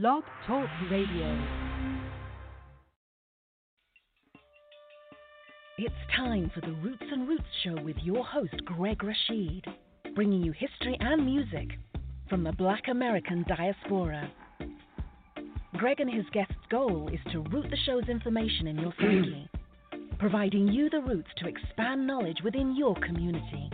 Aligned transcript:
Blog 0.00 0.22
Talk 0.46 0.70
Radio. 0.90 1.38
It's 5.76 5.94
time 6.16 6.50
for 6.54 6.62
the 6.62 6.72
Roots 6.82 7.04
and 7.12 7.28
Roots 7.28 7.42
Show 7.62 7.78
with 7.82 7.96
your 8.02 8.24
host, 8.24 8.54
Greg 8.64 9.04
Rashid, 9.04 9.66
bringing 10.14 10.42
you 10.42 10.52
history 10.52 10.96
and 10.98 11.26
music 11.26 11.78
from 12.30 12.42
the 12.42 12.52
black 12.52 12.84
American 12.88 13.44
diaspora. 13.46 14.30
Greg 15.76 16.00
and 16.00 16.10
his 16.10 16.24
guest's 16.32 16.54
goal 16.70 17.10
is 17.12 17.20
to 17.30 17.40
root 17.50 17.66
the 17.68 17.76
show's 17.84 18.08
information 18.08 18.68
in 18.68 18.78
your 18.78 18.94
psyche, 18.98 19.46
providing 20.18 20.68
you 20.68 20.88
the 20.88 21.02
roots 21.02 21.28
to 21.36 21.46
expand 21.46 22.06
knowledge 22.06 22.38
within 22.42 22.74
your 22.74 22.94
community. 23.06 23.68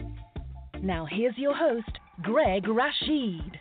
Now, 0.82 1.06
here's 1.08 1.38
your 1.38 1.54
host, 1.54 1.92
Greg 2.22 2.66
Rashid. 2.66 3.60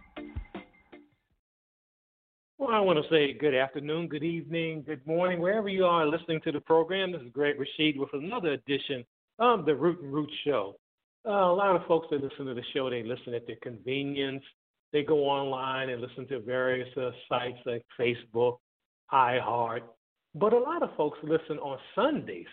Well, 2.59 2.71
I 2.71 2.79
want 2.79 2.97
to 2.97 3.07
say 3.11 3.33
good 3.33 3.53
afternoon, 3.53 4.07
good 4.07 4.23
evening, 4.23 4.81
good 4.81 5.05
morning, 5.05 5.39
wherever 5.39 5.69
you 5.69 5.85
are 5.85 6.07
listening 6.07 6.41
to 6.41 6.51
the 6.51 6.59
program. 6.59 7.11
This 7.11 7.21
is 7.21 7.29
Greg 7.31 7.59
Rashid 7.59 7.99
with 7.99 8.09
another 8.13 8.53
edition 8.53 9.05
of 9.37 9.67
the 9.67 9.75
Root 9.75 10.01
and 10.01 10.11
Root 10.11 10.31
Show. 10.43 10.75
Uh, 11.23 11.29
a 11.29 11.53
lot 11.53 11.75
of 11.75 11.85
folks 11.85 12.07
that 12.09 12.23
listen 12.23 12.47
to 12.47 12.55
the 12.55 12.63
show, 12.73 12.89
they 12.89 13.03
listen 13.03 13.35
at 13.35 13.45
their 13.45 13.57
convenience. 13.61 14.43
They 14.91 15.03
go 15.03 15.25
online 15.25 15.89
and 15.89 16.01
listen 16.01 16.27
to 16.29 16.39
various 16.39 16.89
uh, 16.97 17.11
sites 17.29 17.59
like 17.67 17.85
Facebook, 17.99 18.57
iHeart. 19.13 19.81
But 20.33 20.53
a 20.53 20.57
lot 20.57 20.81
of 20.81 20.89
folks 20.97 21.19
listen 21.21 21.59
on 21.59 21.77
Sundays 21.93 22.47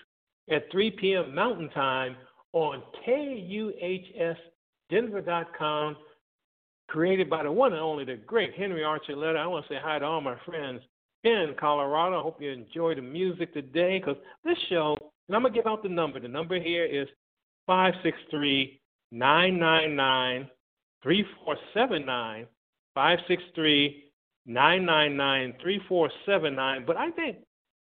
at 0.50 0.70
3 0.70 0.90
p.m. 0.90 1.34
Mountain 1.34 1.70
Time 1.70 2.14
on 2.52 2.82
KUHSDenver.com 3.08 5.96
created 6.94 7.28
by 7.28 7.42
the 7.42 7.50
one 7.50 7.72
and 7.72 7.82
only 7.82 8.04
the 8.04 8.14
great 8.14 8.54
Henry 8.54 8.82
Archuleta. 8.82 9.36
I 9.36 9.48
want 9.48 9.66
to 9.66 9.74
say 9.74 9.78
hi 9.82 9.98
to 9.98 10.04
all 10.04 10.20
my 10.20 10.36
friends 10.46 10.80
in 11.24 11.52
Colorado. 11.58 12.20
I 12.20 12.22
hope 12.22 12.40
you 12.40 12.52
enjoy 12.52 12.94
the 12.94 13.02
music 13.02 13.52
today 13.52 13.98
because 13.98 14.16
this 14.44 14.56
show, 14.68 14.96
and 15.26 15.34
I'm 15.34 15.42
going 15.42 15.52
to 15.52 15.58
give 15.58 15.66
out 15.66 15.82
the 15.82 15.88
number. 15.88 16.20
The 16.20 16.28
number 16.28 16.60
here 16.60 16.84
is 16.84 17.08
563 17.66 18.80
999 19.10 20.48
3479. 21.02 22.46
563 22.94 24.04
999 24.46 25.54
3479. 25.60 26.84
But 26.86 26.96
I 26.96 27.10
think 27.10 27.38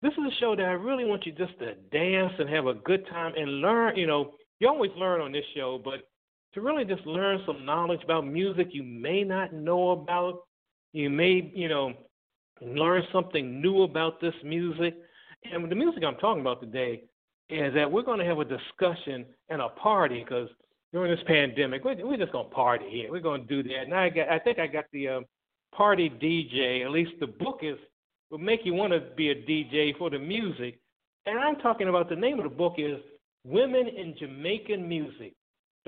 this 0.02 0.12
is 0.12 0.20
a 0.20 0.36
show 0.42 0.54
that 0.54 0.66
I 0.66 0.74
really 0.74 1.06
want 1.06 1.26
you 1.26 1.32
just 1.32 1.58
to 1.60 1.76
dance 1.94 2.34
and 2.40 2.50
have 2.50 2.68
a 2.68 2.74
good 2.74 3.08
time 3.08 3.32
and 3.38 3.62
learn. 3.62 3.96
You 3.96 4.08
know, 4.08 4.34
you 4.60 4.68
always 4.68 4.92
learn 4.98 5.22
on 5.22 5.32
this 5.32 5.46
show, 5.56 5.80
but 5.82 6.02
to 6.54 6.62
really 6.62 6.86
just 6.86 7.06
learn 7.06 7.42
some 7.46 7.66
knowledge 7.66 8.04
about 8.04 8.26
music 8.26 8.70
you 8.72 8.84
may 8.84 9.24
not 9.24 9.54
know 9.54 9.92
about. 9.92 10.44
You 10.94 11.10
may, 11.10 11.52
you 11.54 11.68
know, 11.68 11.94
learn 12.62 13.04
something 13.12 13.62
new 13.62 13.84
about 13.84 14.20
this 14.22 14.34
music. 14.44 14.96
And 15.52 15.70
the 15.70 15.76
music 15.76 16.04
I'm 16.04 16.16
talking 16.16 16.42
about 16.42 16.62
today 16.62 17.04
is 17.50 17.74
that 17.76 17.92
we're 17.92 18.04
going 18.04 18.20
to 18.20 18.26
have 18.26 18.40
a 18.40 18.46
discussion 18.46 19.26
and 19.50 19.62
a 19.62 19.70
party 19.70 20.24
because 20.24 20.50
during 20.94 21.12
this 21.12 21.24
pandemic, 21.28 21.84
we're, 21.84 21.96
we're 22.06 22.18
just 22.18 22.32
going 22.32 22.50
to 22.50 22.56
party 22.56 22.86
here. 22.90 23.12
We're 23.12 23.22
going 23.22 23.48
to 23.48 23.64
do 23.64 23.70
that. 23.70 23.84
And 23.84 23.94
I, 23.94 24.10
got, 24.10 24.30
I 24.30 24.40
think 24.40 24.60
I 24.60 24.68
got 24.68 24.86
the 24.92 25.08
uh, 25.08 25.20
party 25.76 26.10
DJ. 26.10 26.84
At 26.84 26.92
least 26.92 27.12
the 27.20 27.28
book 27.28 27.60
is 27.62 27.78
will 28.30 28.38
make 28.38 28.62
you 28.66 28.74
want 28.74 28.92
to 28.94 29.02
be 29.16 29.30
a 29.30 29.36
DJ 29.36 29.98
for 29.98 30.10
the 30.10 30.20
music. 30.20 30.80
And 31.26 31.40
I'm 31.40 31.58
talking 31.58 31.88
about 31.88 32.10
the 32.10 32.16
name 32.16 32.40
of 32.40 32.44
the 32.44 32.56
book 32.56 32.76
is 32.78 32.98
Women 33.46 33.88
in 33.88 34.16
Jamaican 34.18 34.88
Music 34.88 35.34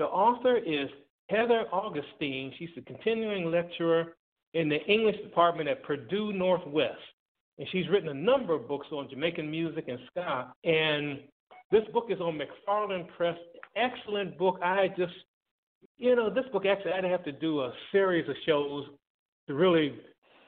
the 0.00 0.06
author 0.06 0.56
is 0.56 0.88
Heather 1.28 1.66
Augustyn. 1.74 2.52
She's 2.58 2.70
a 2.78 2.80
continuing 2.80 3.50
lecturer 3.50 4.16
in 4.54 4.70
the 4.70 4.82
English 4.86 5.16
department 5.22 5.68
at 5.68 5.82
Purdue 5.82 6.32
Northwest. 6.32 6.96
And 7.58 7.68
she's 7.70 7.86
written 7.90 8.08
a 8.08 8.14
number 8.14 8.54
of 8.54 8.66
books 8.66 8.86
on 8.92 9.10
Jamaican 9.10 9.50
music 9.50 9.88
and 9.88 9.98
ska. 10.10 10.54
And 10.64 11.18
this 11.70 11.82
book 11.92 12.06
is 12.08 12.18
on 12.18 12.40
McFarland 12.40 13.08
Press. 13.14 13.36
Excellent 13.76 14.38
book. 14.38 14.58
I 14.62 14.88
just, 14.96 15.12
you 15.98 16.16
know, 16.16 16.32
this 16.32 16.46
book 16.50 16.64
actually, 16.64 16.92
I'd 16.92 17.04
have 17.04 17.24
to 17.24 17.32
do 17.32 17.60
a 17.60 17.72
series 17.92 18.26
of 18.26 18.36
shows 18.46 18.86
to 19.48 19.54
really, 19.54 20.00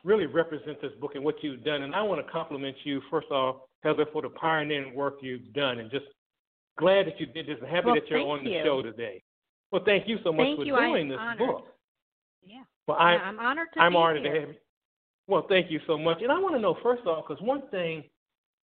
really 0.03 0.25
represent 0.25 0.81
this 0.81 0.93
book 0.99 1.15
and 1.15 1.23
what 1.23 1.35
you've 1.43 1.63
done. 1.63 1.83
And 1.83 1.95
I 1.95 2.01
want 2.01 2.25
to 2.25 2.33
compliment 2.33 2.75
you, 2.85 3.03
first 3.11 3.31
off, 3.31 3.57
Heather, 3.83 4.07
for 4.15 4.23
the 4.23 4.31
pioneering 4.31 4.95
work 4.95 5.17
you've 5.21 5.53
done. 5.53 5.79
And 5.79 5.91
just 5.91 6.07
glad 6.79 7.07
that 7.07 7.21
you 7.21 7.27
did 7.27 7.47
this 7.47 7.59
and 7.61 7.69
happy 7.69 7.87
well, 7.89 7.95
that 7.97 8.09
you're 8.09 8.21
on 8.21 8.45
the 8.45 8.51
you. 8.51 8.63
show 8.65 8.81
today. 8.81 9.23
Well, 9.73 9.83
thank 9.85 10.07
you 10.07 10.19
so 10.23 10.33
much 10.33 10.45
thank 10.45 10.59
for 10.59 10.65
you. 10.65 10.77
doing 10.77 11.03
I'm 11.05 11.09
this 11.09 11.19
honored. 11.19 11.39
book. 11.39 11.67
Yeah. 12.45 12.63
Well, 12.87 12.99
I, 12.99 13.15
yeah, 13.15 13.19
I'm 13.21 13.39
honored 13.39 13.69
to 13.75 13.81
I'm 13.81 13.93
be 13.93 13.97
honored 13.97 14.23
here. 14.23 14.35
to 14.35 14.41
have 14.41 14.49
you. 14.51 14.55
Well, 15.27 15.47
thank 15.49 15.71
you 15.71 15.81
so 15.87 15.97
much. 15.97 16.19
And 16.21 16.31
I 16.31 16.39
want 16.39 16.55
to 16.55 16.61
know 16.61 16.77
first 16.83 17.07
off, 17.07 17.25
because 17.27 17.43
one 17.43 17.63
thing 17.71 18.05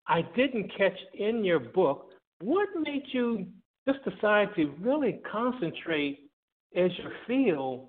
I 0.09 0.23
didn't 0.35 0.71
catch 0.77 0.99
in 1.15 1.45
your 1.45 1.61
book, 1.61 2.11
what 2.41 2.69
made 2.77 3.05
you 3.13 3.47
just 3.89 4.05
decide 4.05 4.49
to 4.57 4.75
really 4.81 5.21
concentrate 5.31 6.31
as 6.77 6.91
your 6.99 7.13
field 7.27 7.89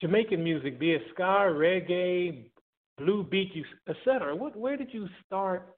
Jamaican 0.00 0.42
music, 0.42 0.78
be 0.78 0.92
it 0.92 1.02
ska, 1.12 1.22
reggae, 1.22 2.50
blue 2.98 3.24
beat, 3.24 3.52
etc. 3.88 4.34
What, 4.34 4.56
where 4.56 4.76
did 4.76 4.92
you 4.92 5.08
start 5.26 5.74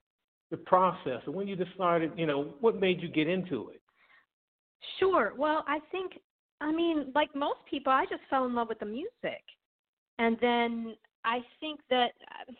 the 0.51 0.57
process? 0.57 1.21
and 1.25 1.33
when 1.33 1.47
you 1.47 1.55
decided, 1.55 2.11
you 2.15 2.27
know, 2.27 2.53
what 2.59 2.79
made 2.79 3.01
you 3.01 3.07
get 3.07 3.27
into 3.27 3.69
it? 3.69 3.81
Sure. 4.99 5.33
Well, 5.37 5.63
I 5.67 5.79
think, 5.91 6.13
I 6.61 6.71
mean, 6.71 7.11
like 7.15 7.35
most 7.35 7.59
people, 7.69 7.91
I 7.91 8.05
just 8.05 8.21
fell 8.29 8.45
in 8.45 8.55
love 8.55 8.69
with 8.69 8.79
the 8.79 8.85
music. 8.85 9.43
And 10.19 10.37
then 10.39 10.95
I 11.25 11.39
think 11.59 11.79
that 11.89 12.11
uh, 12.27 12.51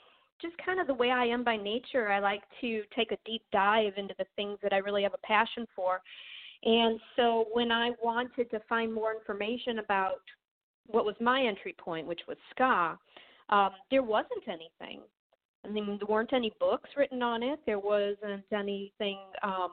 just 0.41 0.55
kind 0.65 0.79
of 0.79 0.87
the 0.87 0.93
way 0.93 1.11
I 1.11 1.25
am 1.25 1.43
by 1.43 1.55
nature, 1.55 2.11
I 2.11 2.19
like 2.19 2.41
to 2.61 2.81
take 2.95 3.11
a 3.11 3.17
deep 3.25 3.43
dive 3.51 3.93
into 3.97 4.15
the 4.17 4.25
things 4.35 4.57
that 4.63 4.73
I 4.73 4.77
really 4.77 5.03
have 5.03 5.13
a 5.13 5.27
passion 5.27 5.67
for. 5.75 6.01
And 6.63 6.99
so 7.15 7.45
when 7.53 7.71
I 7.71 7.91
wanted 8.03 8.49
to 8.49 8.59
find 8.67 8.91
more 8.91 9.13
information 9.13 9.79
about 9.79 10.21
what 10.87 11.05
was 11.05 11.15
my 11.21 11.43
entry 11.43 11.75
point, 11.77 12.07
which 12.07 12.21
was 12.27 12.37
ska, 12.51 12.97
um, 13.49 13.69
there 13.91 14.03
wasn't 14.03 14.47
anything. 14.47 15.01
I 15.63 15.69
mean, 15.69 15.99
there 15.99 16.07
weren't 16.07 16.33
any 16.33 16.51
books 16.59 16.89
written 16.97 17.21
on 17.21 17.43
it. 17.43 17.59
There 17.67 17.79
wasn't 17.79 18.45
anything. 18.51 19.19
Um, 19.43 19.69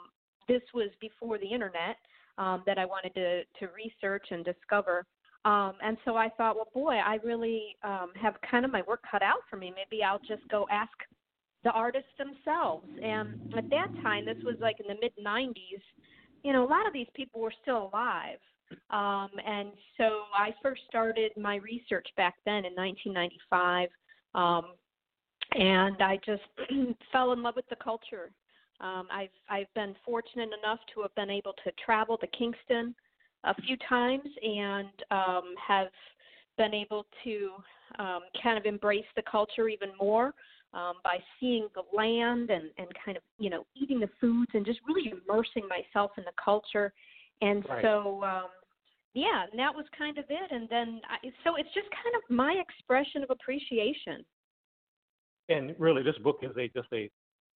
this 0.49 0.63
was 0.75 0.91
before 1.01 1.39
the 1.39 1.47
internet 1.47 1.97
um, 2.39 2.63
that 2.67 2.79
I 2.79 2.87
wanted 2.87 3.15
to 3.15 3.43
to 3.45 3.73
research 3.75 4.27
and 4.31 4.45
discover. 4.45 5.05
Um, 5.45 5.75
and 5.83 5.97
so 6.05 6.17
I 6.17 6.29
thought, 6.31 6.57
well, 6.57 6.69
boy, 6.75 6.97
I 6.97 7.19
really 7.25 7.77
um, 7.85 8.11
have 8.21 8.35
kind 8.51 8.65
of 8.65 8.73
my 8.73 8.83
work 8.89 9.01
cut 9.09 9.23
out 9.23 9.41
for 9.49 9.57
me. 9.57 9.73
Maybe 9.75 10.03
I'll 10.03 10.19
just 10.19 10.47
go 10.51 10.67
ask 10.71 10.91
the 11.65 11.71
artists 11.71 12.11
themselves. 12.19 12.87
And 13.03 13.55
at 13.57 13.71
that 13.71 13.89
time, 14.03 14.25
this 14.27 14.37
was 14.45 14.57
like 14.61 14.77
in 14.81 14.87
the 14.87 14.97
mid 15.01 15.13
90s. 15.25 15.83
You 16.43 16.53
know, 16.53 16.65
a 16.65 16.69
lot 16.69 16.87
of 16.87 16.93
these 16.93 17.07
people 17.15 17.41
were 17.41 17.53
still 17.63 17.91
alive. 17.93 18.39
Um, 18.91 19.31
and 19.45 19.71
so 19.97 20.23
I 20.37 20.55
first 20.63 20.83
started 20.89 21.33
my 21.37 21.57
research 21.57 22.07
back 22.17 22.35
then 22.45 22.65
in 22.65 22.75
1995. 22.75 23.89
Um, 24.35 24.73
and 25.53 26.03
I 26.03 26.19
just 26.25 26.43
fell 27.13 27.33
in 27.33 27.43
love 27.43 27.57
with 27.57 27.69
the 27.71 27.77
culture. 27.77 28.31
Um, 28.81 29.09
I've 29.13 29.29
I've 29.49 29.73
been 29.75 29.95
fortunate 30.05 30.51
enough 30.63 30.79
to 30.95 31.03
have 31.03 31.15
been 31.15 31.31
able 31.31 31.53
to 31.65 31.73
travel 31.85 32.17
to 32.19 32.27
Kingston 32.29 32.95
a 33.45 33.55
few 33.63 33.77
times 33.89 34.29
and 34.43 34.89
um, 35.11 35.55
have 35.67 35.89
been 36.57 36.75
able 36.75 37.07
to 37.25 37.51
um, 37.99 38.21
kind 38.43 38.59
of 38.59 38.67
embrace 38.67 39.07
the 39.17 39.23
culture 39.31 39.69
even 39.69 39.91
more 40.01 40.35
um, 40.75 40.95
by 41.03 41.19
seeing 41.41 41.69
the 41.75 41.83
land 41.97 42.51
and, 42.51 42.71
and 42.79 42.89
kind 43.05 43.17
of 43.17 43.23
you 43.39 43.51
know 43.51 43.65
eating 43.75 44.01
the 44.01 44.11
foods 44.21 44.51
and 44.55 44.65
just 44.65 44.81
really 44.87 45.13
immersing 45.13 45.69
myself 45.69 46.13
in 46.19 46.25
the 46.25 46.33
culture. 46.43 46.93
And 47.41 47.65
Right. 47.69 47.83
so 47.83 48.23
um, 48.25 48.49
yeah, 49.15 49.45
and 49.51 49.59
that 49.59 49.75
was 49.75 49.87
kind 49.97 50.19
of 50.19 50.25
it. 50.29 50.51
And 50.51 50.69
then 50.69 51.01
I, 51.09 51.29
so 51.45 51.57
it's 51.57 51.73
just 51.75 51.89
kind 51.91 52.15
of 52.17 52.23
my 52.31 52.61
expression 52.61 53.23
of 53.23 53.31
appreciation. 53.31 54.25
And 55.49 55.75
really, 55.79 56.03
this 56.03 56.19
book 56.23 56.41
is 56.43 56.57
a 56.57 56.69
just 56.69 56.89
a, 56.93 57.11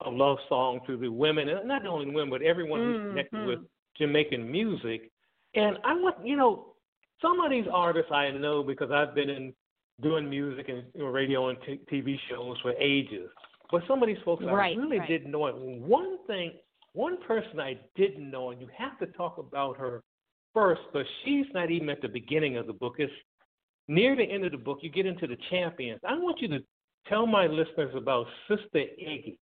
a 0.05 0.11
love 0.11 0.39
song 0.49 0.81
to 0.87 0.97
the 0.97 1.09
women, 1.09 1.49
and 1.49 1.69
not 1.69 1.87
only 1.87 2.07
women, 2.07 2.31
but 2.31 2.43
everyone 2.43 2.81
who's 2.81 2.97
mm-hmm. 2.97 3.09
connected 3.11 3.47
with. 3.47 3.59
Jamaican 3.99 4.51
music. 4.51 5.11
And 5.55 5.79
I 5.85 5.95
want, 5.95 6.17
you 6.27 6.37
know, 6.37 6.75
some 7.21 7.41
of 7.41 7.51
these 7.51 7.67
artists 7.73 8.11
I 8.11 8.31
know 8.31 8.63
because 8.63 8.91
I've 8.91 9.15
been 9.15 9.31
in 9.31 9.53
doing 10.01 10.29
music 10.29 10.69
and 10.69 10.85
you 10.95 11.03
know, 11.03 11.09
radio 11.09 11.49
and 11.49 11.59
t- 11.65 11.81
TV 11.91 12.17
shows 12.31 12.59
for 12.63 12.73
ages. 12.73 13.29
But 13.71 13.83
some 13.87 14.03
of 14.03 14.07
these 14.07 14.19
folks 14.25 14.45
right, 14.45 14.77
I 14.77 14.81
really 14.81 14.99
right. 14.99 15.09
didn't 15.09 15.31
know 15.31 15.47
it. 15.47 15.57
One 15.57 16.19
thing, 16.27 16.53
one 16.93 17.19
person 17.23 17.61
I 17.61 17.79
didn't 17.97 18.31
know, 18.31 18.51
and 18.51 18.61
you 18.61 18.69
have 18.77 18.99
to 18.99 19.07
talk 19.07 19.39
about 19.39 19.77
her 19.79 20.03
first, 20.53 20.83
but 20.93 21.07
she's 21.25 21.47
not 21.55 21.71
even 21.71 21.89
at 21.89 22.03
the 22.03 22.09
beginning 22.09 22.57
of 22.57 22.67
the 22.67 22.73
book. 22.73 22.97
It's 22.99 23.13
near 23.89 24.17
the 24.17 24.25
end 24.25 24.45
of 24.45 24.53
the 24.53 24.59
book. 24.59 24.79
You 24.83 24.91
get 24.91 25.07
into 25.07 25.27
the 25.27 25.39
champions. 25.49 26.01
I 26.07 26.15
want 26.15 26.41
you 26.41 26.49
to 26.49 26.59
tell 27.09 27.27
my 27.27 27.47
listeners 27.47 27.95
about 27.97 28.27
Sister 28.49 28.67
Iggy 28.75 29.39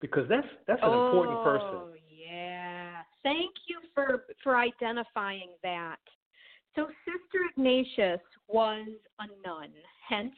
because 0.00 0.28
that's 0.28 0.46
that's 0.66 0.80
an 0.82 0.88
oh, 0.90 1.06
important 1.06 1.44
person. 1.44 1.68
Oh 1.72 1.92
yeah. 2.08 3.02
Thank 3.22 3.50
you 3.68 3.80
for 3.94 4.24
for 4.42 4.56
identifying 4.56 5.50
that. 5.62 5.98
So 6.76 6.86
Sister 7.04 7.44
Ignatius 7.50 8.20
was 8.48 8.86
a 9.18 9.26
nun, 9.46 9.70
hence 10.08 10.34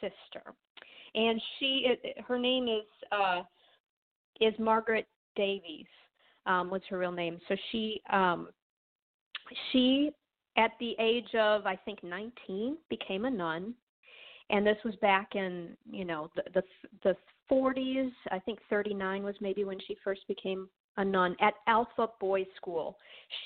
sister, 0.00 0.54
and 1.14 1.40
she 1.58 1.86
her 2.26 2.38
name 2.38 2.68
is 2.68 2.86
uh, 3.12 3.42
is 4.40 4.54
Margaret 4.58 5.06
Davies. 5.36 5.86
Um, 6.44 6.70
was 6.70 6.82
her 6.90 6.98
real 6.98 7.12
name. 7.12 7.38
So 7.48 7.54
she 7.70 8.02
um, 8.12 8.48
she 9.70 10.10
at 10.56 10.72
the 10.80 10.94
age 10.98 11.34
of 11.34 11.66
I 11.66 11.76
think 11.76 12.02
19 12.02 12.76
became 12.90 13.24
a 13.24 13.30
nun, 13.30 13.74
and 14.52 14.66
this 14.66 14.76
was 14.84 14.94
back 14.96 15.34
in 15.34 15.76
you 15.90 16.04
know 16.04 16.30
the 16.36 16.42
the, 16.54 16.62
the 17.02 17.16
40s. 17.50 18.12
I 18.30 18.38
think 18.38 18.60
39 18.70 19.24
was 19.24 19.34
maybe 19.40 19.64
when 19.64 19.78
she 19.86 19.96
first 20.04 20.20
became 20.28 20.68
a 20.96 21.04
nun 21.04 21.34
at 21.40 21.54
Alpha 21.66 22.08
Boys 22.20 22.46
School. 22.56 22.96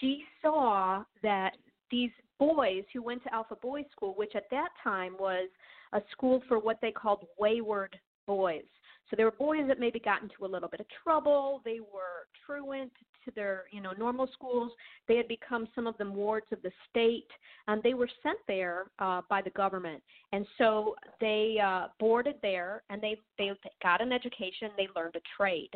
She 0.01 0.25
saw 0.43 1.05
that 1.23 1.53
these 1.91 2.11
boys 2.39 2.83
who 2.93 3.03
went 3.03 3.23
to 3.23 3.33
Alpha 3.33 3.57
Boys 3.57 3.85
School, 3.93 4.15
which 4.17 4.35
at 4.35 4.51
that 4.51 4.69
time 4.83 5.17
was 5.19 5.49
a 5.93 6.01
school 6.11 6.43
for 6.49 6.59
what 6.59 6.79
they 6.83 6.91
called 6.91 7.25
wayward 7.39 7.97
boys. 8.27 8.65
So 9.09 9.15
there 9.17 9.27
were 9.27 9.33
boys 9.33 9.69
that 9.69 9.79
maybe 9.79 10.01
got 10.01 10.23
into 10.23 10.45
a 10.45 10.49
little 10.49 10.69
bit 10.69 10.81
of 10.81 10.87
trouble. 11.05 11.63
They 11.65 11.79
were 11.79 12.27
truant 12.45 12.93
to 13.27 13.31
their, 13.33 13.65
you 13.71 13.83
know, 13.83 13.93
normal 13.99 14.29
schools. 14.33 14.73
They 15.07 15.17
had 15.17 15.29
become 15.29 15.69
some 15.75 15.87
of 15.87 15.99
them 15.99 16.15
wards 16.15 16.47
of 16.53 16.63
the 16.63 16.73
state, 16.89 17.29
and 17.69 17.83
they 17.83 17.93
were 17.93 18.09
sent 18.23 18.39
there 18.49 18.87
uh, 18.99 19.21
by 19.29 19.43
the 19.43 19.51
government. 19.51 20.03
And 20.33 20.47
so 20.57 20.97
they 21.21 21.59
uh, 21.63 21.89
boarded 22.01 22.37
there, 22.41 22.83
and 22.89 23.03
they 23.03 23.19
they 23.37 23.51
got 23.83 24.01
an 24.01 24.13
education. 24.13 24.71
They 24.77 24.89
learned 24.97 25.17
a 25.17 25.21
trade. 25.37 25.71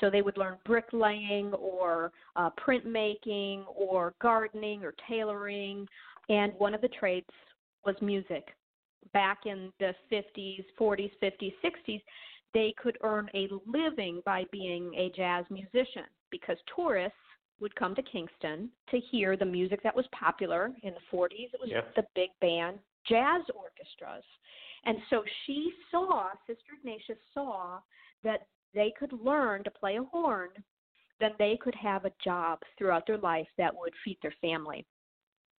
So 0.00 0.08
they 0.08 0.22
would 0.22 0.38
learn 0.38 0.56
bricklaying 0.64 1.52
or 1.54 2.12
uh, 2.36 2.50
printmaking 2.64 3.64
or 3.74 4.14
gardening 4.22 4.84
or 4.84 4.94
tailoring, 5.08 5.86
and 6.28 6.52
one 6.58 6.74
of 6.74 6.80
the 6.80 6.88
trades 6.88 7.26
was 7.84 7.96
music. 8.00 8.48
Back 9.12 9.40
in 9.46 9.72
the 9.80 9.92
50s, 10.12 10.64
40s, 10.78 11.10
50s, 11.20 11.52
60s, 11.64 12.02
they 12.54 12.72
could 12.80 12.98
earn 13.02 13.28
a 13.34 13.48
living 13.66 14.22
by 14.24 14.44
being 14.52 14.92
a 14.94 15.10
jazz 15.16 15.44
musician 15.50 16.04
because 16.30 16.56
tourists 16.74 17.16
would 17.60 17.74
come 17.76 17.94
to 17.94 18.02
Kingston 18.02 18.70
to 18.90 18.98
hear 19.10 19.36
the 19.36 19.44
music 19.44 19.82
that 19.82 19.94
was 19.94 20.06
popular 20.12 20.70
in 20.82 20.94
the 20.94 21.16
40s. 21.16 21.52
It 21.52 21.60
was 21.60 21.70
yeah. 21.70 21.82
the 21.94 22.04
big 22.14 22.30
band 22.40 22.78
jazz 23.06 23.42
orchestras. 23.54 24.24
And 24.84 24.98
so 25.10 25.22
she 25.44 25.72
saw, 25.90 26.28
Sister 26.46 26.72
Ignatius 26.78 27.18
saw 27.34 27.80
that 28.24 28.46
they 28.74 28.92
could 28.98 29.12
learn 29.12 29.64
to 29.64 29.70
play 29.70 29.96
a 29.96 30.04
horn, 30.04 30.48
then 31.18 31.32
they 31.38 31.58
could 31.60 31.74
have 31.74 32.04
a 32.04 32.12
job 32.22 32.60
throughout 32.78 33.06
their 33.06 33.18
life 33.18 33.48
that 33.58 33.74
would 33.74 33.92
feed 34.04 34.18
their 34.22 34.34
family. 34.40 34.86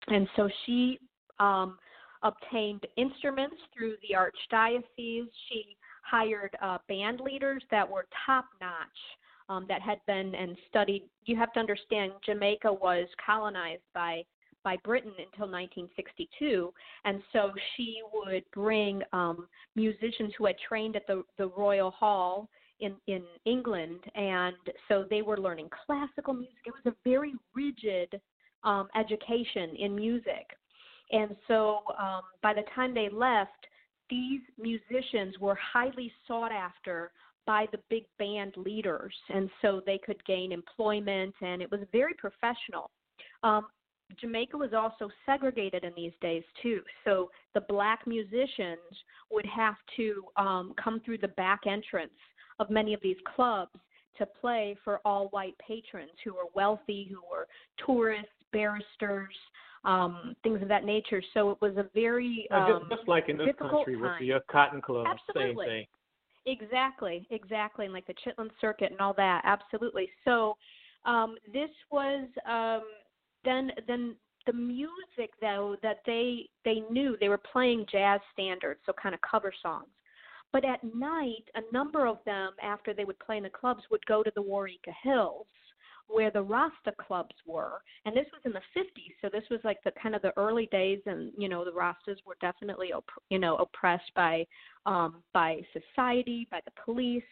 And 0.08 0.28
so 0.36 0.50
she 0.66 0.98
um, 1.40 1.78
obtained 2.24 2.86
instruments 2.98 3.58
through 3.74 3.96
the 4.02 4.16
archdiocese. 4.16 5.28
She 5.50 5.78
hired 6.04 6.56
uh, 6.62 6.80
band 6.88 7.20
leaders 7.20 7.64
that 7.70 7.90
were 7.90 8.06
top 8.26 8.46
notch. 8.60 8.88
Um, 9.52 9.66
that 9.68 9.82
had 9.82 10.00
been 10.08 10.34
and 10.34 10.56
studied. 10.70 11.04
You 11.26 11.36
have 11.36 11.52
to 11.54 11.60
understand, 11.60 12.14
Jamaica 12.26 12.72
was 12.72 13.08
colonized 13.26 13.84
by 13.94 14.24
by 14.64 14.78
Britain 14.84 15.12
until 15.12 15.52
1962, 15.52 16.72
and 17.04 17.22
so 17.34 17.52
she 17.76 17.98
would 18.14 18.44
bring 18.54 19.02
um, 19.12 19.48
musicians 19.76 20.32
who 20.38 20.46
had 20.46 20.56
trained 20.70 20.96
at 20.96 21.06
the 21.06 21.24
the 21.38 21.48
Royal 21.48 21.92
Hall 21.92 22.48
in 22.80 22.96
in 23.08 23.24
England, 23.44 24.00
and 24.16 24.56
so 24.88 25.06
they 25.10 25.22
were 25.22 25.38
learning 25.38 25.70
classical 25.86 26.34
music. 26.34 26.56
It 26.66 26.74
was 26.74 26.94
a 26.94 26.96
very 27.04 27.34
rigid 27.54 28.22
um, 28.64 28.88
education 28.96 29.76
in 29.78 29.96
music, 29.96 30.46
and 31.12 31.36
so 31.50 31.80
um, 32.00 32.22
by 32.42 32.54
the 32.54 32.64
time 32.74 32.94
they 32.94 33.10
left, 33.10 33.68
these 34.10 34.42
musicians 34.58 35.38
were 35.40 35.58
highly 35.74 36.10
sought 36.26 36.54
after 36.54 37.12
by 37.46 37.68
the 37.72 37.80
big 37.90 38.04
band 38.20 38.54
leaders, 38.58 39.14
and 39.30 39.50
so 39.62 39.82
they 39.86 39.98
could 39.98 40.24
gain 40.26 40.52
employment, 40.52 41.34
and 41.42 41.62
it 41.62 41.72
was 41.72 41.82
very 41.92 42.14
professional. 42.14 42.90
Um, 43.44 43.68
Jamaica 44.20 44.58
was 44.58 44.74
also 44.74 45.10
segregated 45.26 45.84
in 45.84 45.94
these 45.96 46.12
days 46.22 46.44
too, 46.62 46.82
so 47.06 47.30
the 47.54 47.62
black 47.62 48.06
musicians 48.06 48.80
would 49.32 49.46
have 49.46 49.76
to 49.96 50.24
um, 50.36 50.74
come 50.82 51.00
through 51.04 51.20
the 51.20 51.30
back 51.30 51.62
entrance 51.66 52.12
of 52.60 52.70
many 52.70 52.94
of 52.94 53.00
these 53.02 53.18
clubs 53.36 53.72
to 54.18 54.26
play 54.26 54.76
for 54.84 55.00
all 55.06 55.28
white 55.30 55.56
patrons 55.66 56.12
who 56.24 56.34
were 56.34 56.50
wealthy, 56.54 57.08
who 57.10 57.22
were 57.30 57.48
tourists, 57.86 58.28
barristers, 58.52 59.34
um, 59.86 60.36
things 60.44 60.62
of 60.62 60.68
that 60.68 60.84
nature. 60.84 61.24
So 61.34 61.52
it 61.52 61.58
was 61.62 61.78
a 61.78 61.86
very 61.94 62.48
um, 62.52 62.86
just, 62.90 63.00
just 63.00 63.08
like 63.08 63.30
in 63.30 63.38
this 63.38 63.48
country 63.58 63.94
time. 63.94 64.02
with 64.02 64.12
the 64.20 64.34
uh, 64.34 64.40
cotton 64.52 64.82
club, 64.82 65.08
Absolutely. 65.08 65.66
same 65.66 65.70
thing. 65.70 65.86
Exactly, 66.46 67.28
exactly, 67.30 67.86
and 67.86 67.94
like 67.94 68.08
the 68.08 68.16
Chitlin 68.16 68.50
Circuit 68.60 68.92
and 68.92 69.00
all 69.00 69.14
that. 69.16 69.42
Absolutely. 69.46 70.10
So 70.26 70.58
um, 71.06 71.36
this 71.54 71.70
was 71.92 72.28
um, 72.50 72.82
then 73.46 73.72
then 73.88 74.16
the 74.48 74.54
music 74.54 75.32
though 75.40 75.76
that 75.84 76.00
they 76.06 76.50
they 76.66 76.82
knew 76.90 77.16
they 77.20 77.30
were 77.30 77.38
playing 77.52 77.86
jazz 77.92 78.20
standards, 78.34 78.80
so 78.86 78.94
kind 79.02 79.14
of 79.14 79.22
cover 79.22 79.54
songs. 79.62 79.90
But 80.52 80.66
at 80.66 80.84
night, 80.84 81.46
a 81.56 81.62
number 81.72 82.06
of 82.08 82.18
them, 82.26 82.54
after 82.62 82.94
they 82.94 83.06
would 83.06 83.20
play 83.20 83.38
in 83.38 83.44
the 83.44 83.50
clubs, 83.50 83.84
would 83.90 84.06
go 84.06 84.22
to 84.24 84.32
the 84.36 84.42
Wareika 84.44 84.94
Hills, 85.04 85.48
where 86.08 86.32
the 86.32 86.42
Rasta 86.42 86.94
clubs 87.00 87.36
were. 87.46 87.82
And 88.06 88.16
this 88.16 88.26
was 88.32 88.42
in 88.46 88.54
the 88.54 88.60
50s, 88.78 89.14
so 89.22 89.30
this 89.32 89.44
was 89.50 89.60
like 89.64 89.78
the 89.84 89.92
kind 90.02 90.16
of 90.16 90.22
the 90.22 90.38
early 90.38 90.68
days, 90.72 91.00
and 91.06 91.32
you 91.38 91.50
know 91.50 91.64
the 91.64 91.72
Rastas 91.72 92.18
were 92.26 92.38
definitely, 92.42 92.92
you 93.30 93.40
know, 93.40 93.56
oppressed 93.58 94.12
by 94.16 94.46
um, 94.86 95.24
by 95.34 95.62
society, 95.74 96.48
by 96.52 96.62
the 96.66 96.72
police. 96.84 97.24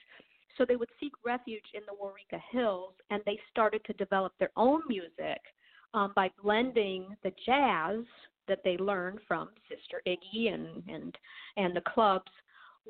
So 0.57 0.65
they 0.65 0.75
would 0.75 0.89
seek 0.99 1.13
refuge 1.25 1.63
in 1.73 1.81
the 1.85 1.93
Wareika 1.93 2.41
Hills, 2.51 2.93
and 3.09 3.21
they 3.25 3.39
started 3.49 3.83
to 3.85 3.93
develop 3.93 4.33
their 4.39 4.51
own 4.57 4.81
music 4.87 5.39
um, 5.93 6.11
by 6.15 6.29
blending 6.41 7.15
the 7.23 7.31
jazz 7.45 8.03
that 8.47 8.59
they 8.63 8.77
learned 8.77 9.19
from 9.27 9.49
Sister 9.69 10.01
Iggy 10.07 10.53
and 10.53 10.83
and 10.87 11.17
and 11.57 11.75
the 11.75 11.81
clubs 11.81 12.31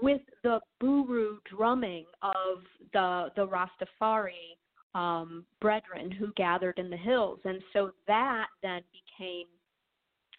with 0.01 0.21
the 0.43 0.59
buru 0.79 1.39
drumming 1.49 2.05
of 2.21 2.63
the 2.93 3.29
the 3.35 3.47
Rastafari 3.47 4.57
um, 4.95 5.45
brethren 5.61 6.11
who 6.11 6.33
gathered 6.35 6.79
in 6.79 6.89
the 6.89 6.97
hills, 6.97 7.39
and 7.45 7.61
so 7.73 7.91
that 8.07 8.47
then 8.61 8.81
became 8.91 9.45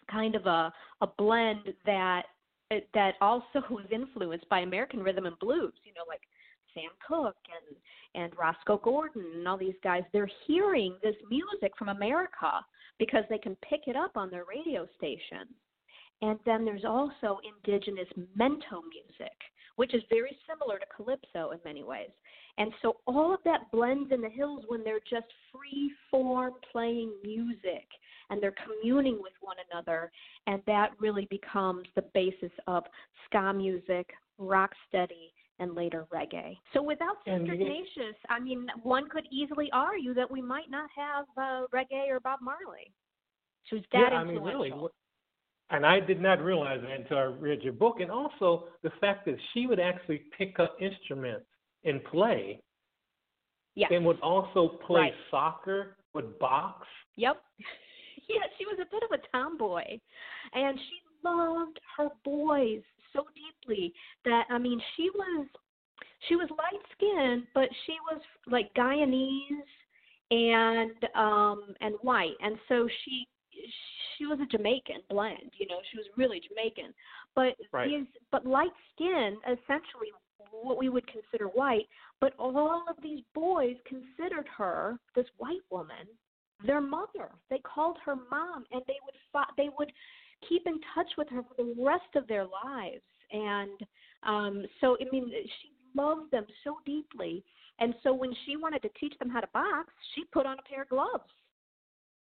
kind 0.09 0.35
of 0.35 0.45
a 0.45 0.71
a 1.01 1.07
blend 1.17 1.73
that 1.85 2.23
that 2.93 3.15
also 3.21 3.61
was 3.69 3.85
influenced 3.91 4.47
by 4.49 4.59
American 4.59 5.01
rhythm 5.01 5.25
and 5.25 5.37
blues. 5.39 5.73
You 5.83 5.93
know, 5.93 6.03
like 6.07 6.21
Sam 6.73 6.89
Cooke 7.07 7.35
and 7.49 7.77
and 8.13 8.33
Rosco 8.37 8.77
Gordon 8.77 9.23
and 9.35 9.47
all 9.47 9.57
these 9.57 9.75
guys. 9.83 10.03
They're 10.11 10.29
hearing 10.47 10.95
this 11.01 11.15
music 11.29 11.71
from 11.77 11.89
America 11.89 12.65
because 12.99 13.23
they 13.29 13.37
can 13.37 13.55
pick 13.67 13.87
it 13.87 13.95
up 13.95 14.17
on 14.17 14.29
their 14.29 14.45
radio 14.45 14.87
station. 14.97 15.47
And 16.21 16.37
then 16.45 16.65
there's 16.65 16.85
also 16.85 17.39
indigenous 17.43 18.07
mento 18.37 18.81
music, 18.93 19.37
which 19.81 19.95
is 19.95 20.03
very 20.11 20.37
similar 20.47 20.77
to 20.77 20.85
calypso 20.95 21.49
in 21.49 21.59
many 21.65 21.81
ways. 21.81 22.11
And 22.59 22.71
so 22.83 22.97
all 23.07 23.33
of 23.33 23.39
that 23.45 23.61
blends 23.71 24.11
in 24.11 24.21
the 24.21 24.29
hills 24.29 24.63
when 24.67 24.83
they're 24.83 24.99
just 25.09 25.25
free 25.51 25.91
form 26.11 26.53
playing 26.71 27.11
music 27.23 27.87
and 28.29 28.39
they're 28.39 28.53
communing 28.63 29.17
with 29.19 29.33
one 29.41 29.55
another. 29.71 30.11
And 30.45 30.61
that 30.67 30.91
really 30.99 31.27
becomes 31.31 31.87
the 31.95 32.03
basis 32.13 32.51
of 32.67 32.83
ska 33.25 33.53
music, 33.53 34.11
rock 34.37 34.69
steady, 34.87 35.33
and 35.57 35.73
later 35.73 36.05
reggae. 36.13 36.59
So 36.73 36.83
without 36.83 37.17
Sister 37.25 37.53
Ignatius, 37.53 38.15
I 38.29 38.39
mean, 38.39 38.67
one 38.83 39.09
could 39.09 39.25
easily 39.31 39.67
argue 39.73 40.13
that 40.13 40.29
we 40.29 40.43
might 40.43 40.69
not 40.69 40.91
have 40.95 41.25
uh, 41.35 41.65
reggae 41.73 42.07
or 42.07 42.19
Bob 42.19 42.37
Marley. 42.43 42.93
She 43.63 43.73
was 43.73 43.83
that 43.93 44.09
yeah, 44.11 44.21
influential. 44.21 44.45
I 44.45 44.63
mean, 44.63 44.73
really, 44.73 44.89
and 45.71 45.85
I 45.85 45.99
did 45.99 46.21
not 46.21 46.41
realize 46.41 46.79
that 46.81 46.91
until 46.91 47.17
I 47.17 47.23
read 47.23 47.61
your 47.61 47.73
book, 47.73 47.99
and 47.99 48.11
also 48.11 48.65
the 48.83 48.91
fact 48.99 49.25
that 49.25 49.35
she 49.53 49.67
would 49.67 49.79
actually 49.79 50.23
pick 50.37 50.59
up 50.59 50.75
instruments 50.81 51.45
and 51.83 52.03
play. 52.05 52.61
Yes. 53.75 53.89
And 53.93 54.05
would 54.05 54.19
also 54.19 54.79
play 54.85 54.99
right. 54.99 55.13
soccer, 55.31 55.95
would 56.13 56.37
box. 56.39 56.85
Yep. 57.15 57.41
yeah, 58.29 58.41
she 58.57 58.65
was 58.65 58.77
a 58.81 58.91
bit 58.91 59.01
of 59.03 59.17
a 59.17 59.31
tomboy, 59.31 59.97
and 60.53 60.77
she 60.77 60.97
loved 61.23 61.79
her 61.97 62.09
boys 62.25 62.81
so 63.13 63.25
deeply 63.35 63.93
that 64.25 64.45
I 64.49 64.57
mean 64.57 64.81
she 64.95 65.09
was 65.13 65.47
she 66.27 66.35
was 66.35 66.49
light 66.51 66.81
skinned 66.95 67.43
but 67.53 67.69
she 67.85 67.93
was 68.11 68.21
like 68.47 68.73
Guyanese 68.73 69.61
and 70.31 70.91
um 71.15 71.75
and 71.81 71.95
white 72.01 72.35
and 72.41 72.57
so 72.67 72.87
she 73.05 73.27
she 74.21 74.27
was 74.27 74.39
a 74.39 74.45
Jamaican 74.45 75.01
blend, 75.09 75.51
you 75.57 75.67
know, 75.67 75.77
she 75.91 75.97
was 75.97 76.05
really 76.15 76.41
Jamaican. 76.47 76.93
But 77.35 77.55
right. 77.71 77.87
these 77.89 78.05
but 78.31 78.45
light 78.45 78.71
skin 78.93 79.37
essentially 79.45 80.11
what 80.51 80.77
we 80.77 80.89
would 80.89 81.05
consider 81.07 81.45
white, 81.47 81.87
but 82.19 82.33
all 82.37 82.83
of 82.89 82.95
these 83.01 83.21
boys 83.33 83.75
considered 83.85 84.47
her, 84.57 84.99
this 85.15 85.25
white 85.37 85.61
woman, 85.69 86.07
their 86.65 86.81
mother. 86.81 87.29
They 87.49 87.59
called 87.59 87.97
her 88.05 88.15
mom 88.15 88.65
and 88.71 88.81
they 88.87 88.97
would 89.05 89.15
fo- 89.33 89.53
they 89.57 89.69
would 89.77 89.91
keep 90.47 90.63
in 90.67 90.79
touch 90.93 91.07
with 91.17 91.29
her 91.29 91.41
for 91.43 91.63
the 91.63 91.73
rest 91.83 92.15
of 92.15 92.27
their 92.27 92.45
lives. 92.45 93.01
And 93.31 93.81
um 94.23 94.65
so 94.81 94.97
I 95.01 95.05
mean 95.11 95.31
she 95.31 95.71
loved 95.95 96.31
them 96.31 96.45
so 96.63 96.77
deeply. 96.85 97.43
And 97.79 97.95
so 98.03 98.13
when 98.13 98.31
she 98.45 98.57
wanted 98.57 98.83
to 98.83 98.89
teach 98.99 99.17
them 99.17 99.29
how 99.29 99.39
to 99.39 99.47
box, 99.53 99.91
she 100.13 100.25
put 100.25 100.45
on 100.45 100.57
a 100.59 100.69
pair 100.69 100.83
of 100.83 100.89
gloves 100.89 101.23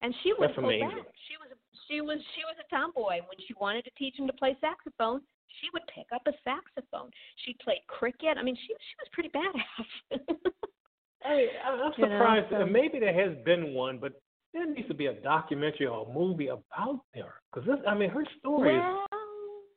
and 0.02 0.14
she 0.22 0.32
would 0.38 0.48
That's 0.50 0.58
amazing. 0.58 0.88
back. 0.88 1.06
She 1.28 1.34
was 1.40 1.48
she 1.88 2.00
was 2.00 2.18
she 2.34 2.42
was 2.44 2.56
a 2.60 2.66
tomboy. 2.74 3.20
When 3.28 3.38
she 3.46 3.54
wanted 3.60 3.84
to 3.84 3.90
teach 3.98 4.18
him 4.18 4.26
to 4.26 4.32
play 4.34 4.56
saxophone, 4.60 5.20
she 5.60 5.68
would 5.72 5.82
pick 5.94 6.06
up 6.14 6.22
a 6.26 6.32
saxophone. 6.44 7.10
She 7.44 7.56
played 7.62 7.80
cricket. 7.88 8.36
I 8.38 8.42
mean, 8.42 8.56
she 8.56 8.68
she 8.68 8.94
was 9.00 9.08
pretty 9.12 9.30
badass. 9.30 10.20
I 11.24 11.36
mean, 11.36 11.48
I'm 11.64 11.78
You 11.78 12.06
know, 12.06 12.18
surprised. 12.18 12.46
so- 12.50 12.66
maybe 12.66 13.00
there 13.00 13.14
has 13.14 13.36
been 13.44 13.74
one, 13.74 13.98
but 13.98 14.12
there 14.52 14.66
needs 14.66 14.88
to 14.88 14.94
be 14.94 15.06
a 15.06 15.14
documentary 15.14 15.86
or 15.86 16.06
a 16.06 16.12
movie 16.12 16.48
about 16.48 17.00
her 17.14 17.34
because 17.52 17.66
this. 17.66 17.78
I 17.86 17.94
mean, 17.94 18.10
her 18.10 18.24
story 18.38 18.76
is 18.76 18.82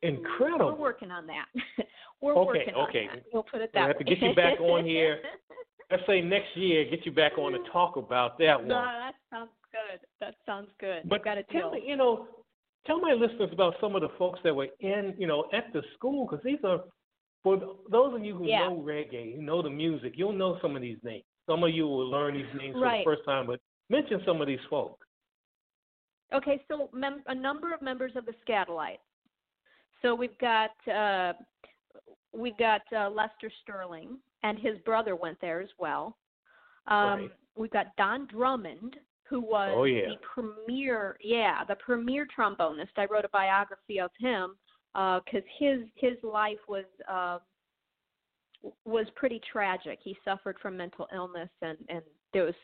incredible. 0.01 0.73
We're 0.73 0.79
working 0.79 1.11
on 1.11 1.27
that. 1.27 1.45
we're 2.21 2.33
Okay, 2.35 2.45
working 2.45 2.73
on 2.75 2.89
okay. 2.89 3.07
that. 3.13 3.23
We'll 3.33 3.43
put 3.43 3.61
it 3.61 3.71
We'll 3.73 3.83
that 3.83 3.87
have 3.95 3.97
to 3.99 4.05
way. 4.05 4.15
get 4.15 4.23
you 4.29 4.35
back 4.35 4.59
on 4.59 4.85
here. 4.85 5.19
Let's 5.91 6.03
say 6.05 6.21
next 6.21 6.55
year, 6.55 6.85
get 6.89 7.03
you 7.05 7.11
back 7.11 7.37
on 7.39 7.51
to 7.53 7.59
talk 7.73 7.95
about 7.97 8.37
that 8.37 8.59
one. 8.59 8.67
no, 8.67 8.75
one. 8.75 8.85
that 8.85 9.15
sounds 9.31 9.49
good. 9.89 9.99
That 10.19 10.35
sounds 10.45 10.69
good. 10.79 11.03
But 11.07 11.19
We've 11.19 11.25
got 11.25 11.37
a 11.37 11.43
tell 11.43 11.71
me, 11.71 11.83
you 11.85 11.95
know, 11.95 12.27
tell 12.85 12.99
my 12.99 13.13
listeners 13.13 13.49
about 13.51 13.75
some 13.81 13.95
of 13.95 14.01
the 14.01 14.09
folks 14.17 14.39
that 14.43 14.55
were 14.55 14.67
in, 14.79 15.13
you 15.17 15.27
know, 15.27 15.45
at 15.53 15.71
the 15.73 15.81
school 15.95 16.25
because 16.27 16.43
these 16.43 16.59
are 16.63 16.81
for 17.43 17.57
those 17.89 18.13
of 18.15 18.23
you 18.25 18.35
who 18.35 18.45
Yeah. 18.47 18.67
know 18.67 18.77
reggae, 18.77 19.35
who 19.35 19.41
know 19.41 19.61
the 19.61 19.69
music. 19.69 20.13
You'll 20.17 20.33
know 20.33 20.59
some 20.61 20.75
of 20.75 20.81
these 20.81 20.97
names. 21.03 21.23
Some 21.47 21.63
of 21.63 21.71
you 21.71 21.87
will 21.87 22.07
learn 22.09 22.33
these 22.35 22.53
names 22.53 22.75
Right. 22.75 23.03
for 23.03 23.11
the 23.15 23.17
first 23.17 23.25
time, 23.25 23.47
but 23.47 23.59
mention 23.89 24.21
some 24.25 24.41
of 24.41 24.47
these 24.47 24.59
folks. 24.69 25.05
Okay, 26.33 26.63
so 26.67 26.89
mem- 26.93 27.23
a 27.27 27.33
number 27.33 27.73
of 27.73 27.81
members 27.81 28.15
of 28.15 28.25
the 28.25 28.33
Skatalites. 28.45 28.99
So 30.01 30.13
we've 30.13 30.37
got 30.39 30.71
uh, 30.87 31.33
we've 32.33 32.57
got 32.57 32.81
uh, 32.93 33.09
Lester 33.09 33.49
Sterling, 33.63 34.19
and 34.43 34.59
his 34.59 34.77
brother 34.79 35.15
went 35.15 35.39
there 35.41 35.59
as 35.61 35.69
well. 35.79 36.17
Um, 36.87 37.19
Right. 37.21 37.31
We've 37.55 37.71
got 37.71 37.87
Don 37.97 38.25
Drummond, 38.27 38.95
who 39.29 39.41
was 39.41 39.71
Oh, 39.75 39.83
yeah. 39.83 40.07
the 40.09 40.15
premier, 40.33 41.17
yeah, 41.21 41.63
the 41.63 41.75
premier 41.75 42.25
trombonist. 42.35 42.89
I 42.97 43.05
wrote 43.05 43.25
a 43.25 43.29
biography 43.29 43.99
of 43.99 44.11
him 44.17 44.55
because 44.93 45.43
his 45.59 45.81
his 45.95 46.17
life 46.23 46.57
was 46.67 46.85
uh, 47.07 47.39
was 48.85 49.05
pretty 49.15 49.39
tragic. 49.51 49.99
He 50.03 50.17
suffered 50.25 50.57
from 50.61 50.75
mental 50.77 51.07
illness, 51.13 51.49
and 51.61 51.77
and 51.89 52.01
there 52.33 52.45
was 52.45 52.55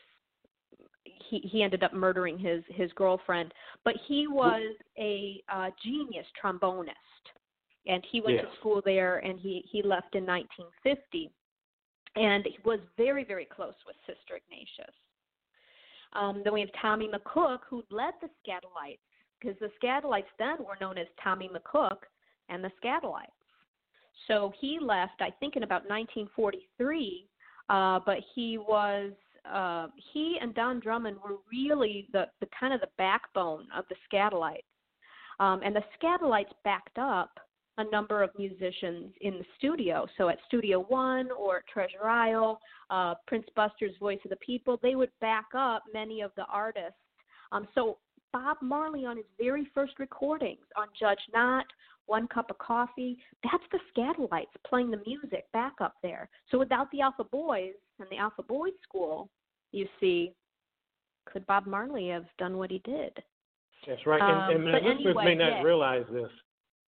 he 1.04 1.38
he 1.40 1.62
ended 1.62 1.84
up 1.84 1.92
murdering 1.94 2.38
his 2.38 2.62
his 2.68 2.92
girlfriend. 2.94 3.54
But 3.84 3.94
he 4.08 4.26
was 4.26 4.74
a 4.98 5.42
uh, 5.52 5.70
genius 5.84 6.26
trombonist, 6.42 6.90
and 7.86 8.04
he 8.10 8.20
went 8.20 8.36
Yes. 8.36 8.46
to 8.50 8.56
school 8.58 8.82
there, 8.84 9.18
and 9.18 9.38
he 9.38 9.64
he 9.70 9.82
left 9.82 10.14
in 10.16 10.26
1950, 10.26 11.30
and 12.16 12.44
he 12.44 12.58
was 12.64 12.80
very 12.96 13.22
very 13.24 13.44
close 13.46 13.74
with 13.86 13.96
Sister 14.06 14.36
Ignatius. 14.36 14.94
Um, 16.16 16.42
then 16.44 16.52
we 16.52 16.60
have 16.60 16.70
Tommy 16.80 17.08
McCook, 17.08 17.58
who 17.68 17.82
led 17.90 18.14
the 18.20 18.28
Skatalites, 18.28 18.98
because 19.40 19.56
the 19.60 19.70
Skatalites 19.82 20.24
then 20.38 20.56
were 20.58 20.76
known 20.80 20.98
as 20.98 21.06
Tommy 21.22 21.48
McCook 21.48 21.98
and 22.48 22.64
the 22.64 22.70
Skatalites. 22.82 23.26
So 24.26 24.52
he 24.60 24.78
left, 24.80 25.20
I 25.20 25.30
think, 25.40 25.56
in 25.56 25.62
about 25.62 25.88
1943. 25.88 27.28
Uh, 27.68 28.00
but 28.06 28.18
he 28.34 28.58
was 28.58 29.12
uh, 29.52 29.88
he 30.12 30.38
and 30.40 30.54
Don 30.54 30.80
Drummond 30.80 31.18
were 31.22 31.36
really 31.50 32.08
the, 32.12 32.26
the 32.40 32.48
kind 32.58 32.74
of 32.74 32.80
the 32.80 32.88
backbone 32.98 33.66
of 33.76 33.84
the 33.88 33.96
Skatalites. 34.10 34.64
Um, 35.38 35.60
and 35.64 35.76
the 35.76 35.84
Skatalites 36.00 36.52
backed 36.64 36.98
up 36.98 37.38
a 37.78 37.84
number 37.90 38.22
of 38.22 38.30
musicians 38.38 39.12
in 39.20 39.34
the 39.38 39.44
studio. 39.58 40.06
So 40.16 40.28
at 40.28 40.38
Studio 40.46 40.84
One 40.88 41.28
or 41.30 41.62
Treasure 41.72 42.08
Isle, 42.08 42.58
uh, 42.90 43.14
Prince 43.26 43.46
Buster's 43.54 43.94
Voice 44.00 44.18
of 44.24 44.30
the 44.30 44.36
People, 44.36 44.78
they 44.82 44.94
would 44.94 45.10
back 45.20 45.46
up 45.54 45.82
many 45.92 46.22
of 46.22 46.30
the 46.36 46.44
artists. 46.50 46.98
Um, 47.52 47.68
so 47.74 47.98
Bob 48.32 48.56
Marley 48.62 49.04
on 49.04 49.16
his 49.16 49.26
very 49.38 49.66
first 49.74 49.98
recordings 49.98 50.64
on 50.76 50.88
Judge 50.98 51.20
Not, 51.32 51.66
One 52.06 52.26
Cup 52.28 52.50
of 52.50 52.58
Coffee, 52.58 53.18
that's 53.44 53.64
the 53.72 53.78
Skatalites 53.92 54.46
playing 54.66 54.90
the 54.90 55.00
music 55.06 55.44
back 55.52 55.74
up 55.80 55.94
there. 56.02 56.28
So 56.50 56.58
without 56.58 56.90
the 56.90 57.02
Alpha 57.02 57.24
Boys 57.24 57.74
and 57.98 58.08
the 58.10 58.16
Alpha 58.16 58.42
Boys 58.42 58.72
School, 58.82 59.28
you 59.72 59.86
see, 60.00 60.32
could 61.26 61.46
Bob 61.46 61.66
Marley 61.66 62.08
have 62.08 62.26
done 62.38 62.56
what 62.56 62.70
he 62.70 62.80
did? 62.84 63.12
That's 63.86 64.04
right. 64.06 64.20
Um, 64.20 64.56
and, 64.56 64.68
and 64.68 64.74
listeners 64.74 65.00
anyway, 65.06 65.24
may 65.24 65.34
not 65.34 65.58
yeah. 65.58 65.62
realize 65.62 66.04
this 66.12 66.30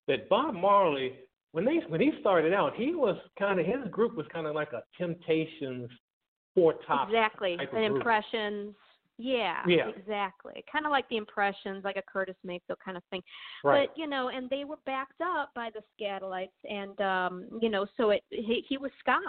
that 0.08 0.29
Bob 0.29 0.53
Marley, 0.53 1.13
when 1.51 1.65
they 1.65 1.79
when 1.88 2.01
he 2.01 2.12
started 2.20 2.53
out, 2.53 2.75
he 2.75 2.93
was 2.96 3.17
kind 3.38 3.60
of 3.60 3.65
his 3.65 3.88
group 3.89 4.15
was 4.15 4.25
kind 4.34 4.48
of 4.48 4.55
like 4.55 4.74
a 4.74 4.84
Temptations 4.98 5.89
four 6.53 6.74
top 6.86 7.08
exactly. 7.08 7.58
And 7.74 7.96
impressions. 7.96 8.75
Yeah, 9.17 9.62
Yeah. 9.67 9.89
exactly. 9.89 10.63
Kind 10.72 10.86
of 10.86 10.91
like 10.91 11.08
the 11.10 11.17
impressions, 11.17 11.84
like 11.84 11.96
a 11.96 12.01
Curtis 12.01 12.36
Mayfield 12.43 12.79
kind 12.84 12.98
of 12.98 13.03
thing. 13.12 13.22
Right. 13.63 13.88
But 13.88 13.98
you 13.98 14.08
know, 14.08 14.29
and 14.29 14.50
they 14.50 14.63
were 14.63 14.79
backed 14.86 15.22
up 15.22 15.51
by 15.53 15.70
the 15.70 15.81
Skatalites, 15.93 16.50
and 16.67 17.00
um, 17.01 17.60
you 17.62 17.70
know, 17.70 17.86
so 17.98 18.10
it 18.12 18.24
he, 18.29 18.65
he 18.67 18.77
was 18.77 18.91
ska. 19.00 19.20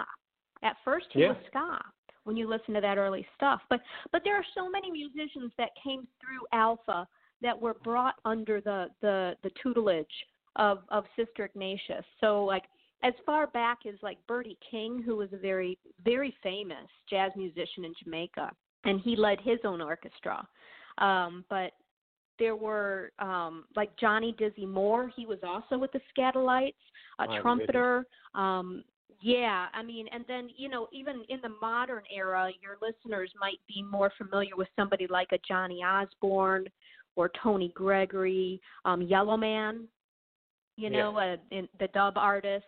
At 0.63 0.77
first, 0.83 1.07
he 1.11 1.21
Yeah. 1.21 1.29
was 1.29 1.37
ska 1.47 1.79
when 2.23 2.35
you 2.37 2.47
listen 2.47 2.73
to 2.73 2.81
that 2.81 2.97
early 2.97 3.27
stuff. 3.35 3.61
But 3.69 3.81
but 4.11 4.23
there 4.23 4.35
are 4.35 4.45
so 4.55 4.69
many 4.69 4.89
musicians 4.89 5.51
that 5.57 5.69
came 5.81 6.07
through 6.19 6.47
Alpha 6.53 7.07
that 7.41 7.59
were 7.59 7.75
brought 7.75 8.15
under 8.25 8.61
the 8.61 8.87
the 9.01 9.35
the 9.43 9.51
tutelage 9.61 10.25
of 10.55 10.79
of 10.89 11.05
Sister 11.15 11.45
Ignatius. 11.45 12.05
So 12.21 12.43
like 12.43 12.63
as 13.03 13.13
far 13.25 13.47
back 13.47 13.79
as 13.87 13.95
like 14.01 14.17
Bertie 14.27 14.57
King, 14.69 15.01
who 15.05 15.17
was 15.17 15.29
a 15.33 15.37
very 15.37 15.77
very 16.03 16.33
famous 16.41 16.87
jazz 17.09 17.31
musician 17.35 17.85
in 17.85 17.93
Jamaica, 18.03 18.51
and 18.85 19.01
he 19.01 19.15
led 19.15 19.39
his 19.41 19.59
own 19.65 19.81
orchestra. 19.81 20.47
Um, 20.99 21.43
but 21.49 21.71
there 22.39 22.55
were 22.55 23.11
um, 23.19 23.65
like 23.75 23.95
Johnny 23.97 24.35
Dizzy 24.37 24.65
Moore. 24.65 25.11
He 25.15 25.25
was 25.25 25.39
also 25.45 25.77
with 25.77 25.91
the 25.91 26.01
Skatalites, 26.17 26.73
a 27.19 27.27
My 27.27 27.39
trumpeter. 27.41 28.05
Um, 28.35 28.83
yeah, 29.21 29.67
I 29.73 29.83
mean, 29.83 30.07
and 30.11 30.25
then 30.27 30.49
you 30.57 30.69
know, 30.69 30.87
even 30.91 31.23
in 31.29 31.39
the 31.41 31.51
modern 31.61 32.03
era, 32.13 32.49
your 32.61 32.77
listeners 32.81 33.31
might 33.39 33.59
be 33.67 33.81
more 33.81 34.11
familiar 34.17 34.55
with 34.55 34.67
somebody 34.77 35.07
like 35.07 35.29
a 35.31 35.37
Johnny 35.47 35.81
Osbourne 35.83 36.65
or 37.15 37.31
Tony 37.41 37.71
Gregory, 37.75 38.59
um, 38.85 39.01
Yellow 39.01 39.37
You 40.75 40.89
Yeah. 40.89 40.97
know, 41.03 41.17
uh, 41.17 41.37
in, 41.51 41.67
the 41.79 41.87
dub 41.89 42.17
artist, 42.17 42.65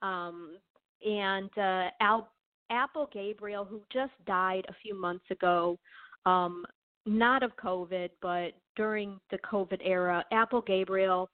um, 0.00 0.56
and 1.04 1.50
uh, 1.58 1.90
Al 2.00 2.28
Apple 2.70 3.08
Gabriel, 3.12 3.64
who 3.64 3.82
just 3.92 4.12
died 4.26 4.64
a 4.68 4.72
few 4.82 4.94
months 4.98 5.24
ago, 5.30 5.78
um, 6.24 6.64
not 7.04 7.42
of 7.42 7.54
COVID, 7.56 8.08
but 8.22 8.52
during 8.76 9.20
the 9.30 9.38
COVID 9.38 9.80
era. 9.84 10.24
Apple 10.32 10.62
Gabriel, 10.62 11.28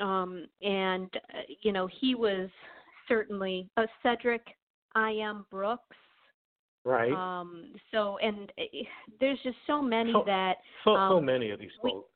um, 0.00 0.46
and 0.62 1.08
uh, 1.34 1.42
you 1.60 1.70
know 1.72 1.86
he 1.86 2.14
was 2.14 2.48
certainly 3.08 3.68
uh, 3.76 3.86
Cedric 4.02 4.42
I. 4.94 5.14
M. 5.16 5.46
Brooks. 5.50 5.96
right. 6.84 7.12
Um, 7.12 7.72
so 7.92 8.18
and 8.18 8.50
uh, 8.58 8.62
there's 9.20 9.38
just 9.44 9.58
so 9.66 9.80
many 9.80 10.12
So- 10.12 10.24
that 10.26 10.56
so 10.84 10.94
so 10.94 11.18
um, 11.18 11.24
many 11.24 11.50
of 11.50 11.60
these 11.60 11.70
folks. 11.80 12.08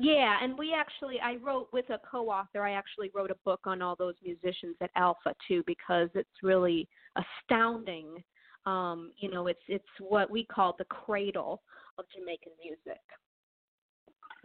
Yeah, 0.00 0.36
and 0.42 0.58
we 0.58 0.74
actually 0.74 1.20
I 1.20 1.36
wrote 1.36 1.68
with 1.72 1.88
a 1.90 1.98
co-author. 2.10 2.62
I 2.62 2.72
actually 2.72 3.10
wrote 3.14 3.30
a 3.30 3.36
book 3.44 3.60
on 3.64 3.82
all 3.82 3.96
those 3.96 4.14
musicians 4.22 4.76
at 4.80 4.90
Alpha 4.96 5.34
too 5.46 5.62
because 5.66 6.08
it's 6.14 6.28
really 6.42 6.88
astounding. 7.16 8.22
Um, 8.66 9.12
you 9.18 9.30
know, 9.30 9.46
it's 9.46 9.60
it's 9.68 9.84
what 10.00 10.30
we 10.30 10.44
call 10.44 10.74
the 10.78 10.84
cradle 10.86 11.62
of 11.98 12.04
Jamaican 12.14 12.52
music. 12.62 13.00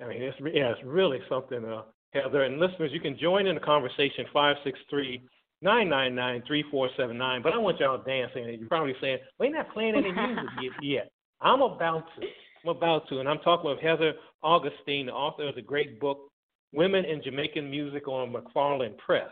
I 0.01 0.07
mean, 0.07 0.21
it's 0.21 0.38
yeah, 0.53 0.71
it's 0.71 0.81
really 0.83 1.19
something, 1.29 1.63
uh, 1.65 1.83
Heather. 2.13 2.43
And 2.43 2.60
listeners, 2.60 2.91
you 2.93 3.00
can 3.00 3.17
join 3.19 3.48
in 3.48 3.55
the 3.55 3.62
conversation 3.62 4.25
five 4.33 4.55
six 4.63 4.79
three 4.89 5.21
nine 5.62 5.89
nine 5.89 6.15
nine 6.15 6.43
three 6.48 6.63
four 6.71 6.89
seven 6.98 7.17
nine. 7.17 7.41
But 7.41 7.53
I 7.53 7.57
want 7.57 7.79
y'all 7.79 8.01
dancing. 8.03 8.45
And 8.48 8.60
you're 8.60 8.69
probably 8.69 8.95
saying, 9.01 9.19
"We're 9.39 9.51
not 9.51 9.71
playing 9.74 9.95
any 9.95 10.12
music 10.12 10.45
yet." 10.62 10.71
yet. 10.81 11.12
I'm 11.41 11.62
about 11.62 12.05
to. 12.19 12.27
I'm 12.63 12.70
about 12.75 13.08
to, 13.10 13.20
and 13.20 13.27
I'm 13.27 13.39
talking 13.39 13.70
with 13.70 13.80
Heather 13.80 14.13
Augustyn, 14.44 15.06
the 15.08 15.12
author 15.13 15.48
of 15.50 15.56
the 15.56 15.62
great 15.62 16.00
book 16.00 16.27
Women 16.74 17.06
in 17.06 17.22
Jamaican 17.24 17.70
Music 17.70 18.08
on 18.08 18.32
McFarland 18.34 18.98
Press. 18.98 19.30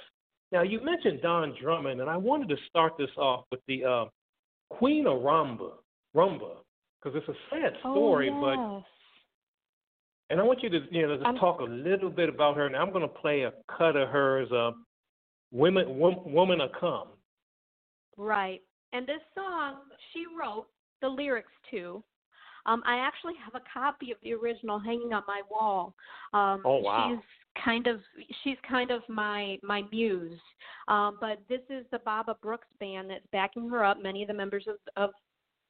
Now, 0.51 0.63
you 0.63 0.81
mentioned 0.83 1.21
Don 1.21 1.55
Drummond, 1.61 2.01
and 2.01 2.09
I 2.09 2.17
wanted 2.17 2.49
to 2.49 2.55
start 2.67 2.93
this 2.97 3.09
off 3.17 3.45
with 3.51 3.61
the 3.67 3.85
uh, 3.85 4.05
Queen 4.71 5.05
of 5.07 5.21
Rumba, 5.21 5.71
Rumba, 6.15 6.55
because 7.01 7.17
it's 7.17 7.27
a 7.29 7.39
sad 7.49 7.73
Oh, 7.85 7.93
story, 7.93 8.27
yes. 8.27 8.37
but 8.41 8.83
and 10.31 10.39
I 10.39 10.43
want 10.43 10.61
you 10.61 10.69
to 10.69 10.79
you 10.91 11.07
know 11.07 11.15
just 11.15 11.25
I'm- 11.25 11.35
talk 11.37 11.59
a 11.59 11.63
little 11.63 12.09
bit 12.09 12.29
about 12.29 12.55
her. 12.57 12.65
And 12.65 12.75
I'm 12.75 12.89
going 12.91 13.01
to 13.01 13.07
play 13.07 13.43
a 13.43 13.53
cut 13.77 13.95
of 13.95 14.09
hers, 14.09 14.51
uh, 14.51 14.71
"Women, 15.51 15.97
Wom- 15.97 16.31
Woman 16.33 16.61
a 16.61 16.69
Come." 16.79 17.07
Right. 18.17 18.61
And 18.91 19.07
this 19.07 19.21
song 19.33 19.75
she 20.13 20.25
wrote 20.39 20.67
the 21.01 21.07
lyrics 21.09 21.51
to. 21.71 22.03
Um, 22.69 22.83
I 22.85 22.97
actually 22.99 23.33
have 23.43 23.59
a 23.59 23.65
copy 23.73 24.11
of 24.11 24.17
the 24.21 24.33
original 24.33 24.77
hanging 24.77 25.11
on 25.11 25.23
my 25.27 25.41
wall. 25.49 25.95
Um, 26.33 26.61
Oh, 26.63 26.77
wow. 26.77 27.09
She's 27.09 27.63
kind 27.63 27.87
of 27.87 27.99
she's 28.43 28.57
kind 28.67 28.91
of 28.91 29.01
my 29.09 29.57
my 29.63 29.81
muse. 29.91 30.39
Um, 30.87 31.17
but 31.19 31.39
this 31.49 31.61
is 31.69 31.85
the 31.91 31.99
Baba 31.99 32.35
Brooks 32.41 32.67
band 32.79 33.09
that's 33.09 33.25
backing 33.31 33.67
her 33.69 33.83
up. 33.83 34.01
Many 34.01 34.21
of 34.21 34.27
the 34.27 34.35
members 34.35 34.65
of 34.67 34.75
of 34.95 35.09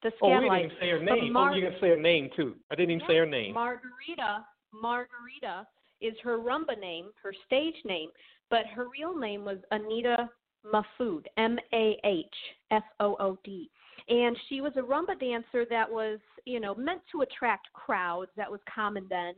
the 0.02 0.12
Oh, 0.22 0.28
we 0.28 0.34
didn't 0.40 0.58
even 0.58 0.70
say 0.78 0.90
her 0.90 0.98
name. 1.02 1.32
Mar- 1.32 1.52
oh, 1.52 1.54
you 1.54 1.68
can 1.68 1.80
say 1.80 1.88
her 1.88 1.96
name 1.96 2.28
too. 2.36 2.54
I 2.70 2.74
didn't 2.74 2.90
even 2.90 3.06
say 3.08 3.16
her 3.16 3.26
name. 3.26 3.54
Margarita, 3.54 4.44
Margarita 4.72 5.66
is 6.00 6.14
her 6.22 6.38
rumba 6.38 6.78
name, 6.78 7.06
her 7.22 7.32
stage 7.46 7.74
name, 7.84 8.10
but 8.50 8.66
her 8.66 8.86
real 8.88 9.16
name 9.16 9.44
was 9.44 9.58
Anita 9.70 10.28
Mahfood, 10.64 11.26
M 11.38 11.58
A 11.72 11.98
H 12.04 12.26
F 12.70 12.84
O 13.00 13.16
O 13.20 13.38
D. 13.44 13.70
And 14.10 14.36
she 14.48 14.60
was 14.60 14.72
a 14.76 14.80
rumba 14.80 15.18
dancer 15.20 15.64
that 15.70 15.88
was, 15.88 16.18
you 16.44 16.58
know, 16.58 16.74
meant 16.74 17.00
to 17.12 17.22
attract 17.22 17.72
crowds. 17.72 18.30
That 18.36 18.50
was 18.50 18.58
common 18.72 19.06
then 19.08 19.34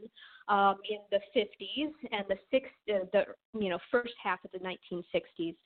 um, 0.48 0.76
in 0.88 0.98
the 1.10 1.20
50s 1.36 1.92
and 2.10 2.24
the 2.28 2.36
six, 2.50 2.68
uh, 2.88 3.04
the 3.12 3.24
you 3.60 3.68
know, 3.68 3.78
first 3.90 4.14
half 4.22 4.38
of 4.44 4.50
the 4.50 4.58
1960s. 4.58 5.56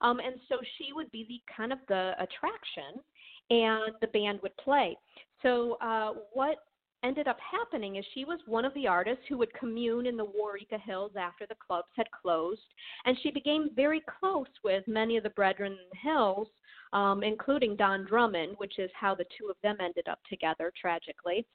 Um, 0.00 0.20
and 0.20 0.36
so 0.48 0.56
she 0.78 0.92
would 0.92 1.10
be 1.10 1.26
the 1.28 1.40
kind 1.54 1.72
of 1.72 1.78
the 1.88 2.12
attraction, 2.20 3.02
and 3.50 3.94
the 4.00 4.06
band 4.08 4.38
would 4.42 4.56
play. 4.56 4.96
So 5.42 5.76
uh, 5.80 6.12
what 6.32 6.58
ended 7.04 7.28
up 7.28 7.38
happening 7.40 7.96
is 7.96 8.04
she 8.14 8.24
was 8.24 8.38
one 8.46 8.64
of 8.64 8.74
the 8.74 8.86
artists 8.86 9.24
who 9.28 9.38
would 9.38 9.52
commune 9.54 10.06
in 10.06 10.16
the 10.16 10.24
Wareika 10.24 10.80
Hills 10.80 11.12
after 11.18 11.46
the 11.46 11.56
clubs 11.66 11.88
had 11.96 12.06
closed, 12.10 12.60
and 13.04 13.16
she 13.22 13.30
became 13.30 13.70
very 13.74 14.02
close 14.20 14.48
with 14.62 14.86
many 14.86 15.16
of 15.16 15.22
the 15.22 15.30
brethren 15.30 15.72
in 15.72 15.78
the 15.90 16.10
hills, 16.10 16.48
um, 16.92 17.22
including 17.22 17.76
Don 17.76 18.04
Drummond, 18.04 18.54
which 18.58 18.78
is 18.78 18.90
how 18.94 19.14
the 19.14 19.26
two 19.38 19.48
of 19.48 19.56
them 19.62 19.76
ended 19.80 20.08
up 20.08 20.20
together 20.28 20.72
tragically. 20.80 21.46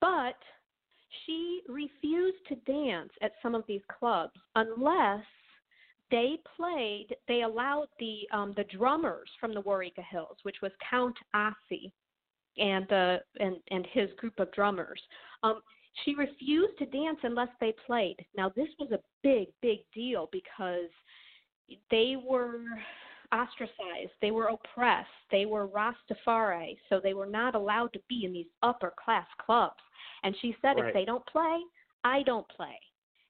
But 0.00 0.36
she 1.24 1.62
refused 1.68 2.46
to 2.48 2.56
dance 2.70 3.12
at 3.22 3.32
some 3.42 3.54
of 3.54 3.64
these 3.66 3.82
clubs 3.98 4.34
unless 4.54 5.24
they 6.10 6.38
played 6.56 7.08
they 7.26 7.42
allowed 7.42 7.88
the 7.98 8.28
um 8.32 8.52
the 8.56 8.64
drummers 8.64 9.28
from 9.40 9.54
the 9.54 9.62
Wareika 9.62 10.04
Hills, 10.08 10.36
which 10.42 10.56
was 10.62 10.72
Count 10.88 11.16
Ossie 11.34 11.90
and 12.58 12.90
uh 12.92 13.18
and 13.40 13.56
and 13.70 13.86
his 13.92 14.10
group 14.18 14.38
of 14.38 14.50
drummers. 14.52 15.00
Um 15.42 15.60
she 16.04 16.14
refused 16.14 16.76
to 16.78 16.86
dance 16.86 17.18
unless 17.22 17.48
they 17.60 17.74
played. 17.86 18.16
Now 18.36 18.50
this 18.54 18.68
was 18.78 18.92
a 18.92 19.00
big 19.22 19.48
big 19.62 19.78
deal 19.94 20.28
because 20.32 20.90
they 21.90 22.16
were 22.22 22.60
ostracized, 23.32 24.12
they 24.20 24.30
were 24.30 24.48
oppressed, 24.48 25.08
they 25.30 25.46
were 25.46 25.66
Rastafari, 25.68 26.78
so 26.88 27.00
they 27.02 27.14
were 27.14 27.26
not 27.26 27.54
allowed 27.54 27.92
to 27.94 28.00
be 28.08 28.24
in 28.24 28.32
these 28.32 28.46
upper 28.62 28.92
class 29.02 29.26
clubs. 29.44 29.80
And 30.22 30.36
she 30.40 30.56
said 30.62 30.76
Right. 30.76 30.88
if 30.88 30.94
they 30.94 31.04
don't 31.04 31.26
play, 31.26 31.60
I 32.04 32.22
don't 32.22 32.48
play. 32.48 32.78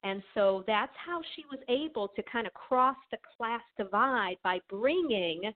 And 0.03 0.23
so 0.35 0.63
that's 0.67 0.95
how 0.97 1.21
she 1.35 1.45
was 1.51 1.61
able 1.69 2.09
to 2.09 2.23
kind 2.25 2.47
of 2.47 2.55
cross 2.55 2.97
the 3.11 3.19
class 3.37 3.63
divide 3.77 4.37
by 4.45 4.61
bringing 4.69 5.53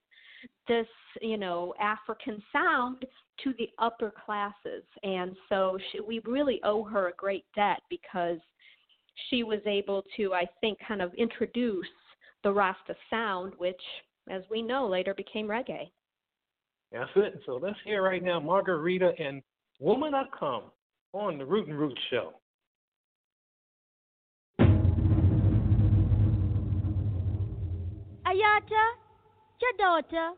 this, 0.66 0.88
you 1.20 1.36
know, 1.36 1.74
African 1.78 2.42
sound 2.52 3.04
to 3.44 3.54
the 3.58 3.68
upper 3.78 4.12
classes. 4.24 4.84
And 5.02 5.36
so 5.48 5.78
she, 5.90 6.00
we 6.00 6.20
really 6.24 6.60
owe 6.64 6.84
her 6.84 7.08
a 7.08 7.12
great 7.12 7.44
debt 7.54 7.80
because 7.88 8.38
she 9.28 9.42
was 9.42 9.60
able 9.66 10.04
to, 10.16 10.34
I 10.34 10.46
think, 10.60 10.78
kind 10.86 11.02
of 11.02 11.12
introduce 11.14 11.86
the 12.42 12.52
Rasta 12.52 12.94
sound, 13.10 13.52
which, 13.58 13.80
as 14.30 14.42
we 14.50 14.62
know, 14.62 14.88
later 14.88 15.14
became 15.14 15.46
reggae. 15.46 15.90
That's 16.92 17.10
it. 17.16 17.40
So 17.46 17.60
let's 17.62 17.76
hear 17.84 18.02
right 18.02 18.22
now 18.22 18.40
Margarita 18.40 19.12
and 19.18 19.42
Woman 19.78 20.14
I 20.14 20.24
Come 20.38 20.64
on 21.12 21.38
the 21.38 21.44
Root 21.44 21.68
and 21.68 21.78
Root 21.78 21.98
Show. 22.10 22.34
Ayata, 28.26 28.84
your 29.60 29.72
daughter, 29.78 30.30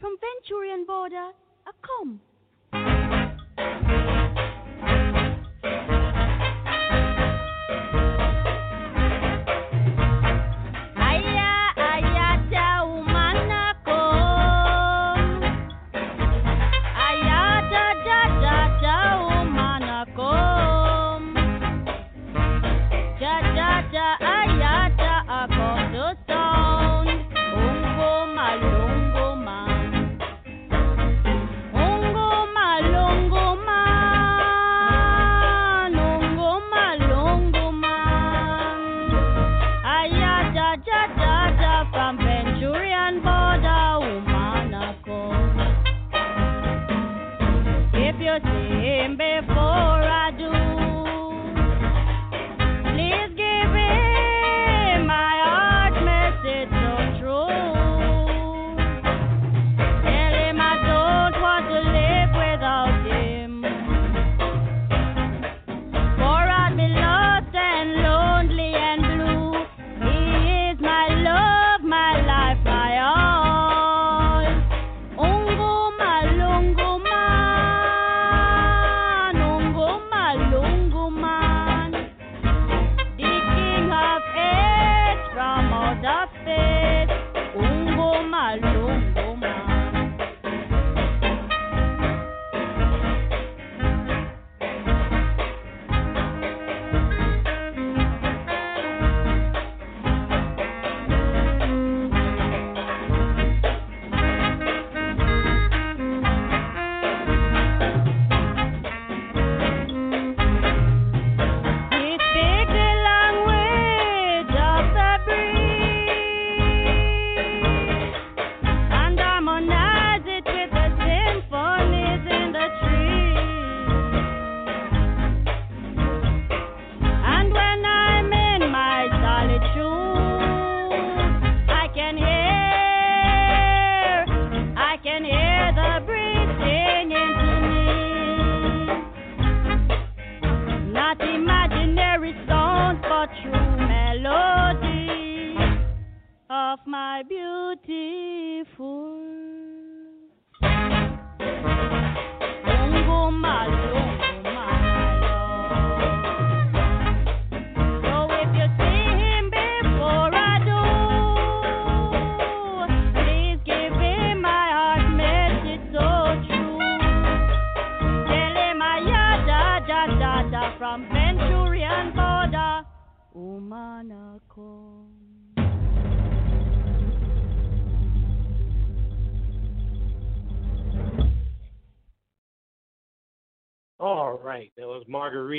from 0.00 0.16
Venturian 0.16 0.86
border, 0.86 1.30
a 1.66 1.72
come. 1.86 2.20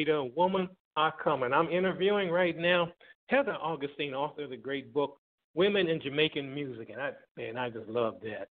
Margarita, 0.06 0.36
Woman 0.36 0.70
Are 0.96 1.14
Coming. 1.24 1.54
I'm 1.54 1.70
interviewing 1.70 2.30
right 2.30 2.58
now 2.58 2.90
Heather 3.28 3.56
Augustyn, 3.64 4.14
author 4.14 4.44
of 4.44 4.50
the 4.50 4.58
great 4.58 4.94
book 4.94 5.18
Women 5.56 5.88
in 5.88 6.02
Jamaican 6.02 6.54
Music. 6.54 6.90
And 6.90 7.02
I 7.02 7.12
man, 7.38 7.58
I 7.58 7.70
just 7.70 7.88
love 7.88 8.16
that. 8.24 8.50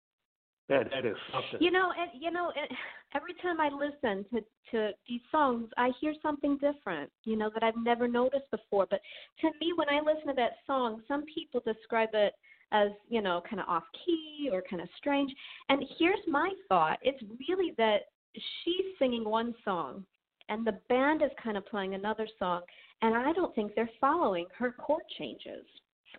That 0.68 0.90
that 0.90 1.04
is 1.04 1.16
something. 1.32 1.60
You 1.60 1.70
know, 1.70 1.92
and 1.98 2.10
you 2.20 2.30
know, 2.30 2.52
and 2.56 2.78
every 3.14 3.34
time 3.42 3.60
I 3.60 3.68
listen 3.68 4.24
to 4.32 4.40
to 4.70 4.90
these 5.08 5.20
songs, 5.30 5.68
I 5.76 5.90
hear 6.00 6.14
something 6.22 6.58
different. 6.58 7.10
You 7.24 7.36
know 7.36 7.50
that 7.52 7.62
I've 7.62 7.76
never 7.76 8.08
noticed 8.08 8.50
before. 8.50 8.86
But 8.88 9.00
to 9.40 9.48
me, 9.60 9.72
when 9.76 9.88
I 9.88 9.98
listen 9.98 10.28
to 10.28 10.34
that 10.36 10.52
song, 10.66 11.02
some 11.08 11.24
people 11.34 11.60
describe 11.66 12.10
it 12.14 12.32
as 12.70 12.88
you 13.08 13.20
know 13.20 13.42
kind 13.48 13.60
of 13.60 13.68
off 13.68 13.84
key 14.06 14.48
or 14.50 14.62
kind 14.62 14.80
of 14.80 14.88
strange. 14.96 15.32
And 15.68 15.84
here's 15.98 16.24
my 16.26 16.50
thought: 16.68 16.98
it's 17.02 17.22
really 17.48 17.74
that 17.76 18.02
she's 18.34 18.86
singing 18.98 19.24
one 19.24 19.54
song 19.64 20.06
and 20.48 20.66
the 20.66 20.78
band 20.88 21.22
is 21.22 21.30
kind 21.42 21.56
of 21.56 21.66
playing 21.66 21.94
another 21.94 22.26
song 22.38 22.62
and 23.02 23.14
i 23.16 23.32
don't 23.32 23.54
think 23.54 23.72
they're 23.74 23.90
following 24.00 24.46
her 24.56 24.72
chord 24.72 25.02
changes 25.18 25.64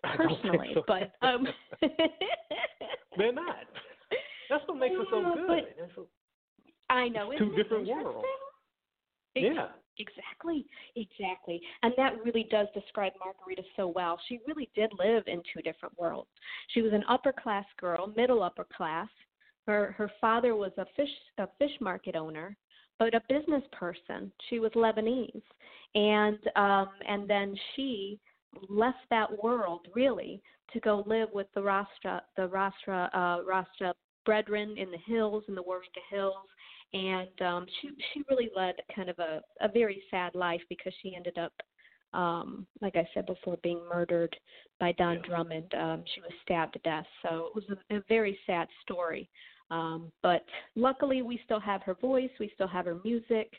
personally 0.01 0.71
so. 0.73 0.83
but 0.87 1.11
um 1.21 1.47
they're 3.17 3.33
not. 3.33 3.65
That's 4.49 4.63
what 4.67 4.77
makes 4.77 4.95
it 4.97 5.07
so 5.09 5.35
good. 5.47 6.05
I 6.89 7.07
know 7.07 7.31
two 7.37 7.45
Isn't 7.45 7.55
different 7.55 7.87
worlds. 7.87 8.27
Yeah. 9.35 9.69
exactly 9.97 10.65
exactly 10.95 11.59
and 11.81 11.91
that 11.97 12.23
really 12.23 12.47
does 12.51 12.67
describe 12.73 13.13
margarita 13.19 13.63
so 13.75 13.87
well. 13.87 14.19
She 14.27 14.39
really 14.47 14.69
did 14.75 14.91
live 14.99 15.23
in 15.27 15.41
two 15.53 15.61
different 15.63 15.97
worlds. 15.97 16.29
She 16.69 16.81
was 16.81 16.93
an 16.93 17.03
upper 17.09 17.33
class 17.33 17.65
girl 17.79 18.13
middle 18.15 18.43
upper 18.43 18.65
class 18.75 19.09
her 19.67 19.93
her 19.97 20.11
father 20.21 20.55
was 20.55 20.71
a 20.77 20.85
fish 20.95 21.09
a 21.39 21.47
fish 21.57 21.71
market 21.81 22.15
owner, 22.15 22.55
but 23.03 23.13
a 23.15 23.21
business 23.27 23.63
person. 23.73 24.31
She 24.49 24.59
was 24.59 24.71
Lebanese, 24.75 25.41
and 25.93 26.39
um, 26.55 26.87
and 27.07 27.29
then 27.29 27.53
she 27.75 28.19
left 28.69 28.99
that 29.09 29.43
world 29.43 29.87
really 29.93 30.41
to 30.71 30.79
go 30.79 31.03
live 31.05 31.27
with 31.33 31.47
the 31.53 31.61
Rasta 31.61 32.21
the 32.37 32.47
Rasta 32.47 33.09
uh, 33.13 33.39
Rasta 33.45 33.93
brethren 34.25 34.75
in 34.77 34.89
the 34.89 34.97
hills 35.05 35.43
in 35.49 35.55
the 35.55 35.63
Wareika 35.63 36.01
Hills, 36.09 36.47
and 36.93 37.41
um, 37.41 37.65
she 37.81 37.89
she 38.13 38.23
really 38.29 38.49
led 38.55 38.75
kind 38.95 39.09
of 39.09 39.19
a 39.19 39.41
a 39.59 39.67
very 39.67 40.01
sad 40.09 40.33
life 40.33 40.61
because 40.69 40.93
she 41.01 41.13
ended 41.13 41.37
up 41.37 41.51
um, 42.13 42.65
like 42.81 42.95
I 42.95 43.07
said 43.13 43.25
before, 43.25 43.57
being 43.63 43.81
murdered 43.91 44.33
by 44.79 44.93
Don 44.93 45.21
Drummond. 45.27 45.73
Um, 45.73 46.03
she 46.13 46.21
was 46.21 46.31
stabbed 46.43 46.73
to 46.73 46.79
death. 46.79 47.07
So 47.23 47.47
it 47.47 47.55
was 47.55 47.77
a, 47.89 47.97
a 47.97 48.03
very 48.07 48.37
sad 48.45 48.67
story. 48.83 49.29
Um, 49.71 50.11
but 50.21 50.45
luckily, 50.75 51.21
we 51.21 51.39
still 51.45 51.59
have 51.59 51.81
her 51.83 51.95
voice, 51.95 52.29
we 52.39 52.51
still 52.53 52.67
have 52.67 52.85
her 52.85 52.99
music, 53.03 53.51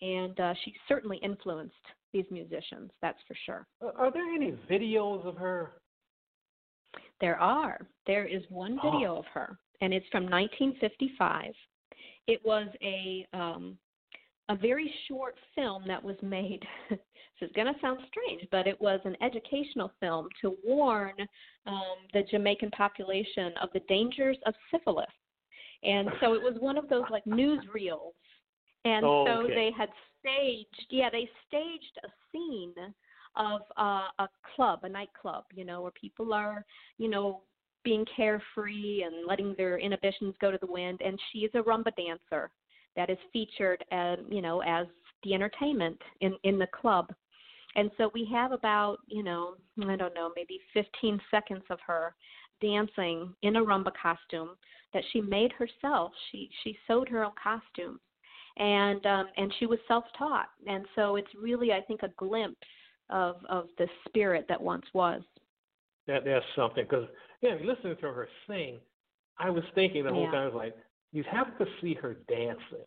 and 0.00 0.38
uh, 0.38 0.54
she 0.64 0.74
certainly 0.88 1.18
influenced 1.18 1.74
these 2.12 2.26
musicians. 2.30 2.90
That's 3.02 3.18
for 3.26 3.36
sure. 3.46 3.66
Are 3.96 4.12
there 4.12 4.34
any 4.34 4.52
videos 4.70 5.26
of 5.26 5.36
her? 5.36 5.72
There 7.20 7.38
are. 7.40 7.78
There 8.06 8.26
is 8.26 8.42
one 8.48 8.78
video 8.82 9.14
oh. 9.14 9.18
of 9.18 9.24
her, 9.32 9.58
and 9.80 9.94
it's 9.94 10.06
from 10.10 10.24
1955. 10.24 11.52
It 12.26 12.40
was 12.44 12.68
a 12.82 13.26
um, 13.32 13.78
a 14.50 14.56
very 14.56 14.92
short 15.08 15.36
film 15.54 15.84
that 15.86 16.02
was 16.02 16.16
made. 16.22 16.62
this 16.90 16.98
is 17.40 17.50
going 17.54 17.72
to 17.72 17.80
sound 17.80 17.98
strange, 18.08 18.46
but 18.50 18.66
it 18.66 18.78
was 18.80 19.00
an 19.04 19.16
educational 19.22 19.90
film 20.00 20.28
to 20.42 20.56
warn 20.64 21.14
um, 21.66 21.96
the 22.12 22.22
Jamaican 22.30 22.70
population 22.72 23.52
of 23.62 23.70
the 23.72 23.80
dangers 23.88 24.36
of 24.44 24.54
syphilis 24.70 25.06
and 25.84 26.08
so 26.20 26.34
it 26.34 26.42
was 26.42 26.54
one 26.60 26.78
of 26.78 26.88
those 26.88 27.04
like 27.10 27.24
newsreels. 27.24 28.12
And 28.86 29.04
oh, 29.04 29.24
so 29.26 29.32
okay. 29.44 29.54
they 29.54 29.70
had 29.76 29.88
staged 30.20 30.86
yeah 30.90 31.10
they 31.10 31.28
staged 31.48 31.98
a 32.04 32.08
scene 32.30 32.74
of 33.36 33.60
uh, 33.78 34.08
a 34.18 34.28
club 34.54 34.80
a 34.84 34.88
nightclub 34.88 35.44
you 35.54 35.64
know 35.64 35.82
where 35.82 35.90
people 35.90 36.32
are 36.32 36.64
you 36.98 37.08
know 37.08 37.42
being 37.84 38.04
carefree 38.16 39.02
and 39.02 39.26
letting 39.26 39.54
their 39.56 39.78
inhibitions 39.78 40.34
go 40.40 40.50
to 40.50 40.58
the 40.58 40.66
wind. 40.66 41.00
And 41.04 41.20
she 41.30 41.40
is 41.40 41.50
a 41.54 41.58
rumba 41.58 41.94
dancer 41.96 42.50
that 42.96 43.10
is 43.10 43.18
featured 43.32 43.84
as 43.92 44.18
you 44.28 44.40
know 44.40 44.60
as 44.60 44.86
the 45.22 45.34
entertainment 45.34 46.00
in 46.20 46.34
in 46.42 46.58
the 46.58 46.66
club. 46.68 47.12
And 47.76 47.90
so 47.98 48.10
we 48.14 48.26
have 48.32 48.52
about 48.52 48.98
you 49.06 49.22
know 49.22 49.54
i 49.82 49.96
don't 49.96 50.14
know 50.14 50.30
maybe 50.34 50.60
15 50.72 51.20
seconds 51.30 51.64
of 51.70 51.78
her 51.86 52.14
dancing 52.60 53.34
in 53.42 53.56
a 53.56 53.62
rumba 53.64 53.92
costume 54.00 54.50
that 54.92 55.02
she 55.12 55.20
made 55.20 55.52
herself. 55.52 56.12
She 56.30 56.48
she 56.62 56.76
sewed 56.86 57.08
her 57.08 57.24
own 57.24 57.32
costumes, 57.42 58.00
and 58.58 59.04
um, 59.06 59.26
and 59.36 59.52
she 59.58 59.66
was 59.66 59.78
self-taught. 59.88 60.48
And 60.66 60.84
so 60.94 61.16
it's 61.16 61.28
really, 61.40 61.72
I 61.72 61.80
think, 61.82 62.02
a 62.02 62.08
glimpse 62.16 62.56
of 63.10 63.36
of 63.48 63.66
the 63.78 63.86
spirit 64.08 64.46
that 64.48 64.60
once 64.60 64.84
was. 64.94 65.22
That 66.06 66.24
that's 66.24 66.44
something 66.54 66.84
because 66.88 67.06
yeah, 67.40 67.56
listening 67.64 67.96
to 67.96 68.06
her 68.12 68.28
sing, 68.46 68.78
I 69.38 69.50
was 69.50 69.64
thinking 69.74 70.04
the 70.04 70.10
whole 70.12 70.24
Yeah. 70.24 70.30
time 70.32 70.42
I 70.42 70.46
was 70.46 70.54
like, 70.54 70.76
you 71.12 71.24
have 71.30 71.56
to 71.58 71.66
see 71.80 71.94
her 71.94 72.14
dancing 72.28 72.84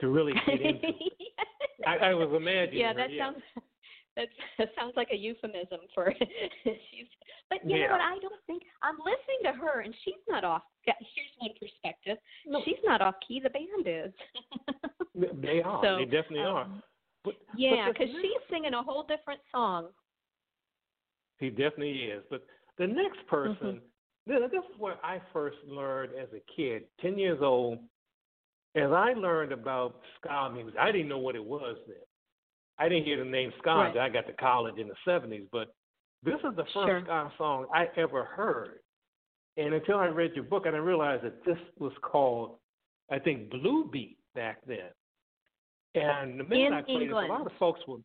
to 0.00 0.08
really 0.08 0.32
get 0.46 0.60
into. 0.60 0.88
it. 0.88 0.94
I, 1.86 1.96
I 1.98 2.14
was 2.14 2.28
imagining. 2.34 2.80
yeah, 2.80 2.88
her, 2.92 2.98
that 2.98 3.12
yeah. 3.12 3.30
That, 4.16 4.28
sounds 4.78 4.94
like 4.96 5.08
a 5.12 5.16
euphemism 5.16 5.80
for 5.94 6.12
she's. 6.64 7.06
But 7.50 7.58
you 7.68 7.76
Yeah. 7.76 7.86
know 7.86 7.92
what? 7.92 8.00
I 8.00 8.18
don't 8.20 8.40
think 8.46 8.62
I'm 8.82 8.96
listening 8.98 9.40
to 9.44 9.52
her, 9.52 9.80
and 9.80 9.94
she's 10.04 10.22
not 10.28 10.44
off. 10.44 10.62
Here's 10.84 11.28
one 11.38 11.50
perspective. 11.60 12.18
No. 12.46 12.60
She's 12.64 12.80
not 12.84 13.00
off 13.00 13.14
key. 13.26 13.40
The 13.42 13.50
band 13.50 13.86
is. 13.86 14.12
They 15.42 15.62
are. 15.64 15.82
So, 15.84 15.96
they 15.98 16.04
definitely 16.04 16.40
are. 16.44 16.62
um, 16.64 16.82
But 17.24 17.34
Yeah, 17.56 17.88
because 17.88 18.08
she's 18.22 18.42
singing 18.50 18.74
a 18.74 18.82
whole 18.82 19.02
different 19.04 19.40
song. 19.52 19.88
He 21.38 21.50
definitely 21.50 21.92
is. 22.04 22.22
But 22.30 22.44
the 22.78 22.86
next 22.86 23.18
Mm-hmm. 23.26 23.28
person, 23.28 23.80
this 24.26 24.38
this 24.50 24.60
is 24.72 24.78
where 24.80 24.96
I 25.04 25.20
first 25.32 25.56
learned 25.66 26.12
as 26.20 26.28
a 26.32 26.40
kid, 26.54 26.84
10 27.00 27.18
years 27.18 27.38
old, 27.42 27.78
as 28.74 28.90
I 28.90 29.12
learned 29.14 29.52
about 29.52 30.00
ska 30.18 30.50
music. 30.52 30.74
I 30.78 30.90
didn't 30.92 31.08
know 31.08 31.18
what 31.18 31.34
it 31.36 31.44
was 31.44 31.76
then. 31.86 31.96
I 32.78 32.88
didn't 32.88 33.04
hear 33.04 33.18
the 33.18 33.24
name 33.30 33.52
ska 33.58 33.70
Right. 33.74 33.96
I 33.96 34.08
got 34.08 34.26
to 34.26 34.32
college 34.34 34.78
in 34.78 34.88
the 34.88 34.94
70s. 35.06 35.46
But 35.52 35.68
this 36.22 36.34
is 36.36 36.56
the 36.56 36.64
first 36.64 36.72
Sure. 37.06 37.32
song 37.38 37.66
I 37.72 37.86
ever 37.96 38.24
heard. 38.24 38.80
And 39.56 39.74
until 39.74 39.98
I 39.98 40.06
read 40.06 40.34
your 40.34 40.44
book, 40.44 40.62
I 40.66 40.70
didn't 40.70 40.84
realize 40.84 41.20
that 41.22 41.44
this 41.44 41.58
was 41.78 41.92
called, 42.02 42.58
I 43.10 43.18
think, 43.20 43.50
Blue 43.50 43.88
Beat 43.90 44.18
back 44.34 44.64
then. 44.66 44.90
And 45.94 46.40
the 46.40 46.44
minute 46.44 46.66
In 46.66 46.72
I 46.72 46.82
played 46.82 46.96
it, 46.96 47.02
England. 47.04 47.30
a 47.30 47.32
lot 47.32 47.46
of 47.46 47.52
folks 47.58 47.80
will, 47.86 48.02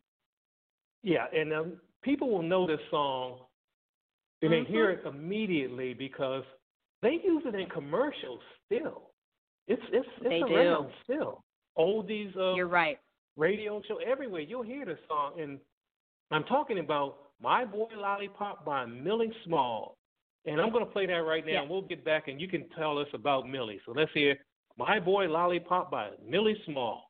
yeah, 1.02 1.26
and 1.32 1.52
um, 1.52 1.80
people 2.02 2.30
will 2.30 2.42
know 2.42 2.66
this 2.68 2.80
song 2.90 3.40
and 4.42 4.52
Mhm. 4.52 4.64
they 4.66 4.72
hear 4.72 4.90
it 4.90 5.04
immediately 5.04 5.92
because 5.94 6.44
they 7.02 7.14
use 7.14 7.44
it 7.46 7.54
in 7.56 7.68
commercials 7.68 8.40
still. 8.66 9.10
It's 9.66 9.82
it's 9.92 10.06
it's 10.18 10.22
They 10.22 10.40
do. 10.42 10.54
around 10.54 10.92
still. 11.02 11.42
Oldies, 11.76 12.36
uh, 12.36 12.54
You're 12.54 12.68
right. 12.68 12.98
Radio 13.40 13.82
show 13.88 13.96
everywhere. 14.06 14.42
You'll 14.42 14.62
hear 14.62 14.84
the 14.84 14.98
song, 15.08 15.40
and 15.40 15.58
I'm 16.30 16.44
talking 16.44 16.78
about 16.78 17.16
"My 17.42 17.64
Boy 17.64 17.88
Lollipop" 17.96 18.64
by 18.64 18.84
Millie 18.84 19.32
Small. 19.44 19.96
And 20.46 20.60
I'm 20.60 20.70
going 20.72 20.84
to 20.84 20.90
play 20.90 21.06
that 21.06 21.12
right 21.12 21.44
now, 21.44 21.52
Yeah. 21.52 21.60
and 21.62 21.70
we'll 21.70 21.82
get 21.82 22.04
back, 22.04 22.28
and 22.28 22.40
you 22.40 22.48
can 22.48 22.68
tell 22.70 22.98
us 22.98 23.08
about 23.12 23.48
Millie. 23.48 23.80
So 23.84 23.92
let's 23.92 24.12
hear 24.12 24.38
"My 24.76 25.00
Boy 25.00 25.26
Lollipop" 25.26 25.90
by 25.90 26.10
Millie 26.24 26.60
Small. 26.66 27.08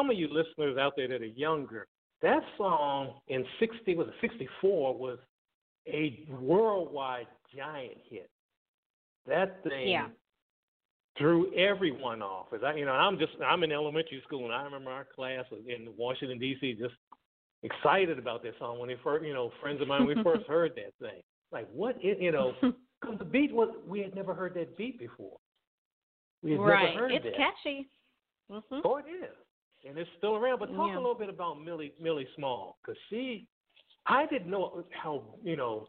Some 0.00 0.10
of 0.10 0.16
you 0.16 0.28
listeners 0.28 0.78
out 0.78 0.94
there 0.96 1.08
that 1.08 1.20
are 1.20 1.26
younger, 1.26 1.86
that 2.22 2.40
song 2.56 3.20
in 3.28 3.44
'60 3.58 3.94
was 3.96 4.08
it 4.08 4.14
'64 4.20 4.96
was 4.96 5.18
a 5.86 6.26
worldwide 6.40 7.26
giant 7.54 7.98
hit. 8.08 8.30
That 9.26 9.62
thing 9.62 9.88
Yeah. 9.88 10.08
threw 11.16 11.52
everyone 11.54 12.22
off. 12.22 12.52
As 12.52 12.62
I, 12.62 12.74
you 12.74 12.86
know, 12.86 12.92
I'm 12.92 13.18
just 13.18 13.32
I'm 13.44 13.62
in 13.62 13.72
elementary 13.72 14.22
school, 14.22 14.44
and 14.44 14.54
I 14.54 14.62
remember 14.62 14.90
our 14.90 15.04
class 15.04 15.44
in 15.66 15.94
Washington 15.96 16.38
D.C. 16.38 16.74
just 16.74 16.94
excited 17.62 18.18
about 18.18 18.42
that 18.42 18.58
song 18.58 18.78
when 18.78 18.88
they 18.88 18.96
first, 19.04 19.24
you 19.26 19.34
know, 19.34 19.52
friends 19.60 19.82
of 19.82 19.88
mine 19.88 20.06
we 20.06 20.14
first 20.22 20.46
heard 20.48 20.72
that 20.76 20.94
thing. 20.98 21.20
Like 21.52 21.68
what, 21.72 21.96
is, 22.02 22.16
you 22.20 22.32
know, 22.32 22.54
because 23.00 23.18
the 23.18 23.24
beat 23.24 23.52
was 23.52 23.68
we 23.86 24.00
had 24.00 24.14
never 24.14 24.32
heard 24.34 24.54
that 24.54 24.76
beat 24.78 24.98
before. 24.98 25.36
We 26.42 26.52
had 26.52 26.60
right. 26.60 26.94
never 26.94 27.00
heard 27.00 27.12
it's 27.12 27.24
that. 27.24 27.36
catchy. 27.36 27.88
Mhm. 28.50 28.80
Oh, 28.84 28.96
it 28.96 29.04
is, 29.08 29.36
and 29.88 29.98
it's 29.98 30.10
still 30.18 30.36
around. 30.36 30.58
But 30.58 30.74
talk 30.74 30.88
Yeah. 30.88 30.96
a 30.96 31.00
little 31.00 31.14
bit 31.14 31.28
about 31.28 31.60
Millie 31.60 31.94
Millie 32.00 32.28
Small, 32.36 32.78
because 32.80 32.98
she, 33.08 33.46
I 34.06 34.26
didn't 34.26 34.50
know 34.50 34.84
how 34.90 35.22
you 35.42 35.56
know 35.56 35.88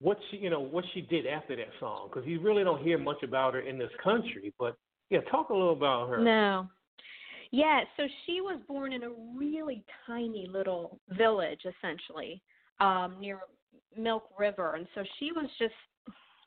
what 0.00 0.18
she 0.30 0.38
you 0.38 0.50
know 0.50 0.60
what 0.60 0.84
she 0.92 1.02
did 1.02 1.26
after 1.26 1.56
that 1.56 1.68
song, 1.78 2.08
because 2.08 2.26
you 2.26 2.40
really 2.40 2.64
don't 2.64 2.82
hear 2.82 2.98
much 2.98 3.22
about 3.22 3.54
her 3.54 3.60
in 3.60 3.78
this 3.78 3.92
country. 4.02 4.52
But 4.58 4.76
yeah, 5.10 5.20
talk 5.30 5.50
a 5.50 5.54
little 5.54 5.72
about 5.72 6.08
her. 6.08 6.18
No. 6.18 6.68
Yeah, 7.52 7.80
so 7.96 8.06
she 8.26 8.40
was 8.40 8.60
born 8.68 8.92
in 8.92 9.02
a 9.02 9.10
really 9.36 9.82
tiny 10.06 10.46
little 10.46 11.00
village, 11.08 11.62
essentially, 11.64 12.40
um, 12.78 13.16
near 13.18 13.40
Milk 13.96 14.30
River, 14.38 14.76
and 14.76 14.86
so 14.94 15.02
she 15.18 15.32
was 15.32 15.50
just, 15.58 15.74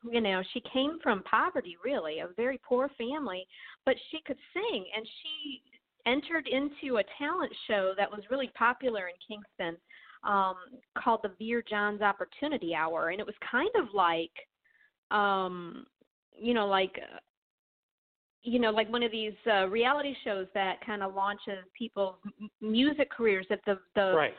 you 0.09 0.21
know, 0.21 0.41
she 0.53 0.61
came 0.71 0.99
from 1.03 1.21
poverty, 1.23 1.75
really, 1.83 2.19
a 2.19 2.29
very 2.37 2.57
poor 2.65 2.89
family, 2.97 3.45
but 3.85 3.95
she 4.11 4.19
could 4.25 4.37
sing, 4.53 4.85
and 4.95 5.05
she 5.05 5.61
entered 6.05 6.47
into 6.47 6.97
a 6.97 7.03
talent 7.17 7.51
show 7.67 7.93
that 7.97 8.09
was 8.11 8.21
really 8.29 8.51
popular 8.57 9.07
in 9.07 9.15
Kingston, 9.27 9.77
um, 10.23 10.55
called 10.97 11.21
the 11.23 11.31
Vere 11.39 11.63
Johns 11.67 12.01
Opportunity 12.01 12.75
Hour, 12.75 13.09
and 13.09 13.19
it 13.19 13.25
was 13.25 13.35
kind 13.49 13.69
of 13.75 13.93
like, 13.93 14.31
um, 15.11 15.85
you 16.37 16.53
know, 16.53 16.67
like. 16.67 16.99
Uh, 17.01 17.17
you 18.45 18.59
know, 18.59 18.71
like 18.71 18.91
one 18.91 19.03
of 19.03 19.11
these 19.11 19.31
uh, 19.49 19.67
reality 19.69 20.13
shows 20.25 20.47
that 20.53 20.85
kind 20.85 21.01
of 21.01 21.15
launches 21.15 21.63
people's 21.77 22.15
m- 22.41 22.49
music 22.59 23.09
careers. 23.09 23.47
If 23.49 23.61
the 23.65 23.79
the 23.95 24.13
Right. 24.13 24.33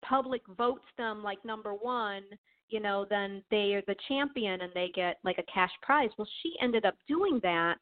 public 0.00 0.42
votes 0.56 0.84
them 0.96 1.24
like 1.24 1.44
number 1.44 1.74
one, 1.74 2.22
you 2.68 2.78
know, 2.78 3.04
then 3.10 3.42
they 3.50 3.74
are 3.74 3.82
the 3.88 3.96
champion 4.06 4.60
and 4.60 4.72
they 4.74 4.90
get 4.94 5.18
like 5.24 5.38
a 5.38 5.52
cash 5.52 5.72
prize. 5.82 6.10
Well, 6.16 6.28
she 6.40 6.54
ended 6.62 6.84
up 6.84 6.94
doing 7.08 7.40
that 7.42 7.78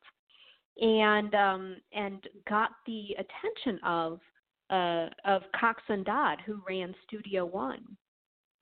and 0.81 1.35
um 1.35 1.77
and 1.93 2.27
got 2.49 2.71
the 2.87 3.17
attention 3.19 3.83
of 3.85 4.21
uh 4.71 5.09
of 5.25 5.43
Coxsone 5.61 6.05
Dodd 6.05 6.39
who 6.45 6.61
ran 6.69 6.95
Studio 7.07 7.45
One. 7.47 7.83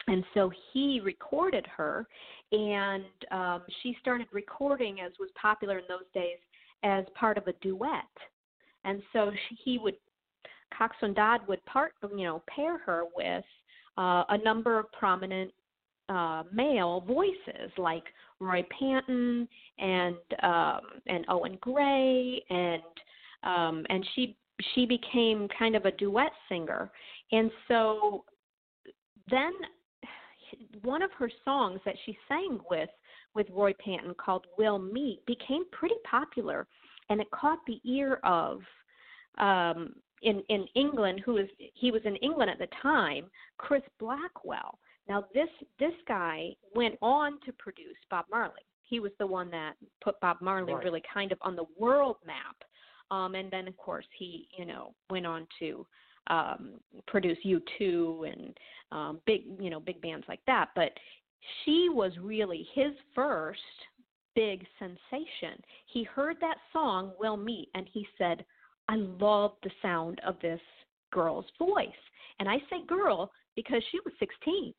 And 0.07 0.23
so 0.35 0.51
he 0.73 1.01
recorded 1.03 1.67
her 1.77 2.07
and 2.53 3.05
um 3.31 3.63
she 3.83 3.97
started 4.01 4.27
recording 4.33 5.01
as 5.01 5.13
was 5.19 5.31
popular 5.41 5.79
in 5.79 5.85
those 5.89 6.07
days 6.13 6.39
as 6.83 7.05
part 7.15 7.39
of 7.39 7.47
a 7.47 7.55
duet. 7.63 8.05
And 8.85 9.03
so 9.13 9.33
she, 9.49 9.57
he 9.65 9.79
would 9.79 9.97
Coxsone 10.79 11.15
Dodd 11.15 11.41
would 11.49 11.65
part 11.67 11.95
you 12.17 12.25
know 12.25 12.43
pair 12.49 12.79
her 12.79 13.05
with 13.17 13.45
uh, 13.97 14.25
a 14.29 14.39
number 14.39 14.79
of 14.79 14.91
prominent 14.93 15.53
uh, 16.09 16.43
male 16.53 17.01
voices 17.01 17.71
like 17.79 18.05
Roy 18.41 18.65
Panton 18.79 19.49
and 19.79 20.17
um, 20.43 20.81
and 21.07 21.25
Owen 21.29 21.59
Gray 21.61 22.43
and 22.51 22.83
um, 23.43 23.87
and 23.89 24.07
she 24.15 24.37
she 24.75 24.87
became 24.87 25.49
kind 25.59 25.75
of 25.75 25.85
a 25.85 25.93
duet 25.93 26.33
singer. 26.49 26.91
And 27.33 27.51
so 27.69 28.25
then 29.31 29.53
one 30.83 31.03
of 31.03 31.11
her 31.13 31.31
songs 31.45 31.81
that 31.85 31.97
she 32.05 32.17
sang 32.29 32.61
with 32.71 32.91
with 33.35 33.47
Roy 33.51 33.73
Panton 33.85 34.15
called 34.15 34.47
We'll 34.59 34.79
Meet 34.79 35.25
became 35.27 35.65
pretty 35.73 35.97
popular. 36.09 36.67
And 37.11 37.21
it 37.21 37.31
caught 37.31 37.59
the 37.67 37.81
ear 37.85 38.21
of 38.25 38.61
um 39.39 39.95
in 40.23 40.43
in 40.49 40.67
England 40.75 41.23
who 41.25 41.35
was 41.35 41.47
he 41.75 41.91
was 41.91 42.03
in 42.05 42.17
England 42.17 42.51
at 42.51 42.59
the 42.59 42.69
time 42.81 43.31
Chris 43.59 43.83
Blackwell 43.99 44.79
now 45.09 45.25
this 45.35 45.49
this 45.79 45.93
guy 46.07 46.51
went 46.75 46.97
on 47.03 47.39
to 47.45 47.53
produce 47.53 47.97
Bob 48.11 48.27
Marley 48.31 48.63
he 48.83 49.01
was 49.01 49.13
the 49.19 49.27
one 49.27 49.51
that 49.51 49.75
put 50.03 50.21
Bob 50.21 50.39
Marley 50.41 50.75
Right. 50.75 50.85
really 50.85 51.03
kind 51.13 51.33
of 51.33 51.39
on 51.43 51.57
the 51.57 51.67
world 51.79 52.17
map 52.27 52.57
um 53.11 53.35
and 53.35 53.51
then 53.51 53.69
of 53.69 53.77
course 53.77 54.07
he 54.19 54.49
you 54.57 54.65
know 54.65 54.95
went 55.11 55.27
on 55.27 55.47
to 55.59 55.87
um 56.29 56.81
produce 57.07 57.39
U2 57.45 58.33
and 58.33 58.57
um 58.93 59.21
big 59.27 59.43
you 59.61 59.71
know 59.71 59.81
big 59.81 60.01
bands 60.01 60.27
like 60.29 60.41
that 60.47 60.71
but 60.75 60.91
she 61.65 61.89
was 61.91 62.13
really 62.21 62.67
his 62.75 62.93
first 63.15 63.61
big 64.35 64.65
sensation. 64.79 65.61
He 65.87 66.05
heard 66.05 66.37
that 66.41 66.57
song, 66.73 67.13
We'll 67.19 67.37
Meet, 67.37 67.69
and 67.75 67.87
he 67.93 68.07
said, 68.19 68.45
I 68.89 68.97
love 68.97 69.53
the 69.63 69.71
sound 69.81 70.21
of 70.27 70.37
this 70.41 70.61
girl's 71.13 71.47
voice. 71.59 71.89
And 72.39 72.49
I 72.49 72.59
say 72.71 72.85
girl 72.87 73.31
because 73.57 73.83
she 73.91 73.99
was 74.05 74.13
16. 74.19 74.75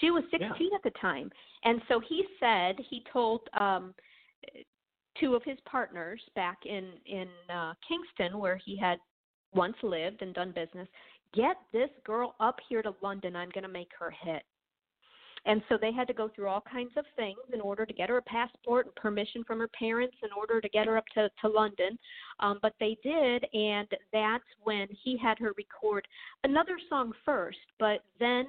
She 0.00 0.10
was 0.10 0.24
16 0.30 0.40
Yeah. 0.40 0.76
at 0.76 0.82
the 0.82 0.98
time. 1.00 1.30
And 1.64 1.80
so 1.88 2.00
he 2.00 2.24
said, 2.38 2.76
he 2.90 3.04
told 3.12 3.40
um, 3.58 3.94
two 5.18 5.34
of 5.34 5.42
his 5.44 5.58
partners 5.64 6.20
back 6.34 6.58
in, 6.64 6.92
in 7.06 7.28
uh, 7.52 7.74
Kingston, 7.86 8.38
where 8.38 8.56
he 8.56 8.76
had 8.76 8.98
once 9.54 9.76
lived 9.82 10.22
and 10.22 10.34
done 10.34 10.52
business, 10.52 10.88
get 11.34 11.56
this 11.72 11.90
girl 12.04 12.34
up 12.40 12.56
here 12.68 12.82
to 12.82 12.94
London. 13.02 13.34
I'm 13.36 13.50
going 13.50 13.62
to 13.64 13.68
make 13.68 13.90
her 13.98 14.10
hit. 14.10 14.42
And 15.46 15.62
so 15.68 15.78
they 15.80 15.92
had 15.92 16.08
to 16.08 16.14
go 16.14 16.28
through 16.34 16.48
all 16.48 16.60
kinds 16.60 16.90
of 16.96 17.04
things 17.14 17.38
in 17.54 17.60
order 17.60 17.86
to 17.86 17.92
get 17.92 18.08
her 18.08 18.18
a 18.18 18.22
passport 18.22 18.86
and 18.86 18.94
permission 18.96 19.44
from 19.44 19.60
her 19.60 19.68
parents 19.68 20.16
in 20.22 20.30
order 20.36 20.60
to 20.60 20.68
get 20.68 20.86
her 20.86 20.98
up 20.98 21.04
to, 21.14 21.30
to 21.40 21.48
London. 21.48 21.96
Um, 22.40 22.58
but 22.60 22.74
they 22.80 22.98
did, 23.02 23.46
and 23.54 23.86
that's 24.12 24.44
when 24.64 24.88
he 25.04 25.16
had 25.16 25.38
her 25.38 25.52
record 25.56 26.06
another 26.44 26.78
song 26.88 27.12
first, 27.24 27.58
but 27.78 28.00
then 28.18 28.46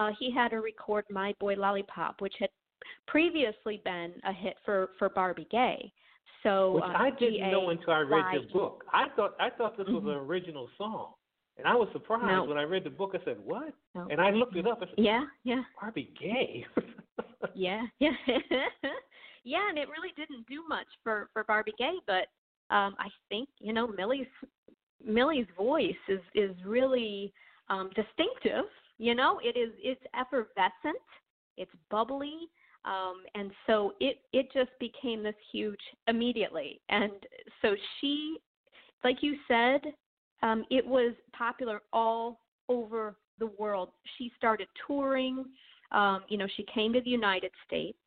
uh, 0.00 0.10
he 0.18 0.32
had 0.32 0.50
her 0.52 0.60
record 0.60 1.04
My 1.08 1.34
Boy 1.38 1.54
Lollipop, 1.54 2.20
which 2.20 2.34
had 2.40 2.50
previously 3.06 3.80
been 3.84 4.12
a 4.24 4.32
hit 4.32 4.56
for, 4.64 4.90
for 4.98 5.08
Barbie 5.08 5.48
Gaye. 5.50 5.92
So 6.42 6.72
Which 6.72 6.84
uh, 6.84 6.94
I 6.96 7.10
didn't 7.18 7.50
know 7.50 7.70
until 7.70 7.92
I 7.92 8.00
read 8.00 8.24
the 8.34 8.52
book. 8.52 8.84
I 8.92 9.08
thought 9.14 9.34
I 9.38 9.50
thought 9.50 9.76
this 9.76 9.86
was 9.86 10.02
Mhm. 10.02 10.12
an 10.12 10.16
original 10.16 10.68
song, 10.78 11.12
and 11.60 11.68
I 11.68 11.74
was 11.76 11.88
surprised 11.92 12.26
No. 12.26 12.44
when 12.44 12.58
I 12.58 12.62
read 12.62 12.84
the 12.84 12.90
book. 12.90 13.14
I 13.14 13.24
said, 13.24 13.36
"What?" 13.44 13.74
No. 13.94 14.08
And 14.10 14.20
I 14.20 14.30
looked 14.30 14.56
it 14.56 14.66
up. 14.66 14.78
I 14.82 14.86
said, 14.86 14.94
Yeah, 14.96 15.24
yeah. 15.44 15.62
Barbie 15.80 16.12
Gaye. 16.18 16.66
yeah, 17.54 17.86
yeah, 17.98 18.10
yeah, 19.44 19.68
and 19.68 19.78
it 19.78 19.88
really 19.88 20.12
didn't 20.16 20.46
do 20.46 20.62
much 20.68 20.86
for 21.02 21.28
for 21.32 21.44
Barbie 21.44 21.74
Gaye, 21.78 21.98
but 22.06 22.26
um 22.74 22.96
I 22.98 23.08
think 23.28 23.48
you 23.58 23.72
know 23.72 23.86
Millie's 23.86 24.26
Millie's 25.04 25.46
voice 25.56 26.02
is 26.08 26.20
is 26.34 26.56
really 26.64 27.32
um 27.68 27.90
distinctive. 27.94 28.64
You 28.98 29.14
know, 29.14 29.38
it 29.42 29.56
is 29.58 29.72
it's 29.82 30.02
effervescent, 30.18 31.04
it's 31.56 31.72
bubbly, 31.90 32.48
um 32.84 33.22
and 33.34 33.50
so 33.66 33.92
it 34.00 34.22
it 34.32 34.50
just 34.52 34.70
became 34.80 35.22
this 35.22 35.34
huge 35.52 35.80
immediately. 36.08 36.80
And 36.88 37.12
so 37.60 37.74
she, 38.00 38.36
like 39.04 39.18
you 39.22 39.36
said, 39.46 39.80
um 40.42 40.64
it 40.70 40.86
was 40.86 41.14
popular 41.32 41.82
all 41.92 42.40
over 42.68 43.16
the 43.38 43.50
world. 43.58 43.90
She 44.18 44.30
started 44.36 44.68
touring 44.86 45.44
um, 45.92 46.22
you 46.28 46.38
know, 46.38 46.46
she 46.56 46.64
came 46.72 46.92
to 46.92 47.00
the 47.00 47.10
United 47.10 47.50
States. 47.66 47.98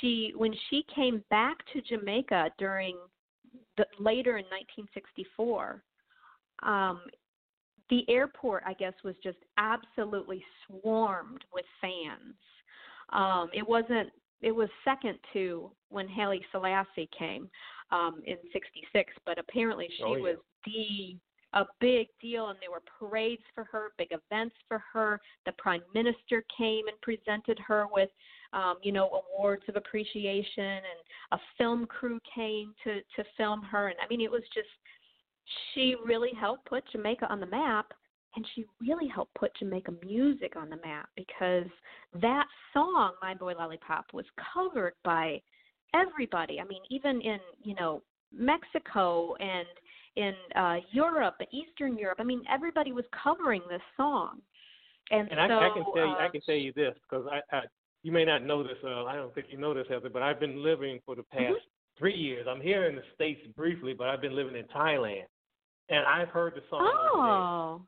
She 0.00 0.32
when 0.36 0.52
she 0.68 0.84
came 0.94 1.22
back 1.30 1.56
to 1.72 1.80
Jamaica 1.80 2.50
during 2.58 2.96
the 3.76 3.86
later 3.98 4.38
in 4.38 4.44
1964, 4.46 5.82
um, 6.62 7.00
the 7.90 8.04
airport 8.08 8.64
I 8.66 8.72
guess 8.72 8.94
was 9.04 9.14
just 9.22 9.38
absolutely 9.58 10.44
swarmed 10.66 11.44
with 11.52 11.64
fans. 11.80 12.34
Um, 13.10 13.48
it 13.54 13.66
wasn't. 13.66 14.10
It 14.42 14.52
was 14.52 14.68
second 14.84 15.18
to 15.32 15.70
when 15.88 16.08
Haile 16.08 16.38
Selassie 16.52 17.08
came 17.16 17.48
um, 17.90 18.20
in 18.26 18.36
'66, 18.52 19.12
but 19.24 19.38
apparently 19.38 19.88
she 19.96 20.04
Oh, 20.04 20.16
yeah. 20.16 20.22
was 20.22 20.36
the 20.64 21.16
a 21.56 21.64
big 21.80 22.08
deal 22.20 22.50
and 22.50 22.58
there 22.60 22.70
were 22.70 22.82
parades 22.98 23.42
for 23.54 23.64
her 23.64 23.92
big 23.96 24.08
events 24.10 24.54
for 24.68 24.82
her. 24.92 25.18
The 25.46 25.52
prime 25.52 25.80
minister 25.94 26.44
came 26.56 26.86
and 26.86 27.00
presented 27.00 27.58
her 27.66 27.86
with 27.90 28.10
um 28.52 28.76
you 28.82 28.92
know 28.92 29.22
awards 29.34 29.62
of 29.68 29.76
appreciation 29.76 30.64
and 30.64 31.00
a 31.32 31.38
film 31.58 31.86
crew 31.86 32.20
came 32.32 32.74
to 32.84 33.00
to 33.16 33.24
film 33.36 33.62
her. 33.62 33.88
And 33.88 33.96
i 34.02 34.06
mean 34.08 34.20
it 34.20 34.30
was 34.30 34.42
just 34.54 34.68
she 35.72 35.96
really 36.04 36.32
helped 36.38 36.66
put 36.66 36.84
jamaica 36.92 37.26
on 37.30 37.40
the 37.40 37.46
map 37.46 37.86
and 38.36 38.46
she 38.54 38.66
really 38.80 39.08
helped 39.08 39.34
put 39.34 39.50
jamaica 39.58 39.92
music 40.04 40.56
on 40.56 40.68
the 40.68 40.76
map 40.84 41.08
because 41.16 41.70
that 42.20 42.46
song 42.74 43.12
my 43.22 43.32
boy 43.32 43.54
lollipop 43.54 44.04
was 44.12 44.26
covered 44.52 44.92
by 45.04 45.40
everybody. 45.94 46.60
I 46.60 46.64
mean 46.64 46.82
even 46.90 47.22
in 47.22 47.38
you 47.62 47.74
know 47.76 48.02
mexico 48.36 49.34
and 49.36 49.66
in 50.16 50.34
uh 50.54 50.76
Europe, 50.92 51.36
Eastern 51.52 51.96
Europe. 51.96 52.18
I 52.20 52.24
mean, 52.24 52.42
everybody 52.50 52.92
was 52.92 53.04
covering 53.22 53.62
this 53.68 53.82
song. 53.96 54.40
And, 55.10 55.30
And 55.30 55.40
I, 55.40 55.48
so 55.48 55.54
I 55.58 55.70
can 55.72 55.84
tell 55.94 56.06
you, 56.06 56.16
I 56.18 56.26
uh, 56.26 56.30
can 56.30 56.40
tell 56.40 56.56
you 56.56 56.72
this 56.72 56.94
because 57.08 57.26
I, 57.30 57.56
I, 57.56 57.60
you 58.02 58.10
may 58.10 58.24
not 58.24 58.44
know 58.44 58.62
this. 58.62 58.76
Uh, 58.82 59.04
I 59.04 59.14
don't 59.14 59.34
think 59.34 59.46
you 59.50 59.58
know 59.58 59.72
this, 59.72 59.86
Heather, 59.88 60.08
but 60.08 60.22
I've 60.22 60.40
been 60.40 60.62
living 60.62 61.00
for 61.04 61.14
the 61.14 61.22
past 61.22 61.42
Mm-hmm. 61.42 61.98
three 61.98 62.14
years. 62.14 62.46
I'm 62.48 62.60
here 62.60 62.88
in 62.88 62.96
the 62.96 63.02
states 63.14 63.40
briefly, 63.56 63.94
but 63.94 64.08
I've 64.08 64.20
been 64.20 64.34
living 64.34 64.56
in 64.56 64.64
Thailand, 64.64 65.24
and 65.88 66.04
I've 66.06 66.28
heard 66.28 66.54
the 66.54 66.62
song. 66.70 66.82
Oh. 66.82 67.82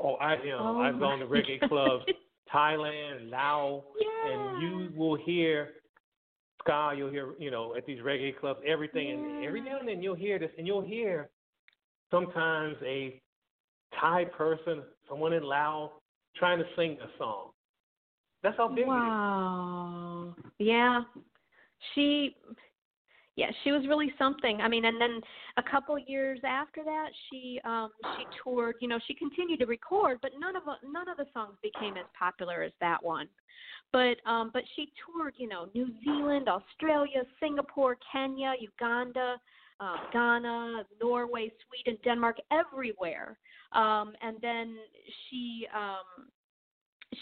Oh, 0.00 0.14
I 0.14 0.42
you 0.42 0.50
know 0.50 0.76
Oh 0.76 0.80
I've 0.80 0.98
gone 0.98 1.20
to 1.20 1.26
reggae 1.26 1.60
clubs, 1.68 2.04
Thailand, 2.54 3.30
Laos, 3.30 3.84
and 4.28 4.62
you 4.62 4.88
will 4.96 5.16
hear 5.16 5.70
ska. 6.60 6.94
You'll 6.96 7.10
hear 7.10 7.34
you 7.38 7.50
know 7.50 7.76
at 7.76 7.86
these 7.86 8.00
reggae 8.00 8.36
clubs 8.38 8.60
everything, 8.66 9.10
and 9.10 9.44
every 9.44 9.60
now 9.60 9.78
and 9.78 9.88
then 9.88 10.02
you'll 10.02 10.16
hear 10.16 10.38
this, 10.38 10.50
and 10.58 10.66
you'll 10.66 10.84
hear 10.84 11.30
sometimes 12.14 12.76
a 12.84 13.20
Thai 14.00 14.24
person, 14.26 14.82
someone 15.08 15.32
in 15.32 15.42
Laos, 15.42 15.90
trying 16.36 16.58
to 16.58 16.64
sing 16.76 16.98
a 17.02 17.18
song. 17.18 17.50
That's 18.42 18.56
how 18.56 18.68
big. 18.68 18.86
Wow. 18.86 20.34
Yeah. 20.58 21.02
She 21.94 22.36
yeah, 23.36 23.50
she 23.64 23.72
was 23.72 23.84
really 23.88 24.12
something. 24.16 24.60
I 24.60 24.68
mean, 24.68 24.84
and 24.84 25.00
then 25.00 25.20
a 25.56 25.62
couple 25.62 25.98
years 25.98 26.38
after 26.46 26.84
that, 26.84 27.08
she 27.28 27.60
um 27.64 27.90
she 28.16 28.24
toured, 28.42 28.76
you 28.80 28.88
know, 28.88 28.98
she 29.06 29.14
continued 29.14 29.60
to 29.60 29.66
record, 29.66 30.18
but 30.22 30.32
none 30.38 30.56
of 30.56 30.62
none 30.88 31.08
of 31.08 31.16
the 31.16 31.26
songs 31.32 31.56
became 31.62 31.96
as 31.96 32.04
popular 32.18 32.62
as 32.62 32.72
that 32.80 33.02
one. 33.02 33.28
But 33.92 34.16
um 34.26 34.50
but 34.52 34.62
she 34.76 34.92
toured, 35.04 35.34
you 35.36 35.48
know, 35.48 35.68
New 35.74 35.88
Zealand, 36.04 36.48
Australia, 36.48 37.22
Singapore, 37.40 37.96
Kenya, 38.12 38.54
Uganda, 38.60 39.36
uh, 39.80 39.96
Ghana, 40.12 40.84
Norway, 41.02 41.52
Sweden, 41.66 41.98
Denmark, 42.04 42.36
everywhere. 42.50 43.38
Um 43.72 44.12
and 44.22 44.36
then 44.40 44.76
she 45.28 45.66
um 45.74 46.28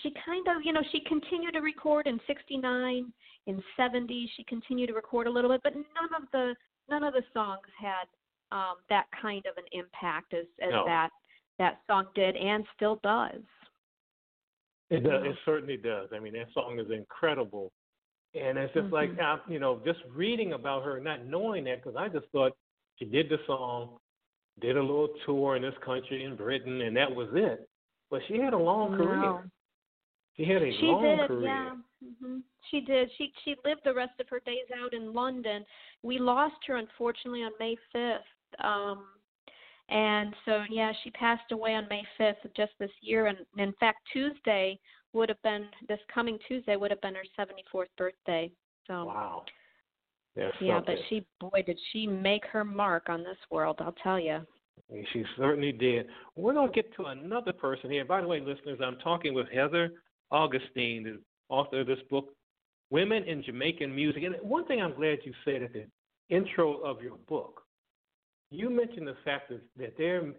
she 0.03 0.13
kind 0.25 0.47
of, 0.49 0.65
you 0.65 0.73
know, 0.73 0.83
she 0.91 1.01
continued 1.01 1.53
to 1.53 1.61
record 1.61 2.07
in 2.07 2.19
69, 2.27 3.13
in 3.47 3.63
70, 3.77 4.31
she 4.37 4.45
continued 4.45 4.87
to 4.87 4.95
record 4.95 5.27
a 5.27 5.31
little 5.31 5.51
bit, 5.51 5.63
but 5.63 5.75
none 5.75 6.23
of 6.23 6.29
the 6.33 6.55
none 6.89 7.05
of 7.05 7.13
the 7.13 7.23
songs 7.33 7.67
had 7.79 8.07
um 8.57 8.77
that 8.89 9.07
kind 9.21 9.45
of 9.47 9.57
an 9.57 9.65
impact 9.73 10.35
as 10.35 10.47
as 10.63 10.71
No. 10.71 10.85
that 10.87 11.11
that 11.59 11.81
song 11.87 12.07
did 12.15 12.37
and 12.37 12.65
still 12.75 12.99
does. 13.03 13.43
It 14.91 15.05
does. 15.05 15.25
It 15.25 15.37
certainly 15.45 15.77
does. 15.79 16.09
I 16.15 16.19
mean, 16.19 16.35
that 16.35 16.49
song 16.53 16.79
is 16.79 16.91
incredible, 16.91 17.73
and 18.35 18.59
it's 18.59 18.73
just 18.75 18.93
like 18.93 19.11
Mhm. 19.11 19.21
uh, 19.21 19.39
you 19.49 19.59
know, 19.59 19.81
just 19.85 20.01
reading 20.15 20.53
about 20.55 20.85
her, 20.85 21.01
not 21.01 21.25
knowing 21.25 21.65
that, 21.65 21.83
because 21.83 21.97
I 21.97 22.09
just 22.09 22.27
thought 22.33 22.57
she 22.99 23.05
did 23.05 23.29
the 23.29 23.39
song, 23.47 23.99
did 24.61 24.77
a 24.77 24.81
little 24.81 25.09
tour 25.27 25.57
in 25.57 25.63
this 25.63 25.77
country 25.85 26.25
in 26.25 26.37
Britain, 26.37 26.81
and 26.83 26.97
that 26.97 27.15
was 27.15 27.29
it. 27.35 27.69
But 28.11 28.23
she 28.29 28.39
had 28.39 28.53
a 28.53 28.59
long 28.59 28.93
No. 28.93 28.97
career. 28.97 29.51
She 30.37 30.45
had 30.45 30.63
a 30.63 30.73
She 30.73 30.87
long 30.87 31.03
did, 31.03 31.27
career. 31.27 31.47
yeah. 31.47 31.77
hmm 32.21 32.39
She 32.71 32.81
did. 32.81 33.11
She 33.19 33.33
she 33.45 33.57
lived 33.65 33.83
the 33.85 33.95
rest 33.95 34.19
of 34.21 34.29
her 34.29 34.41
days 34.41 34.67
out 34.83 34.95
in 34.95 35.13
London. 35.13 35.65
We 36.03 36.19
lost 36.19 36.57
her 36.67 36.77
unfortunately 36.77 37.43
on 37.43 37.53
May 37.59 37.77
5th. 37.95 38.21
Um 38.61 39.07
and 39.89 40.35
so 40.47 40.65
yeah, 40.71 40.93
she 41.03 41.11
passed 41.11 41.53
away 41.53 41.75
on 41.75 41.87
May 41.89 42.03
5th 42.19 42.45
of 42.45 42.55
just 42.55 42.73
this 42.79 42.91
year 43.03 43.27
and 43.27 43.39
in 43.59 43.73
fact 43.75 43.99
Tuesday 44.13 44.79
would 45.13 45.29
have 45.29 45.43
been 45.43 45.67
this 45.89 46.01
coming 46.13 46.39
Tuesday 46.49 46.77
would 46.77 46.91
have 46.91 47.01
been 47.01 47.15
her 47.15 47.25
74th 47.39 47.87
birthday. 47.97 48.51
So 48.87 49.05
Wow. 49.05 49.45
That's 50.35 50.57
yeah, 50.61 50.81
but 50.85 50.97
she 51.09 51.27
boy 51.41 51.63
did 51.67 51.79
she 51.93 52.07
make 52.07 52.45
her 52.47 52.65
mark 52.65 53.09
on 53.09 53.23
this 53.23 53.37
world, 53.51 53.77
I'll 53.81 53.95
tell 54.03 54.19
you. 54.19 54.41
She 55.13 55.25
certainly 55.37 55.73
did. 55.73 56.07
We're 56.37 56.55
going 56.55 56.69
to 56.69 56.75
get 56.75 56.95
to 56.97 57.05
another 57.05 57.53
person 57.53 57.91
here. 57.91 58.05
By 58.05 58.21
the 58.21 58.27
way, 58.27 58.41
listeners, 58.41 58.79
I'm 58.83 58.97
talking 58.99 59.35
with 59.35 59.47
Heather 59.53 59.91
Augustyn, 60.33 61.05
the 61.05 61.19
author 61.49 61.81
of 61.81 61.87
this 61.87 61.99
book, 62.11 62.35
Women 62.91 63.25
in 63.25 63.43
Jamaican 63.43 63.95
Music. 63.95 64.23
And 64.23 64.37
one 64.43 64.67
thing 64.67 64.83
I'm 64.83 64.95
glad 64.95 65.19
you 65.25 65.33
said 65.45 65.63
at 65.63 65.73
the 65.73 65.87
intro 66.29 66.79
of 66.83 67.03
your 67.03 67.17
book, 67.29 67.63
you 68.51 68.69
mentioned 68.69 69.07
the 69.07 69.17
fact 69.25 69.49
that, 69.49 69.61
that 69.79 69.95
there 69.97 70.33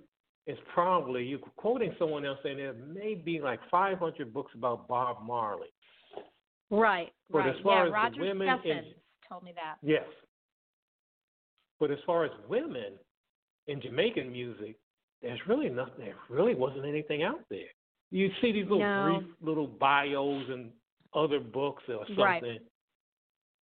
is 0.45 0.57
probably, 0.73 1.23
you're 1.23 1.39
quoting 1.57 1.93
someone 1.97 2.25
else 2.25 2.39
saying 2.43 2.57
there 2.57 2.73
may 2.73 3.15
be 3.15 3.39
like 3.39 3.59
500 3.71 4.33
books 4.33 4.51
about 4.55 4.87
Bob 4.87 5.17
Marley. 5.25 5.67
Right, 6.69 7.11
But 7.29 7.39
right. 7.39 7.55
as 7.55 7.61
far 7.63 7.75
yeah, 7.75 7.83
as 7.83 7.87
the 7.87 7.93
Roger 7.93 8.21
women 8.21 8.59
in- 8.65 8.93
told 9.29 9.43
me 9.43 9.53
that. 9.55 9.75
Yes. 9.81 10.05
But 11.79 11.91
as 11.91 11.99
far 12.05 12.25
as 12.25 12.31
women 12.49 12.93
in 13.67 13.81
Jamaican 13.81 14.31
music, 14.31 14.75
there's 15.21 15.39
really 15.47 15.69
nothing. 15.69 15.93
There 16.05 16.15
really 16.29 16.55
wasn't 16.55 16.85
anything 16.85 17.23
out 17.23 17.41
there. 17.49 17.67
You 18.11 18.29
see 18.41 18.51
these 18.51 18.63
little 18.63 18.79
No. 18.79 19.19
brief 19.19 19.35
little 19.41 19.67
bios 19.67 20.49
and 20.49 20.71
other 21.13 21.39
books 21.39 21.83
or 21.87 22.05
something, 22.07 22.17
Right. 22.17 22.61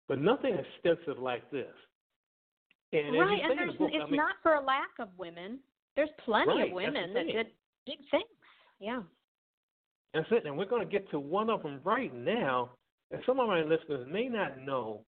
but 0.07 0.19
nothing 0.21 0.55
extensive 0.55 1.19
like 1.19 1.49
this. 1.51 1.75
And 2.93 3.19
right, 3.19 3.43
and 3.43 3.59
there's 3.59 3.75
book, 3.77 3.91
it's 3.93 4.03
I 4.03 4.07
mean, 4.07 4.17
not 4.17 4.37
for 4.43 4.55
a 4.55 4.61
lack 4.61 4.99
of 4.99 5.17
women. 5.19 5.61
There's 5.99 6.11
plenty 6.25 6.53
Right, 6.53 6.69
of 6.69 6.75
women 6.75 7.13
that 7.13 7.27
did 7.27 7.49
big 7.85 7.99
things. 8.13 8.23
Yeah. 8.79 9.03
That's 10.15 10.29
it. 10.31 10.47
And 10.47 10.57
we're 10.57 10.65
going 10.67 10.87
to 10.87 10.89
get 10.91 11.11
to 11.11 11.19
one 11.19 11.51
of 11.51 11.65
them 11.65 11.81
right 11.83 12.15
now. 12.15 12.71
And 13.11 13.21
some 13.27 13.41
of 13.41 13.49
my 13.49 13.63
listeners 13.63 14.07
may 14.09 14.29
not 14.29 14.61
know 14.61 15.01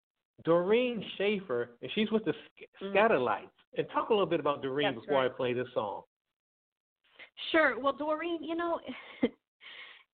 Doreen 0.45 1.05
Shaffer, 1.17 1.71
and 1.81 1.93
she's 1.95 2.11
with 2.11 2.25
the 2.25 2.33
Mm. 2.83 2.93
Skatalites. 2.93 3.51
And 3.79 3.89
talk 3.91 4.09
a 4.09 4.13
little 4.13 4.27
bit 4.27 4.41
about 4.41 4.63
Doreen 4.63 4.95
That's 4.95 5.07
before 5.07 5.23
right. 5.23 5.31
I 5.31 5.35
play 5.37 5.53
this 5.53 5.69
song. 5.75 6.03
Sure. 7.53 7.79
Well, 7.79 7.93
Doreen, 7.93 8.43
you 8.43 8.57
know, 8.57 8.81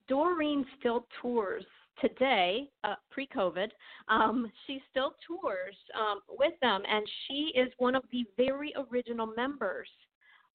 Doreen 0.08 0.66
still 0.78 1.06
tours 1.22 1.64
today, 2.02 2.68
uh, 2.84 2.96
pre-COVID. 3.10 3.68
Um, 4.08 4.52
she 4.66 4.82
still 4.90 5.14
tours 5.26 5.74
um, 5.98 6.20
with 6.28 6.52
them, 6.60 6.82
and 6.86 7.08
she 7.26 7.52
is 7.58 7.72
one 7.78 7.94
of 7.94 8.02
the 8.12 8.26
very 8.36 8.74
original 8.90 9.26
members 9.26 9.88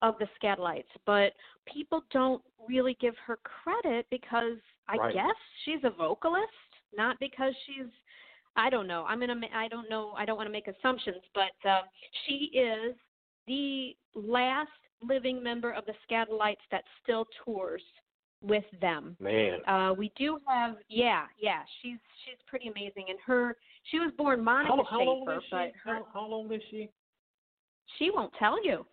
of 0.02 0.16
the 0.20 0.28
Skatalites. 0.42 0.86
But 1.06 1.34
people 1.72 2.04
don't 2.12 2.42
really 2.68 2.96
give 3.00 3.16
her 3.26 3.38
credit 3.38 4.06
because 4.10 4.58
I 4.88 4.98
Right. 4.98 5.14
guess 5.14 5.36
she's 5.64 5.84
a 5.84 5.90
vocalist, 5.90 6.48
not 6.96 7.20
because 7.20 7.54
she's. 7.66 7.88
I 8.58 8.70
don't 8.70 8.88
know. 8.88 9.06
I'm 9.08 9.20
gonna. 9.20 9.40
I 9.54 9.68
don't 9.70 9.90
know. 9.90 10.12
I 10.18 10.26
don't 10.26 10.36
want 10.36 10.48
to 10.48 10.52
make 10.52 10.68
assumptions, 10.68 11.24
but 11.34 11.70
uh, 11.70 11.82
she 12.26 12.52
is 12.54 12.96
the 13.48 13.96
last 14.14 14.70
living 15.02 15.42
member 15.42 15.72
of 15.72 15.86
the 15.86 15.94
Skatalites 16.06 16.58
that 16.70 16.84
still 17.02 17.26
tours 17.46 17.82
with 18.44 18.66
them. 18.82 19.16
Man. 19.20 19.60
Uh, 19.68 19.94
we 19.98 20.12
do 20.18 20.40
have, 20.48 20.76
yeah, 20.90 21.26
yeah. 21.40 21.62
She's 21.82 21.98
she's 22.26 22.38
pretty 22.48 22.68
amazing, 22.68 23.06
and 23.10 23.18
her 23.26 23.56
she 23.84 24.00
was 24.00 24.12
born 24.18 24.44
Monica 24.44 24.76
How, 24.78 24.84
how 24.84 25.00
old 25.00 25.28
Shaffer, 25.28 25.38
is 25.38 25.44
she? 25.50 25.56
her, 25.84 25.96
How, 25.96 26.08
how 26.14 26.20
old 26.32 26.52
is 26.52 26.62
she? 26.70 26.90
she 27.98 28.10
won't 28.12 28.34
tell 28.38 28.64
you. 28.66 28.86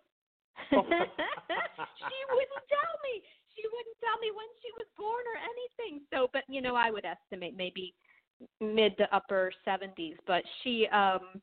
Oh. 0.71 0.85
she 0.85 2.19
wouldn't 2.29 2.65
tell 2.69 2.95
me. 3.03 3.23
She 3.55 3.63
wouldn't 3.67 3.97
tell 3.99 4.19
me 4.21 4.29
when 4.31 4.49
she 4.61 4.69
was 4.77 4.87
born 4.97 5.23
or 5.27 5.37
anything. 5.39 6.05
So, 6.11 6.29
but 6.31 6.43
you 6.47 6.61
know, 6.61 6.75
I 6.75 6.91
would 6.91 7.05
estimate 7.05 7.55
maybe 7.57 7.93
mid 8.61 8.97
to 8.97 9.15
upper 9.15 9.51
70s. 9.67 10.15
But 10.27 10.43
she, 10.63 10.87
um 10.91 11.41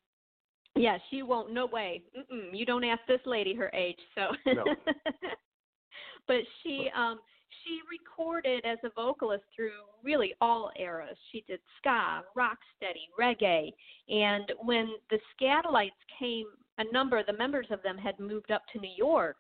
yeah, 0.75 0.99
she 1.11 1.23
won't. 1.23 1.53
No 1.53 1.67
way. 1.67 2.03
Mm-mm, 2.17 2.51
you 2.53 2.67
don't 2.67 2.85
ask 2.85 3.01
this 3.09 3.21
lady 3.25 3.55
her 3.55 3.71
age. 3.75 3.99
So, 4.15 4.53
No. 4.53 4.65
but 6.29 6.41
she, 6.63 6.89
um 6.97 7.19
she 7.65 7.81
recorded 7.91 8.65
as 8.65 8.79
a 8.85 8.91
vocalist 8.95 9.45
through 9.55 9.71
really 10.05 10.35
all 10.41 10.71
eras. 10.79 11.17
She 11.33 11.45
did 11.47 11.61
ska, 11.79 12.23
rocksteady, 12.37 13.09
reggae, 13.19 13.71
and 14.09 14.53
when 14.63 14.89
the 15.11 15.19
Skatalites 15.35 15.91
came, 16.19 16.47
a 16.79 16.93
number 16.93 17.19
of 17.19 17.27
the 17.27 17.33
members 17.33 17.67
of 17.71 17.83
them 17.83 17.97
had 17.97 18.19
moved 18.19 18.51
up 18.51 18.63
to 18.73 18.81
New 18.81 18.93
York. 18.97 19.37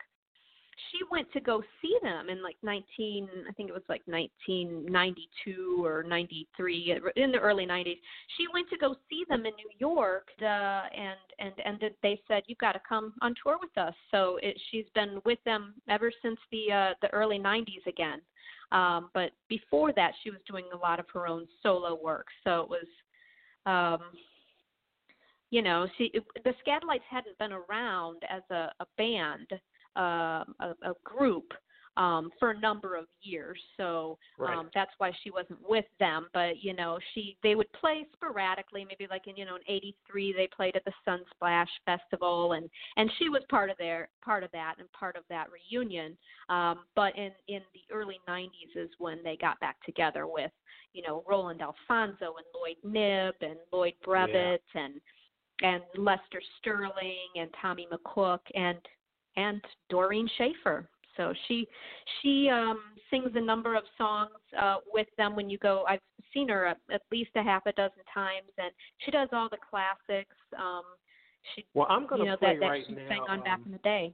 She 0.90 0.98
went 1.10 1.32
to 1.32 1.40
go 1.40 1.62
see 1.80 1.96
them 2.02 2.28
in 2.28 2.42
like 2.42 2.56
19, 2.62 3.28
I 3.48 3.52
think 3.52 3.70
it 3.70 3.72
was 3.72 3.82
like 3.88 4.02
1992 4.04 5.82
or 5.82 6.02
93, 6.02 7.00
in 7.16 7.32
the 7.32 7.38
early 7.38 7.66
90s. 7.66 7.98
She 8.36 8.46
went 8.52 8.68
to 8.68 8.76
go 8.76 8.94
see 9.08 9.24
them 9.28 9.46
in 9.46 9.54
New 9.54 9.70
York, 9.78 10.28
uh, 10.42 10.44
and 10.44 11.16
and 11.38 11.52
and 11.64 11.92
they 12.02 12.20
said 12.28 12.42
you've 12.46 12.58
got 12.58 12.72
to 12.72 12.80
come 12.86 13.14
on 13.22 13.34
tour 13.42 13.56
with 13.58 13.76
us. 13.78 13.94
So 14.10 14.38
it, 14.42 14.60
she's 14.70 14.84
been 14.94 15.20
with 15.24 15.38
them 15.44 15.74
ever 15.88 16.12
since 16.20 16.38
the 16.52 16.70
uh, 16.70 16.94
the 17.00 17.08
early 17.08 17.38
90s 17.38 17.86
again. 17.86 18.20
Um, 18.72 19.10
but 19.14 19.30
before 19.48 19.92
that, 19.94 20.12
she 20.22 20.30
was 20.30 20.40
doing 20.48 20.64
a 20.72 20.76
lot 20.76 20.98
of 20.98 21.06
her 21.12 21.26
own 21.26 21.46
solo 21.62 21.98
work. 22.02 22.26
So 22.44 22.62
it 22.62 22.68
was, 22.68 22.86
um, 23.66 24.00
you 25.50 25.62
know, 25.62 25.86
she 25.96 26.12
the 26.44 26.54
Skatalites 26.66 27.00
hadn't 27.08 27.38
been 27.38 27.52
around 27.52 28.22
as 28.28 28.42
a, 28.50 28.70
a 28.80 28.86
band, 28.96 29.48
um, 29.96 30.54
a, 30.60 30.74
a 30.82 30.92
group 31.04 31.52
um, 31.96 32.30
for 32.38 32.50
a 32.50 32.60
number 32.60 32.94
of 32.96 33.06
years. 33.22 33.58
So 33.76 34.18
Right. 34.38 34.56
um, 34.56 34.70
that's 34.74 34.90
why 34.98 35.12
she 35.22 35.30
wasn't 35.30 35.58
with 35.66 35.86
them. 35.98 36.28
But 36.34 36.62
you 36.62 36.74
know, 36.74 36.98
she 37.14 37.36
they 37.42 37.54
would 37.54 37.72
play 37.72 38.06
sporadically. 38.12 38.84
Maybe 38.84 39.06
like 39.08 39.26
in 39.26 39.36
you 39.36 39.44
know 39.46 39.56
in 39.56 39.62
'83 39.66 40.32
they 40.34 40.48
played 40.54 40.76
at 40.76 40.84
the 40.84 40.92
Sunsplash 41.06 41.68
Festival, 41.84 42.52
and 42.52 42.68
and 42.96 43.10
she 43.18 43.28
was 43.28 43.42
part 43.48 43.70
of 43.70 43.78
their 43.78 44.08
part 44.22 44.42
of 44.42 44.50
that 44.52 44.74
and 44.78 44.90
part 44.92 45.16
of 45.16 45.22
that 45.30 45.46
reunion. 45.50 46.16
Um, 46.48 46.80
but 46.94 47.16
in 47.16 47.30
in 47.48 47.62
the 47.72 47.94
early 47.94 48.20
'90s 48.28 48.50
is 48.74 48.90
when 48.98 49.22
they 49.24 49.36
got 49.36 49.58
back 49.60 49.76
together 49.84 50.26
with 50.26 50.50
you 50.92 51.02
know 51.02 51.24
Roland 51.26 51.62
Alphonso 51.62 52.34
and 52.36 52.46
Lloyd 52.54 52.76
Knibb 52.84 53.32
and 53.40 53.58
Lloyd 53.72 53.94
Brevitt 54.06 54.58
and 54.74 55.00
and 55.62 55.82
Lester 55.96 56.40
Sterling 56.58 57.16
and 57.36 57.50
Tommy 57.60 57.86
McCook 57.92 58.40
and 58.54 58.78
and 59.36 59.60
Doreen 59.90 60.28
Shaffer. 60.38 60.88
So 61.16 61.32
she 61.48 61.66
she 62.20 62.48
um 62.50 62.80
sings 63.10 63.30
a 63.34 63.40
number 63.40 63.74
of 63.74 63.84
songs 63.96 64.30
uh 64.60 64.76
with 64.92 65.06
them 65.16 65.36
when 65.36 65.48
you 65.48 65.58
go 65.58 65.84
I've 65.88 66.00
seen 66.34 66.48
her 66.48 66.66
at, 66.66 66.78
at 66.92 67.02
least 67.10 67.30
a 67.36 67.42
half 67.42 67.64
a 67.66 67.72
dozen 67.72 68.02
times 68.12 68.50
and 68.58 68.70
she 68.98 69.10
does 69.10 69.28
all 69.32 69.48
the 69.50 69.58
classics. 69.70 70.36
Um 70.58 70.82
she 71.54 71.64
Well, 71.74 71.86
I'm 71.88 72.06
going 72.06 72.20
you 72.20 72.24
to 72.26 72.30
know 72.32 72.36
play 72.36 72.54
that, 72.54 72.60
that 72.60 72.66
right 72.66 72.84
she 72.86 72.94
now. 72.94 73.08
sang 73.08 73.22
on 73.28 73.42
back 73.42 73.58
um, 73.58 73.62
in 73.66 73.72
the 73.72 73.78
day. 73.78 74.12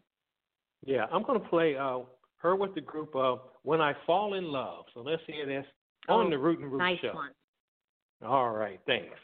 Yeah, 0.85 1.07
I'm 1.13 1.23
going 1.23 1.41
to 1.41 1.49
play 1.49 1.77
uh, 1.77 2.01
her 2.39 2.57
with 2.57 2.75
the 2.75 2.81
group 2.81 3.15
of 3.15 3.41
When 3.63 3.81
I 3.81 3.95
Fall 4.05 4.35
in 4.35 4.45
Love. 4.45 4.85
So 4.95 5.01
let's 5.01 5.23
hear 5.27 5.47
this 5.47 5.65
on 6.09 6.27
Oh, 6.27 6.31
the 6.31 6.39
Root 6.39 6.59
and 6.59 6.71
Root 6.71 6.79
nice 6.79 6.99
show. 7.01 7.15
one. 7.15 7.31
All 8.25 8.51
right, 8.51 8.81
thanks. 8.87 9.17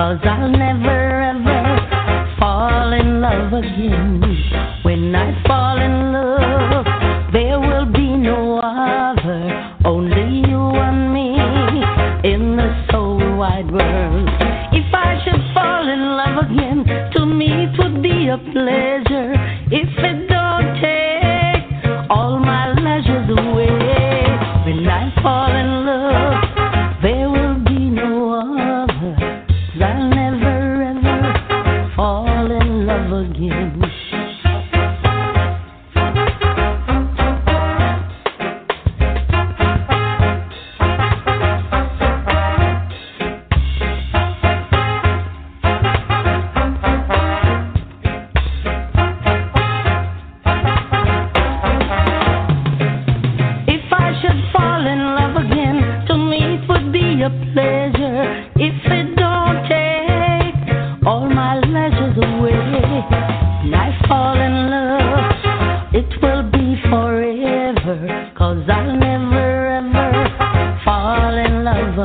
Cause 0.00 0.16
I'll 0.24 0.48
never 0.48 1.20
ever 1.20 2.36
fall 2.38 2.90
in 2.94 3.20
love 3.20 3.52
again. 3.52 4.22
When 4.82 5.14
I 5.14 5.46
fall 5.46 5.78
in 5.78 6.12
love, 6.14 6.39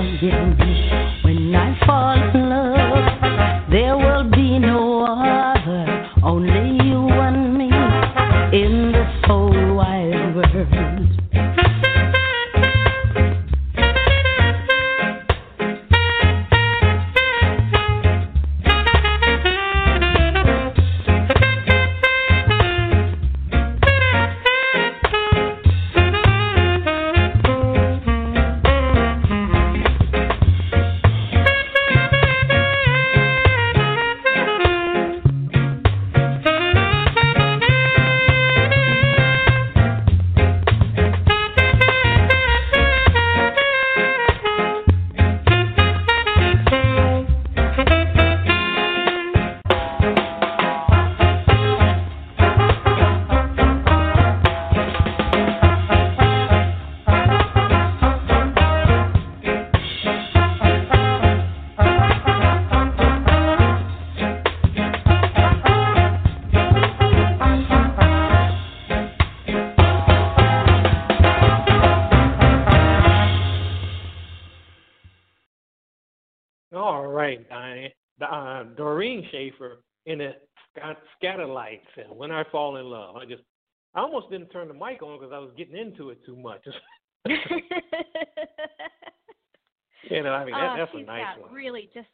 in 0.05 0.19
love 0.21 0.74
Love. 83.05 83.17
I 83.17 83.25
just, 83.25 83.43
I 83.93 84.01
almost 84.01 84.29
didn't 84.29 84.49
turn 84.49 84.67
the 84.67 84.73
mic 84.73 85.01
on 85.01 85.19
because 85.19 85.33
I 85.33 85.39
was 85.39 85.51
getting 85.57 85.77
into 85.77 86.09
it 86.09 86.23
too 86.25 86.35
much. 86.35 86.65
you 90.09 90.23
know, 90.23 90.31
I 90.33 90.45
mean, 90.45 90.55
that, 90.55 90.71
Uh, 90.71 90.75
that's 90.77 90.91
a 90.93 91.01
nice 91.01 91.25
got 91.35 91.41
one. 91.41 91.53
Really, 91.53 91.89
just 91.93 92.07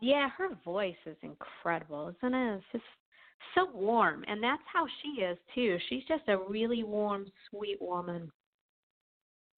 yeah, 0.00 0.28
her 0.36 0.50
voice 0.64 0.96
is 1.06 1.16
incredible, 1.22 2.14
isn't 2.18 2.34
it? 2.34 2.56
It's 2.56 2.64
just 2.72 2.84
so 3.54 3.70
warm, 3.72 4.24
and 4.28 4.42
that's 4.42 4.62
how 4.70 4.86
she 5.02 5.22
is 5.22 5.38
too. 5.54 5.78
She's 5.88 6.04
just 6.06 6.24
a 6.28 6.36
really 6.36 6.82
warm, 6.84 7.26
sweet 7.50 7.80
woman. 7.80 8.30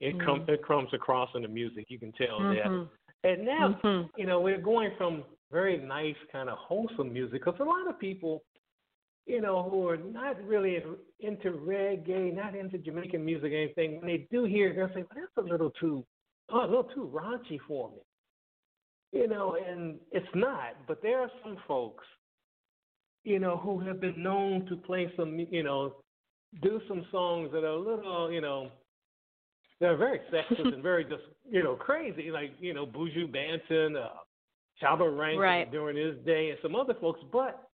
It 0.01 0.17
Mm. 0.17 0.25
comes, 0.25 0.49
it 0.49 0.65
comes 0.65 0.95
across 0.95 1.29
in 1.35 1.43
the 1.43 1.49
music. 1.49 1.87
You 1.89 1.99
can 1.99 2.13
tell 2.13 2.39
that. 2.39 2.71
Mhm. 2.71 2.89
And 3.25 3.45
now, 3.45 3.73
Mhm. 3.83 4.09
you 4.17 4.27
know, 4.27 4.41
we're 4.41 4.61
going 4.61 4.95
from 4.97 5.25
very 5.51 5.77
nice, 5.77 6.17
kind 6.31 6.49
of 6.49 6.57
wholesome 6.59 7.13
music 7.13 7.45
because 7.45 7.59
a 7.59 7.65
lot 7.65 7.89
of 7.89 7.99
people, 7.99 8.45
you 9.29 9.43
know, 9.43 9.69
who 9.71 9.87
are 9.87 9.99
not 9.99 10.43
really 10.43 10.83
into 11.21 11.51
reggae, 11.51 12.35
not 12.35 12.57
into 12.57 12.79
Jamaican 12.79 13.25
music 13.25 13.53
or 13.53 13.57
anything, 13.57 13.99
when 13.99 14.07
they 14.07 14.27
do 14.33 14.45
hear 14.45 14.71
it, 14.71 14.77
they'll 14.77 14.89
say, 14.89 15.05
well, 15.15 15.27
that's 15.37 15.47
a 15.47 15.49
little 15.49 15.71
too, 15.79 16.05
oh, 16.51 16.65
a 16.65 16.67
little 16.67 16.91
too 16.95 17.11
raunchy 17.15 17.59
for 17.69 17.91
me. 17.91 17.99
You 19.13 19.29
know, 19.29 19.57
and 19.57 19.97
it's 20.13 20.27
not, 20.35 20.77
but 20.87 21.03
there 21.03 21.21
are 21.21 21.31
some 21.45 21.59
folks, 21.67 22.05
you 23.25 23.39
know, 23.39 23.59
who 23.59 23.81
have 23.81 24.01
been 24.01 24.23
known 24.23 24.67
to 24.67 24.77
play 24.77 25.13
some, 25.17 25.39
you 25.51 25.63
know, 25.63 25.97
do 26.63 26.81
some 26.89 27.05
songs 27.11 27.51
that 27.53 27.65
are 27.65 27.67
a 27.67 27.79
little, 27.79 28.33
you 28.33 28.41
know, 28.41 28.71
they're 29.81 29.97
very 29.97 30.21
sexist 30.33 30.73
and 30.73 30.83
very 30.83 31.05
just, 31.05 31.23
you 31.51 31.63
know, 31.63 31.75
crazy, 31.75 32.31
like, 32.31 32.53
you 32.59 32.73
know, 32.75 32.87
Buju 32.87 33.31
Banton, 33.31 33.97
uh, 33.97 34.09
Shabba 34.83 35.19
Rankin 35.19 35.41
Right. 35.41 35.71
during 35.71 35.97
his 35.97 36.17
day, 36.25 36.51
and 36.51 36.59
some 36.63 36.75
other 36.75 36.95
folks. 37.01 37.21
But, 37.31 37.68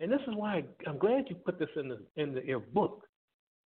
and 0.00 0.10
this 0.10 0.20
is 0.26 0.34
why 0.34 0.64
I'm 0.86 0.98
glad 0.98 1.24
you 1.28 1.36
put 1.36 1.58
this 1.58 1.68
in 1.76 1.88
the 1.88 1.98
in 2.16 2.34
the, 2.34 2.44
your 2.44 2.60
book 2.60 3.06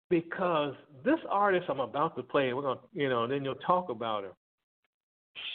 because 0.09 0.75
this 1.05 1.18
artist 1.29 1.66
I'm 1.68 1.81
about 1.81 2.16
to 2.16 2.23
play, 2.23 2.53
we're 2.53 2.62
gonna 2.62 2.81
you 2.93 3.09
know, 3.09 3.27
then 3.27 3.45
you'll 3.45 3.55
talk 3.57 3.91
about 3.91 4.23
her. 4.23 4.31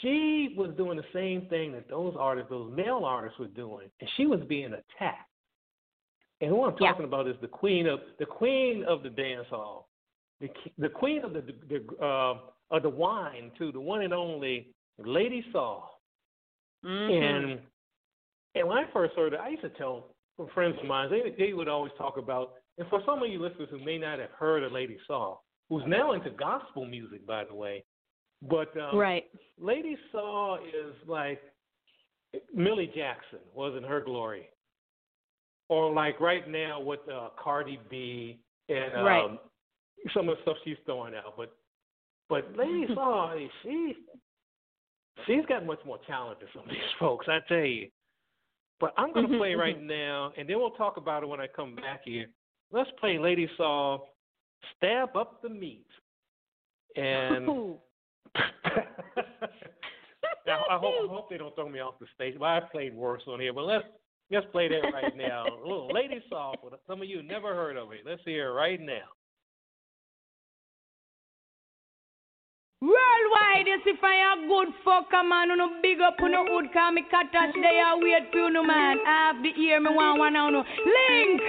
She 0.01 0.53
was 0.57 0.71
doing 0.75 0.97
the 0.97 1.05
same 1.13 1.47
thing 1.49 1.71
that 1.71 1.87
those 1.87 2.15
artists, 2.19 2.49
those 2.49 2.71
male 2.75 3.03
artists, 3.05 3.39
were 3.39 3.47
doing, 3.47 3.87
and 4.01 4.09
she 4.17 4.25
was 4.25 4.41
being 4.49 4.73
attacked. 4.73 5.29
And 6.41 6.49
who 6.49 6.65
I'm 6.65 6.75
talking 6.75 7.01
yeah. 7.01 7.07
about 7.07 7.27
is 7.27 7.35
the 7.41 7.47
queen 7.47 7.87
of 7.87 7.99
the 8.19 8.25
queen 8.25 8.83
of 8.87 9.03
the 9.03 9.09
dance 9.09 9.47
hall, 9.49 9.87
the, 10.41 10.49
the 10.77 10.89
queen 10.89 11.23
of 11.23 11.33
the, 11.33 11.43
the 11.69 12.05
uh, 12.05 12.39
of 12.71 12.83
the 12.83 12.89
wine 12.89 13.51
too, 13.57 13.71
the 13.71 13.79
one 13.79 14.01
and 14.01 14.13
only 14.13 14.73
Lady 14.97 15.45
Saw. 15.53 15.83
Mm-hmm. 16.85 17.23
And 17.23 17.59
and 18.55 18.67
when 18.67 18.77
I 18.77 18.85
first 18.91 19.15
heard 19.15 19.33
it, 19.33 19.39
I 19.39 19.49
used 19.49 19.61
to 19.61 19.69
tell 19.69 20.15
from 20.37 20.47
friends 20.53 20.75
of 20.79 20.87
mine, 20.87 21.09
they, 21.09 21.33
they 21.37 21.53
would 21.53 21.67
always 21.67 21.91
talk 21.97 22.17
about, 22.17 22.53
and 22.77 22.87
for 22.89 23.01
some 23.05 23.21
of 23.21 23.29
you 23.29 23.41
listeners 23.41 23.67
who 23.71 23.83
may 23.83 23.97
not 23.97 24.19
have 24.19 24.29
heard 24.37 24.63
of 24.63 24.71
Lady 24.71 24.97
Saw, 25.07 25.37
who's 25.69 25.83
now 25.87 26.13
into 26.13 26.29
gospel 26.29 26.85
music, 26.85 27.25
by 27.25 27.43
the 27.43 27.53
way, 27.53 27.83
but 28.47 28.69
um, 28.77 28.97
right, 28.97 29.25
Lady 29.59 29.97
Saw 30.11 30.57
is 30.57 30.93
like 31.07 31.41
Millie 32.53 32.91
Jackson 32.95 33.39
was 33.53 33.73
in 33.75 33.83
her 33.83 33.99
glory, 33.99 34.47
or 35.69 35.91
like 35.91 36.19
right 36.19 36.47
now 36.47 36.79
with 36.79 36.99
uh, 37.11 37.29
Cardi 37.41 37.79
B 37.89 38.39
and 38.69 38.93
um, 38.95 39.05
right. 39.05 39.39
some 40.13 40.29
of 40.29 40.37
the 40.37 40.41
stuff 40.43 40.57
she's 40.63 40.77
throwing 40.85 41.15
out. 41.15 41.33
But 41.35 41.51
but 42.29 42.55
Lady 42.55 42.85
Saw, 42.93 43.35
she 43.63 43.95
she's 45.25 45.45
got 45.47 45.65
much 45.65 45.79
more 45.83 45.99
talent 46.05 46.39
than 46.39 46.49
some 46.53 46.63
of 46.63 46.69
these 46.69 46.77
folks, 46.99 47.25
I 47.27 47.39
tell 47.47 47.57
you. 47.57 47.87
But 48.79 48.93
I'm 48.97 49.11
going 49.11 49.25
to 49.25 49.31
mm-hmm, 49.31 49.39
play 49.39 49.55
right 49.55 49.77
mm-hmm. 49.77 49.87
now, 49.87 50.31
and 50.37 50.47
then 50.47 50.59
we'll 50.59 50.71
talk 50.71 50.97
about 50.97 51.23
it 51.23 51.29
when 51.29 51.39
I 51.39 51.47
come 51.47 51.75
back 51.75 52.01
here. 52.05 52.27
Let's 52.71 52.89
play 52.99 53.17
Lady 53.17 53.49
Saw, 53.57 53.99
Stab 54.75 55.15
Up 55.15 55.41
the 55.41 55.49
Meat. 55.49 55.87
And 56.95 57.45
now, 57.45 57.79
I, 60.69 60.77
hope, 60.77 60.93
I 61.03 61.07
hope 61.07 61.29
they 61.29 61.37
don't 61.37 61.55
throw 61.55 61.69
me 61.69 61.79
off 61.79 61.95
the 61.99 62.07
stage. 62.13 62.35
Well, 62.39 62.49
I 62.49 62.59
played 62.71 62.95
worse 62.95 63.21
on 63.27 63.39
here, 63.39 63.53
but 63.53 63.63
let's, 63.63 63.85
let's 64.31 64.45
play 64.51 64.67
that 64.67 64.91
right 64.93 65.15
now. 65.15 65.45
A 65.45 65.61
little 65.61 65.89
Lady 65.93 66.21
Saw 66.29 66.53
for 66.61 66.71
some 66.87 67.01
of 67.01 67.07
you 67.07 67.23
never 67.23 67.55
heard 67.55 67.77
of 67.77 67.91
it. 67.91 68.01
Let's 68.05 68.21
hear 68.25 68.49
it 68.49 68.53
right 68.53 68.79
now. 68.79 69.05
Worldwide, 72.79 73.65
you 73.65 73.81
see, 73.83 73.97
if 73.97 74.03
I 74.05 74.37
a 74.37 74.45
good 74.45 74.69
fucker, 74.85 75.25
man, 75.27 75.49
you 75.49 75.57
know, 75.57 75.81
big 75.81 75.97
up, 75.99 76.21
on 76.21 76.29
the 76.29 76.45
wood, 76.45 76.69
cause 76.69 76.93
me 76.93 77.01
cut 77.09 77.25
they 77.33 77.49
day, 77.59 77.81
I 77.81 77.97
wait 77.97 78.29
for 78.29 78.37
you, 78.37 78.53
know, 78.53 78.61
man. 78.61 79.01
Half 79.03 79.41
the 79.41 79.49
ear 79.49 79.81
me 79.81 79.89
want 79.89 80.19
one, 80.19 80.37
you 80.37 80.51
know. 80.53 80.61
Link! 80.61 81.41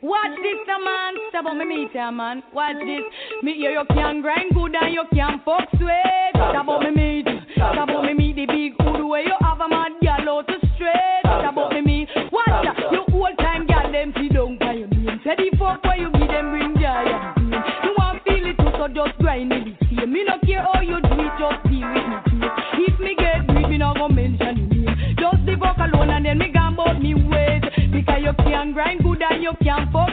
Watch 0.00 0.30
this, 0.38 0.62
man. 0.70 1.14
Stop 1.30 1.46
on 1.46 1.58
me 1.58 1.64
meet 1.64 1.90
ya, 1.92 2.12
man. 2.12 2.44
Watch 2.54 2.78
this. 2.86 3.02
Me 3.42 3.54
hear 3.54 3.72
you 3.72 3.84
can 3.90 4.22
grind 4.22 4.54
good 4.54 4.76
and 4.78 4.94
you 4.94 5.02
can 5.12 5.42
fuck 5.44 5.66
sweet. 5.74 6.38
Stop 6.38 6.68
on 6.68 6.86
me 6.86 6.90
meet. 6.94 7.26
Stop 7.56 7.90
on 7.90 8.06
me 8.06 8.14
meet 8.14 8.36
the 8.36 8.46
big 8.46 8.78
hood 8.78 9.02
where 9.04 9.26
you 9.26 9.34
have 9.42 9.58
a 9.58 9.68
mad 9.68 9.98
gal 10.00 10.38
out 10.38 10.46
to 10.46 10.54
straight. 10.78 11.26
Stop 11.26 11.56
on 11.58 11.74
me 11.74 11.80
meet. 11.82 12.08
Watch 12.30 12.62
ya. 12.62 12.72
You 12.94 13.02
old 13.12 13.36
time 13.42 13.66
gal 13.66 13.90
them 13.90 14.14
see 14.16 14.28
down 14.28 14.56
by 14.56 14.74
your 14.74 14.86
beam. 14.86 15.20
Say 15.26 15.34
the 15.34 15.50
fuck 15.58 15.82
where 15.82 15.98
you 15.98 16.12
give 16.12 16.28
them 16.30 16.54
bring 16.54 16.78
ya. 16.80 17.34
You 17.82 17.92
want 17.98 18.22
feel 18.22 18.46
it 18.46 18.56
too, 18.56 18.70
so 18.78 18.86
just 18.86 19.18
grind 19.18 19.52
it 19.52 19.89
yeah. 20.00 20.06
Me 20.06 20.24
no 20.24 20.38
care 20.46 20.62
how 20.62 20.80
you 20.80 21.00
do 21.00 21.20
it, 21.20 21.32
just 21.38 21.62
deal 21.68 21.88
with 21.88 22.06
me 22.08 22.16
too. 22.30 22.48
If 22.88 23.00
me 23.00 23.14
get 23.18 23.46
grief, 23.46 23.68
me 23.68 23.78
no 23.78 23.94
go 23.94 24.08
mention 24.08 24.56
your 24.56 24.94
name. 24.94 25.16
Just 25.18 25.46
the 25.46 25.56
work 25.56 25.76
alone 25.78 26.10
and 26.10 26.24
then 26.24 26.38
me 26.38 26.50
gone 26.52 26.74
about 26.74 27.00
me 27.00 27.14
ways. 27.14 27.62
Because 27.92 28.22
you 28.22 28.32
can 28.44 28.72
grind 28.72 29.02
good 29.02 29.22
and 29.22 29.42
you 29.42 29.52
can 29.62 29.90
fuck 29.92 30.09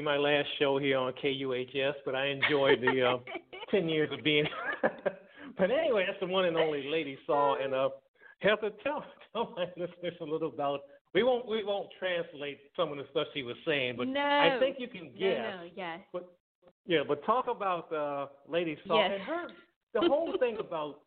be 0.00 0.04
my 0.04 0.16
last 0.16 0.48
show 0.58 0.78
here 0.78 0.98
on 0.98 1.12
KUHS, 1.22 1.94
but 2.04 2.14
I 2.14 2.26
enjoyed 2.26 2.80
the 2.80 3.02
uh, 3.02 3.16
ten 3.70 3.88
years 3.88 4.10
of 4.16 4.24
being. 4.24 4.46
but 5.58 5.70
anyway, 5.70 6.04
that's 6.06 6.20
the 6.20 6.26
one 6.26 6.46
and 6.46 6.56
only 6.56 6.88
Lady 6.88 7.18
Saw, 7.26 7.62
and 7.62 7.74
uh, 7.74 7.90
to 8.42 8.70
tell 8.82 9.04
tell 9.32 9.54
my 9.56 9.66
listeners 9.76 10.14
a 10.20 10.24
little 10.24 10.48
about. 10.48 10.80
We 11.12 11.24
won't 11.24 11.48
we 11.48 11.64
won't 11.64 11.88
translate 11.98 12.60
some 12.76 12.92
of 12.92 12.98
the 12.98 13.04
stuff 13.10 13.26
she 13.34 13.42
was 13.42 13.56
saying, 13.66 13.96
but 13.98 14.06
no. 14.06 14.20
I 14.20 14.58
think 14.60 14.76
you 14.78 14.86
can 14.86 15.10
guess. 15.18 15.38
No, 15.38 15.56
no, 15.56 15.70
yeah. 15.74 15.96
But 16.12 16.32
yeah, 16.86 17.00
but 17.06 17.24
talk 17.24 17.46
about 17.48 17.92
uh, 17.92 18.26
Lady 18.48 18.78
Saw 18.86 19.02
Yes. 19.02 19.10
and 19.14 19.22
her. 19.22 19.48
The 19.92 20.08
whole 20.08 20.36
thing 20.38 20.58
about 20.60 21.00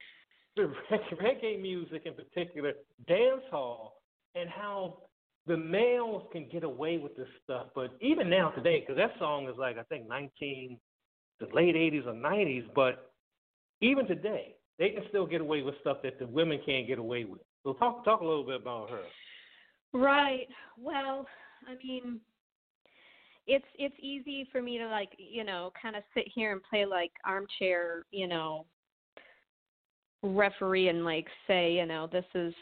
the 0.57 0.73
reggae, 0.91 1.21
reggae 1.21 1.61
music 1.61 2.03
in 2.05 2.13
particular, 2.13 2.73
dance 3.07 3.41
hall, 3.49 4.01
and 4.35 4.49
how 4.49 4.97
the 5.47 5.57
males 5.57 6.23
can 6.31 6.47
get 6.49 6.63
away 6.63 6.97
with 6.97 7.15
this 7.15 7.27
stuff. 7.43 7.67
But 7.75 7.95
even 8.01 8.29
now 8.29 8.49
today, 8.49 8.79
because 8.79 8.97
that 8.97 9.11
song 9.19 9.47
is 9.47 9.55
like 9.57 9.77
I 9.77 9.83
think 9.83 10.07
19, 10.07 10.77
the 11.39 11.47
late 11.53 11.75
80s 11.75 12.07
or 12.07 12.13
90s, 12.13 12.65
but 12.75 13.11
even 13.81 14.07
today, 14.07 14.55
they 14.79 14.89
can 14.89 15.03
still 15.09 15.25
get 15.25 15.41
away 15.41 15.61
with 15.61 15.75
stuff 15.81 15.97
that 16.03 16.19
the 16.19 16.27
women 16.27 16.59
can't 16.65 16.87
get 16.87 16.99
away 16.99 17.25
with. 17.25 17.41
So 17.63 17.73
talk 17.73 18.05
talk 18.05 18.21
a 18.21 18.25
little 18.25 18.45
bit 18.45 18.61
about 18.61 18.89
her. 18.89 19.03
Right. 19.93 20.47
Well, 20.77 21.27
I 21.67 21.75
mean, 21.85 22.19
it's 23.45 23.65
it's 23.77 23.95
easy 23.99 24.47
for 24.51 24.61
me 24.61 24.77
to 24.77 24.87
like, 24.87 25.11
you 25.17 25.43
know, 25.43 25.71
kind 25.79 25.95
of 25.95 26.03
sit 26.13 26.25
here 26.33 26.51
and 26.51 26.61
play 26.63 26.85
like 26.85 27.11
armchair, 27.25 28.05
you 28.11 28.27
know, 28.27 28.65
referee 30.23 30.87
and 30.87 31.03
like 31.03 31.27
say, 31.47 31.73
you 31.73 31.85
know, 31.85 32.07
this 32.11 32.25
is 32.33 32.53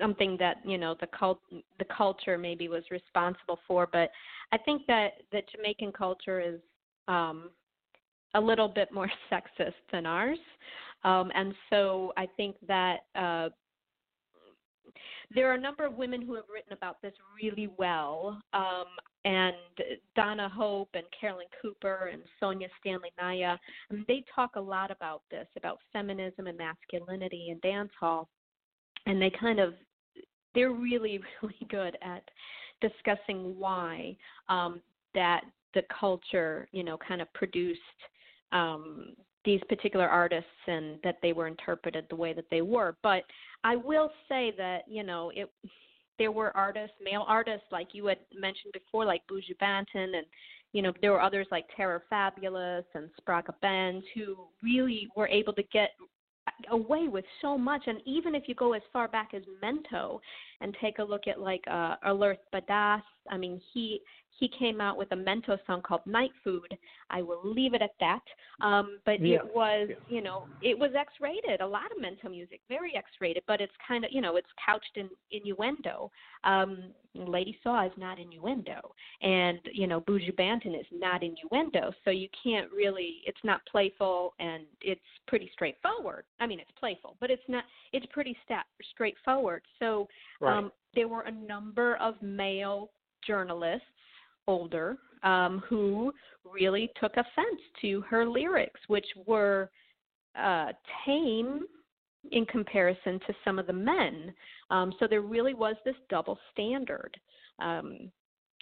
something 0.00 0.36
that, 0.38 0.56
you 0.64 0.78
know, 0.78 0.96
the 1.00 1.06
cult 1.06 1.40
the 1.50 1.84
culture 1.96 2.36
maybe 2.36 2.68
was 2.68 2.82
responsible 2.90 3.58
for, 3.66 3.88
but 3.92 4.10
I 4.52 4.58
think 4.58 4.82
that 4.86 5.22
the 5.30 5.42
Jamaican 5.54 5.92
culture 5.92 6.40
is 6.40 6.60
um 7.08 7.50
a 8.34 8.40
little 8.40 8.68
bit 8.68 8.92
more 8.92 9.10
sexist 9.30 9.74
than 9.92 10.06
ours. 10.06 10.38
Um 11.04 11.30
and 11.34 11.54
so 11.70 12.12
I 12.16 12.26
think 12.36 12.56
that 12.66 13.00
uh 13.14 13.50
there 15.34 15.50
are 15.50 15.54
a 15.54 15.60
number 15.60 15.84
of 15.84 15.94
women 15.94 16.22
who 16.22 16.34
have 16.34 16.44
written 16.52 16.72
about 16.72 17.00
this 17.02 17.14
really 17.42 17.68
well, 17.78 18.40
um, 18.52 18.84
and 19.24 19.54
Donna 20.16 20.48
Hope 20.48 20.90
and 20.94 21.04
Carolyn 21.18 21.46
Cooper 21.60 22.10
and 22.12 22.22
Sonjah 22.40 22.68
Stanley 22.80 23.12
Niaah. 23.20 23.58
And 23.90 24.04
they 24.08 24.24
talk 24.34 24.56
a 24.56 24.60
lot 24.60 24.90
about 24.90 25.22
this, 25.30 25.46
about 25.56 25.78
feminism 25.92 26.48
and 26.48 26.58
masculinity 26.58 27.50
and 27.50 27.60
dance 27.62 27.92
hall, 27.98 28.28
and 29.06 29.20
they 29.20 29.30
kind 29.30 29.58
of 29.58 29.74
they're 30.54 30.72
really 30.72 31.20
really 31.42 31.66
good 31.68 31.96
at 32.02 32.22
discussing 32.80 33.58
why 33.58 34.16
um, 34.48 34.80
that 35.14 35.42
the 35.74 35.82
culture, 35.98 36.68
you 36.72 36.84
know, 36.84 36.98
kind 36.98 37.22
of 37.22 37.32
produced 37.32 37.80
um, 38.52 39.14
these 39.44 39.60
particular 39.68 40.06
artists 40.06 40.50
and 40.66 40.98
that 41.02 41.18
they 41.22 41.32
were 41.32 41.46
interpreted 41.46 42.06
the 42.08 42.16
way 42.16 42.32
that 42.32 42.44
they 42.50 42.62
were. 42.62 42.96
But 43.02 43.24
I 43.64 43.76
will 43.76 44.10
say 44.28 44.52
that 44.58 44.82
you 44.86 45.02
know 45.02 45.30
it. 45.34 45.50
There 46.18 46.30
were 46.30 46.54
artists, 46.56 46.94
male 47.02 47.24
artists, 47.26 47.66
like 47.72 47.88
you 47.92 48.06
had 48.06 48.18
mentioned 48.38 48.74
before, 48.74 49.04
like 49.04 49.22
Buju 49.30 49.56
Banton, 49.60 50.16
and 50.16 50.26
you 50.72 50.82
know 50.82 50.92
there 51.00 51.12
were 51.12 51.22
others 51.22 51.46
like 51.50 51.64
Terror 51.74 52.02
Fabulous 52.10 52.84
and 52.94 53.08
Spragga 53.20 53.54
Benz, 53.62 54.04
who 54.14 54.36
really 54.62 55.08
were 55.16 55.28
able 55.28 55.54
to 55.54 55.62
get 55.72 55.90
away 56.70 57.08
with 57.08 57.24
so 57.40 57.56
much. 57.56 57.82
And 57.86 58.00
even 58.04 58.34
if 58.34 58.44
you 58.46 58.54
go 58.54 58.72
as 58.72 58.82
far 58.92 59.08
back 59.08 59.32
as 59.34 59.42
Mento 59.62 60.20
and 60.60 60.76
take 60.80 60.98
a 60.98 61.04
look 61.04 61.26
at 61.26 61.40
like 61.40 61.62
uh, 61.70 61.96
Alerth 62.06 62.38
Bedasse, 62.54 63.02
I 63.30 63.36
mean 63.36 63.60
he 63.72 64.00
he 64.38 64.48
came 64.58 64.80
out 64.80 64.96
with 64.96 65.12
a 65.12 65.16
Mento 65.16 65.58
song 65.66 65.82
called 65.82 66.04
Night 66.06 66.32
Food. 66.42 66.76
I 67.10 67.22
will 67.22 67.40
leave 67.44 67.74
it 67.74 67.82
at 67.82 67.94
that. 68.00 68.22
Um, 68.60 68.98
but 69.04 69.20
Yeah. 69.20 69.36
it 69.36 69.54
was, 69.54 69.88
Yeah. 69.90 69.96
you 70.08 70.20
know, 70.20 70.48
it 70.62 70.78
was 70.78 70.94
X-rated. 70.94 71.60
A 71.60 71.66
lot 71.66 71.92
of 71.92 71.98
Mento 71.98 72.30
music, 72.30 72.60
very 72.68 72.94
X-rated, 72.96 73.44
but 73.46 73.60
it's 73.60 73.76
kind 73.86 74.04
of, 74.04 74.12
you 74.12 74.20
know, 74.20 74.36
it's 74.36 74.50
couched 74.64 74.96
in 74.96 75.10
innuendo. 75.30 76.10
Um, 76.44 76.94
Lady 77.14 77.58
Saw 77.62 77.84
is 77.84 77.92
not 77.98 78.18
innuendo, 78.18 78.94
and 79.20 79.60
you 79.70 79.86
know, 79.86 80.00
Buju 80.00 80.34
Banton 80.34 80.74
is 80.74 80.86
not 80.90 81.22
innuendo. 81.22 81.92
So 82.04 82.10
you 82.10 82.28
can't 82.42 82.72
really. 82.72 83.22
It's 83.26 83.44
not 83.44 83.64
playful, 83.66 84.34
and 84.38 84.66
it's 84.80 85.04
pretty 85.26 85.50
straightforward. 85.52 86.24
I 86.40 86.46
mean, 86.46 86.58
it's 86.58 86.70
playful, 86.72 87.16
but 87.20 87.30
it's 87.30 87.46
not. 87.48 87.64
It's 87.92 88.06
pretty 88.06 88.34
sta- 88.44 88.64
straightforward. 88.92 89.62
So 89.78 90.08
Right. 90.40 90.56
um, 90.56 90.72
there 90.94 91.06
were 91.06 91.22
a 91.22 91.30
number 91.30 91.96
of 91.96 92.20
male 92.22 92.90
journalists, 93.26 93.86
older, 94.46 94.96
um, 95.22 95.62
who 95.68 96.12
really 96.44 96.90
took 97.00 97.12
offense 97.12 97.60
to 97.80 98.00
her 98.02 98.26
lyrics, 98.26 98.80
which 98.88 99.06
were 99.26 99.70
uh, 100.38 100.68
tame 101.06 101.60
in 102.30 102.46
comparison 102.46 103.18
to 103.26 103.34
some 103.44 103.58
of 103.58 103.66
the 103.66 103.72
men. 103.72 104.32
Um, 104.70 104.92
so 104.98 105.06
there 105.08 105.22
really 105.22 105.54
was 105.54 105.76
this 105.84 105.94
double 106.08 106.38
standard. 106.52 107.16
Um, 107.58 108.10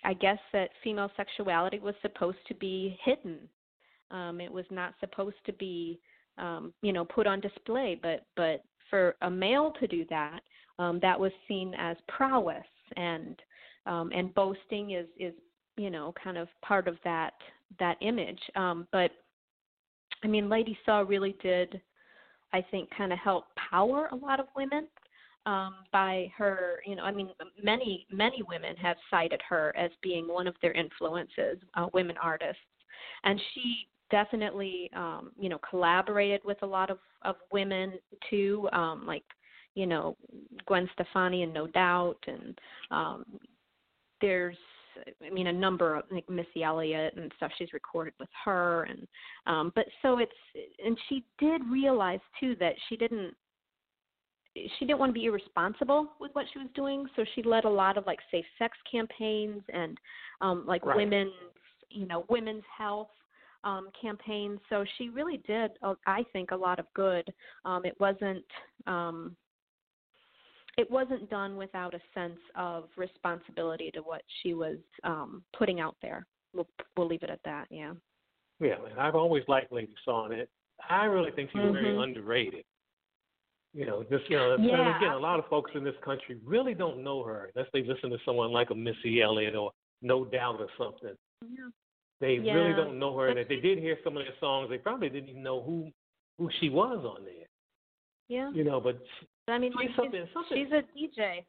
I 0.03 0.14
guess 0.14 0.39
that 0.53 0.70
female 0.83 1.11
sexuality 1.16 1.78
was 1.78 1.95
supposed 2.01 2.39
to 2.49 2.55
be 2.55 2.99
hidden. 3.05 3.39
Um, 4.11 4.41
it 4.41 4.51
was 4.51 4.64
not 4.70 4.95
supposed 4.99 5.37
to 5.47 5.53
be, 5.53 6.01
um, 6.39 6.72
you 6.83 6.93
know, 6.93 7.05
put 7.05 7.26
on 7.26 7.41
display. 7.41 7.99
But 8.03 8.24
but 8.35 8.64
for 8.89 9.14
a 9.22 9.31
male 9.31 9.72
to 9.78 9.87
do 9.87 10.05
that, 10.11 10.41
um, 10.78 10.99
that 11.03 11.18
was 11.18 11.33
seen 11.47 11.74
as 11.78 11.97
prowess, 12.09 12.64
and 12.97 13.41
um, 13.87 14.11
and 14.14 14.35
boasting 14.35 14.93
is 14.93 15.07
is 15.18 15.35
you 15.77 15.91
know 15.91 16.14
kind 16.23 16.39
of 16.39 16.49
part 16.62 16.89
of 16.89 16.97
that 17.05 17.35
that 17.79 17.97
image. 18.01 18.41
Um, 18.57 18.87
but 18.93 19.11
I 20.23 20.27
mean, 20.27 20.49
Lady 20.49 20.79
Saw 20.85 21.01
really 21.01 21.37
did, 21.43 21.81
I 22.53 22.64
think, 22.71 22.91
kind 22.97 23.12
of 23.12 23.18
help 23.18 23.45
power 23.71 24.09
a 24.12 24.16
lot 24.16 24.41
of 24.41 24.47
women 24.55 24.87
um, 25.47 25.77
by 25.93 26.31
her. 26.37 26.81
You 26.87 26.97
know, 26.97 27.03
I 27.05 27.12
mean, 27.12 27.31
many 27.62 28.07
many 28.11 28.43
women 28.49 28.77
have 28.77 28.97
cited 29.11 29.41
her 29.49 29.75
as 29.77 29.91
being 30.03 30.29
one 30.29 30.47
of 30.47 30.55
their 30.62 30.73
influences, 30.73 31.59
uh, 31.75 31.87
women 31.93 32.16
artists, 32.23 32.61
and 33.25 33.41
she 33.55 33.89
definitely, 34.11 34.91
um, 34.95 35.31
you 35.39 35.49
know, 35.49 35.59
collaborated 35.68 36.41
with 36.45 36.59
a 36.62 36.66
lot 36.66 36.91
of 36.91 36.99
of 37.23 37.37
women 37.53 37.95
too, 38.29 38.68
um, 38.73 39.05
like 39.07 39.25
you 39.75 39.87
know 39.87 40.16
Gwen 40.66 40.89
Stefani 40.95 41.43
and 41.43 41.55
No 41.55 41.66
Doubt, 41.66 42.18
and 42.27 42.59
um, 42.91 43.25
there's 44.21 44.57
I 45.24 45.30
mean 45.30 45.48
a 45.48 45.53
number 45.53 45.96
of 45.96 46.05
like 46.11 46.28
Missy 46.28 46.62
Elliott 46.62 47.14
and 47.16 47.32
stuff 47.36 47.51
she's 47.59 47.72
recorded 47.72 48.14
with 48.18 48.28
her 48.44 48.84
and 48.84 49.07
um 49.46 49.72
but 49.74 49.86
so 50.03 50.18
it's 50.18 50.32
and 50.84 50.96
she 51.09 51.24
did 51.38 51.62
realize 51.70 52.20
too 52.38 52.57
that 52.61 52.74
she 52.88 52.96
didn't 52.96 53.34
she 54.55 54.84
didn't 54.84 54.98
want 54.98 55.11
to 55.11 55.18
be 55.18 55.26
irresponsible 55.26 56.12
with 56.20 56.30
what 56.34 56.46
she 56.53 56.59
was 56.59 56.68
doing 56.74 57.07
so 57.16 57.24
she 57.34 57.42
led 57.42 57.64
a 57.64 57.68
lot 57.68 57.96
of 57.96 58.07
like 58.07 58.18
safe 58.30 58.44
sex 58.59 58.76
campaigns 58.90 59.62
and 59.72 59.98
um 60.40 60.64
like 60.66 60.84
Right. 60.84 60.96
women's 60.96 61.32
you 61.90 62.07
know 62.07 62.24
women's 62.28 62.64
health 62.76 63.09
um 63.64 63.88
campaigns 64.01 64.59
so 64.68 64.84
she 64.98 65.09
really 65.09 65.38
did 65.46 65.72
uh, 65.82 65.94
i 66.07 66.24
think 66.32 66.51
a 66.51 66.57
lot 66.57 66.78
of 66.78 66.86
good 66.94 67.32
um 67.64 67.84
it 67.84 67.94
wasn't 68.01 68.44
um 68.86 69.36
it 70.79 70.91
wasn't 70.91 71.29
done 71.31 71.57
without 71.57 71.95
a 71.95 72.01
sense 72.14 72.39
of 72.55 72.85
responsibility 72.97 73.91
to 73.93 74.01
what 74.01 74.23
she 74.43 74.55
was 74.55 74.79
um 75.05 75.43
putting 75.57 75.81
out 75.81 75.97
there 76.03 76.27
we'll 76.55 76.68
we'll 76.97 77.07
leave 77.09 77.23
it 77.23 77.31
at 77.31 77.41
that 77.45 77.66
yeah 77.71 77.93
Yeah, 78.61 78.77
man, 78.85 78.99
I've 78.99 79.14
always 79.14 79.45
liked 79.49 79.73
Lady 79.73 79.95
Saw, 80.05 80.27
and 80.27 80.35
it. 80.35 80.51
I 80.89 81.05
really 81.05 81.31
think 81.33 81.51
she's 81.51 81.61
very 81.61 81.93
Mhm. 81.95 82.03
underrated. 82.03 82.64
You 83.73 83.87
know, 83.87 84.03
just 84.03 84.29
you 84.29 84.37
know, 84.37 84.57
Yeah, 84.57 84.97
again, 84.99 85.12
a 85.12 85.18
lot 85.18 85.39
of 85.39 85.47
folks 85.49 85.71
in 85.75 85.85
this 85.85 85.95
country 86.03 86.41
really 86.45 86.75
don't 86.75 87.03
know 87.05 87.23
her 87.23 87.51
unless 87.55 87.71
they 87.73 87.83
listen 87.85 88.11
to 88.11 88.18
someone 88.25 88.51
like 88.51 88.71
a 88.71 88.75
Missy 88.75 89.23
Elliott 89.23 89.55
or 89.55 89.73
No 90.03 90.25
Doubt 90.25 90.61
or 90.61 90.68
something. 90.77 91.16
yeah 91.43 91.68
They 92.21 92.39
really 92.39 92.75
don't 92.75 92.99
know 92.99 93.16
her, 93.16 93.29
and 93.29 93.39
if 93.39 93.49
they 93.49 93.61
did 93.61 93.79
hear 93.79 93.97
some 94.05 94.16
of 94.16 94.25
their 94.25 94.35
songs, 94.41 94.68
they 94.68 94.79
probably 94.79 95.09
didn't 95.09 95.31
even 95.31 95.43
know 95.43 95.62
who 95.62 95.91
who 96.39 96.51
she 96.59 96.68
was 96.71 97.05
on 97.05 97.25
there. 97.25 97.47
yeah 98.29 98.51
You 98.53 98.64
know, 98.64 98.81
but 98.81 98.97
i 99.53 99.59
mean 99.59 99.72
she's 99.72 99.76
like 99.76 99.88
she's, 99.88 99.96
something, 99.96 100.26
something. 100.34 100.57
she's 100.57 100.72
a 100.72 100.82
dj 100.96 101.44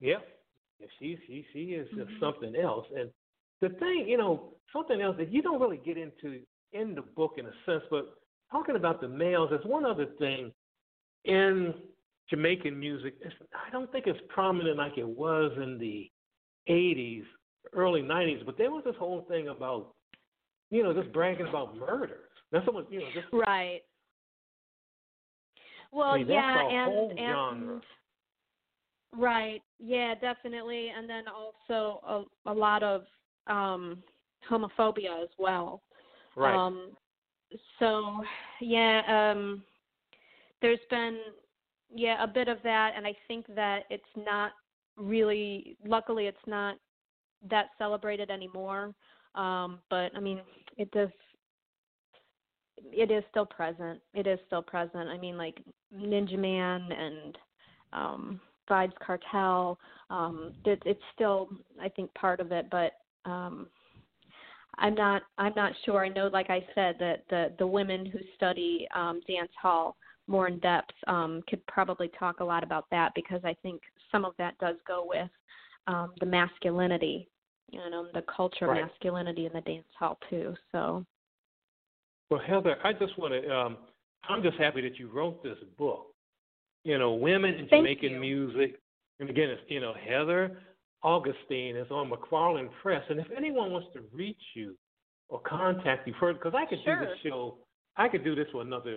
Yeah, 0.00 0.16
yeah 0.80 0.86
she 0.98 1.18
she 1.26 1.46
she 1.52 1.62
is 1.74 1.88
just 1.96 2.10
Mhm. 2.10 2.20
something 2.20 2.56
else. 2.56 2.86
And 2.96 3.10
the 3.60 3.70
thing, 3.70 4.08
you 4.08 4.16
know, 4.18 4.54
something 4.72 5.00
else 5.00 5.16
that 5.18 5.30
you 5.32 5.42
don't 5.42 5.60
really 5.60 5.78
get 5.78 5.96
into 5.96 6.42
in 6.72 6.94
the 6.94 7.02
book 7.02 7.34
in 7.38 7.46
a 7.46 7.52
sense, 7.66 7.84
but 7.90 8.14
talking 8.50 8.76
about 8.76 9.00
the 9.00 9.08
males, 9.08 9.50
there's 9.50 9.64
one 9.64 9.84
other 9.84 10.06
thing 10.18 10.52
in 11.24 11.74
Jamaican 12.28 12.78
music. 12.78 13.14
It's, 13.20 13.34
I 13.54 13.70
don't 13.70 13.90
think 13.92 14.06
it's 14.06 14.20
prominent 14.28 14.78
like 14.78 14.98
it 14.98 15.08
was 15.08 15.52
in 15.56 15.78
the 15.78 16.10
'80s, 16.68 17.24
early 17.72 18.02
'90s, 18.02 18.44
but 18.44 18.56
there 18.58 18.70
was 18.70 18.82
this 18.84 18.96
whole 18.96 19.22
thing 19.22 19.48
about, 19.48 19.94
you 20.70 20.82
know, 20.82 20.92
just 20.92 21.12
bragging 21.12 21.46
about 21.46 21.76
murders. 21.76 22.30
That's 22.50 22.64
someone, 22.64 22.86
you 22.90 23.00
know, 23.00 23.06
just 23.14 23.26
right 23.32 23.82
well 25.92 26.08
I 26.08 26.18
mean, 26.18 26.28
yeah 26.28 26.68
and 26.68 27.18
and. 27.18 27.82
Right. 29.14 29.60
Yeah, 29.78 30.14
definitely. 30.14 30.88
And 30.96 31.08
then 31.08 31.24
also 31.28 32.00
a, 32.46 32.50
a 32.50 32.54
lot 32.54 32.82
of 32.82 33.02
um 33.46 34.02
homophobia 34.48 35.22
as 35.22 35.28
well. 35.38 35.82
Right. 36.36 36.54
Um 36.54 36.92
so 37.78 38.22
yeah, 38.60 39.02
um 39.32 39.62
there's 40.62 40.78
been 40.90 41.18
yeah, 41.94 42.22
a 42.24 42.26
bit 42.26 42.48
of 42.48 42.58
that 42.64 42.92
and 42.96 43.06
I 43.06 43.14
think 43.28 43.46
that 43.54 43.80
it's 43.90 44.04
not 44.16 44.52
really 44.96 45.76
luckily 45.84 46.26
it's 46.26 46.38
not 46.46 46.76
that 47.50 47.66
celebrated 47.78 48.30
anymore. 48.30 48.94
Um 49.34 49.80
but 49.90 50.10
I 50.16 50.20
mean, 50.20 50.40
it 50.78 50.90
does 50.92 51.10
it 52.90 53.10
is 53.10 53.22
still 53.30 53.46
present. 53.46 54.00
It 54.14 54.26
is 54.26 54.38
still 54.46 54.62
present. 54.62 55.08
I 55.08 55.18
mean 55.18 55.36
like 55.36 55.62
Ninja 55.94 56.38
Man 56.38 56.90
and 56.92 57.38
um 57.92 58.40
Vybz 58.70 58.92
Kartel 59.06 59.76
um 60.10 60.52
it, 60.64 60.82
it's 60.86 61.02
still 61.14 61.48
I 61.80 61.88
think 61.88 62.12
part 62.14 62.40
of 62.40 62.52
it 62.52 62.66
but 62.70 62.92
um 63.24 63.66
I'm 64.78 64.94
not 64.94 65.22
I'm 65.38 65.52
not 65.54 65.72
sure. 65.84 66.04
I 66.04 66.08
know 66.08 66.28
like 66.28 66.50
I 66.50 66.64
said 66.74 66.96
that 66.98 67.24
the 67.28 67.52
the 67.58 67.66
women 67.66 68.06
who 68.06 68.18
study 68.36 68.86
um 68.94 69.20
dance 69.28 69.50
hall 69.60 69.96
more 70.28 70.48
in 70.48 70.58
depth 70.60 70.94
um 71.06 71.42
could 71.48 71.64
probably 71.66 72.10
talk 72.18 72.40
a 72.40 72.44
lot 72.44 72.62
about 72.62 72.86
that 72.90 73.12
because 73.14 73.40
I 73.44 73.54
think 73.62 73.82
some 74.10 74.24
of 74.24 74.34
that 74.38 74.56
does 74.58 74.76
go 74.86 75.04
with 75.06 75.28
um 75.86 76.12
the 76.20 76.26
masculinity, 76.26 77.28
and 77.72 77.90
know, 77.90 78.06
the 78.14 78.22
culture 78.34 78.66
Right. 78.68 78.84
masculinity 78.86 79.46
in 79.46 79.52
the 79.52 79.60
dance 79.60 79.84
hall 79.98 80.18
too. 80.30 80.54
So 80.70 81.04
Well, 82.32 82.40
Heather, 82.46 82.78
I 82.82 82.94
just 82.94 83.18
want 83.18 83.34
to. 83.34 83.54
Um, 83.54 83.76
I'm 84.26 84.42
just 84.42 84.56
happy 84.56 84.80
that 84.80 84.98
you 84.98 85.10
wrote 85.12 85.42
this 85.42 85.58
book. 85.76 86.06
You 86.82 86.98
know, 86.98 87.12
women 87.12 87.50
in 87.50 87.68
Thank 87.68 87.84
Jamaican 87.84 88.12
you. 88.12 88.20
music, 88.20 88.80
and 89.20 89.28
again, 89.28 89.50
it's 89.50 89.60
you 89.68 89.80
know 89.80 89.92
Heather 89.92 90.62
Augustyn 91.04 91.78
is 91.78 91.90
on 91.90 92.10
McFarland 92.10 92.70
Press, 92.80 93.02
and 93.10 93.20
if 93.20 93.26
anyone 93.36 93.70
wants 93.70 93.88
to 93.92 94.00
reach 94.14 94.40
you 94.54 94.74
or 95.28 95.40
contact 95.40 96.08
you 96.08 96.14
further, 96.18 96.38
because 96.38 96.54
I 96.56 96.64
could 96.64 96.78
do 96.86 96.98
this 97.00 97.18
show, 97.22 97.58
I 97.98 98.08
could 98.08 98.24
do 98.24 98.34
this 98.34 98.46
for 98.50 98.62
another. 98.62 98.96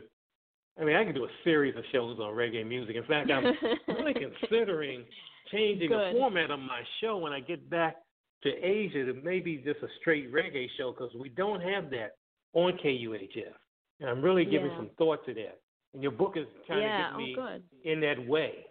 I 0.80 0.86
mean, 0.86 0.96
I 0.96 1.04
could 1.04 1.16
do 1.16 1.26
a 1.26 1.30
series 1.44 1.76
of 1.76 1.84
shows 1.92 2.18
on 2.22 2.34
reggae 2.34 2.66
music. 2.66 2.96
In 2.96 3.04
fact, 3.04 3.30
I'm 3.30 3.44
really 3.90 4.14
considering 4.40 5.04
changing 5.52 5.90
Good. 5.90 6.16
the 6.16 6.20
format 6.20 6.52
of 6.52 6.60
my 6.60 6.84
show 7.02 7.18
when 7.18 7.34
I 7.34 7.42
get 7.42 7.70
back 7.70 7.98
to 8.44 8.50
Asia 8.50 9.06
to 9.06 9.14
maybe 9.26 9.58
just 9.58 9.84
a 9.84 9.88
straight 10.00 10.32
reggae 10.32 10.68
show 10.78 10.94
because 10.94 11.14
we 11.20 11.28
don't 11.28 11.60
have 11.60 11.90
that 11.90 12.16
on 12.56 12.74
KUHF. 12.84 13.54
And 14.02 14.10
I'm 14.10 14.22
really 14.22 14.44
giving 14.46 14.72
Yeah. 14.72 14.78
some 14.78 14.90
thought 14.98 15.24
to 15.28 15.34
that. 15.36 15.60
And 15.94 16.02
your 16.02 16.12
book 16.12 16.36
is 16.36 16.48
kind 16.68 16.82
yeah, 16.82 17.10
of 17.10 17.16
oh 17.16 17.20
getting 17.20 17.36
me 17.36 17.36
good. 17.36 17.64
in 17.84 18.00
that 18.02 18.26
way. 18.28 18.66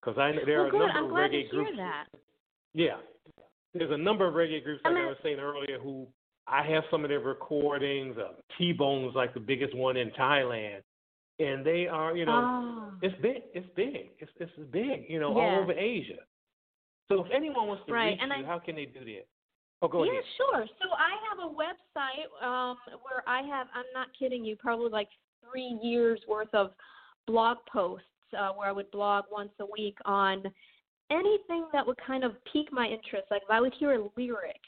Because 0.00 0.18
I 0.18 0.32
know 0.32 0.44
there 0.46 0.64
well, 0.64 0.82
are 0.82 0.88
a 0.88 0.92
number 0.92 0.98
I'm 0.98 1.04
of 1.04 1.10
glad 1.10 1.28
to 1.28 1.36
reggae 1.36 1.50
hear 1.50 1.62
groups. 1.62 1.76
that. 1.76 2.06
Yeah. 2.74 2.96
There's 3.74 3.90
a 3.92 3.96
number 3.98 4.26
of 4.26 4.34
reggae 4.34 4.64
groups, 4.64 4.80
like 4.84 4.94
I 4.94 5.02
I, 5.02 5.06
was 5.06 5.16
saying 5.22 5.38
earlier, 5.38 5.78
who 5.78 6.08
I 6.48 6.62
have 6.64 6.82
some 6.90 7.04
of 7.04 7.10
their 7.10 7.20
recordings. 7.20 8.16
Uh, 8.18 8.32
T 8.58 8.72
Bone's 8.72 9.14
like 9.14 9.34
the 9.34 9.40
biggest 9.40 9.74
one 9.76 9.96
in 9.96 10.10
Thailand. 10.12 10.80
And 11.38 11.64
they 11.64 11.86
are, 11.86 12.16
you 12.16 12.26
know, 12.26 12.32
Oh. 12.92 12.92
it's 13.02 13.14
big. 13.22 13.42
It's 13.54 13.68
big. 13.74 14.10
It's 14.18 14.32
it's 14.36 14.52
big. 14.70 15.08
You 15.08 15.20
know, 15.20 15.36
Yeah. 15.36 15.42
all 15.42 15.60
over 15.60 15.72
Asia. 15.72 16.18
So 17.08 17.24
if 17.24 17.30
anyone 17.32 17.66
wants 17.68 17.84
to 17.86 17.92
Right, 17.92 18.10
reach 18.12 18.18
and 18.22 18.32
you, 18.32 18.44
I- 18.44 18.46
how 18.46 18.58
can 18.58 18.74
they 18.76 18.86
do 18.86 19.04
that? 19.04 19.26
Oh, 19.82 19.88
go 19.88 20.04
yeah, 20.04 20.12
ahead. 20.12 20.24
sure. 20.36 20.66
So 20.82 20.88
I 20.92 21.12
have 21.28 21.50
a 21.50 21.54
website 21.54 22.46
um, 22.46 22.76
where 23.02 23.22
I 23.26 23.40
have, 23.42 23.66
I'm 23.74 23.86
not 23.94 24.08
kidding 24.18 24.44
you, 24.44 24.56
probably 24.56 24.90
like 24.90 25.08
three 25.50 25.78
years 25.82 26.20
worth 26.28 26.52
of 26.52 26.72
blog 27.26 27.58
posts 27.72 28.04
uh, 28.38 28.50
where 28.50 28.68
I 28.68 28.72
would 28.72 28.90
blog 28.90 29.24
once 29.30 29.52
a 29.60 29.66
week 29.66 29.96
on 30.04 30.44
anything 31.10 31.66
that 31.72 31.86
would 31.86 31.98
kind 32.06 32.24
of 32.24 32.32
pique 32.52 32.72
my 32.72 32.86
interest. 32.86 33.26
Like 33.30 33.42
if 33.42 33.50
I 33.50 33.60
would 33.60 33.74
hear 33.78 33.92
a 33.92 34.08
lyric, 34.16 34.60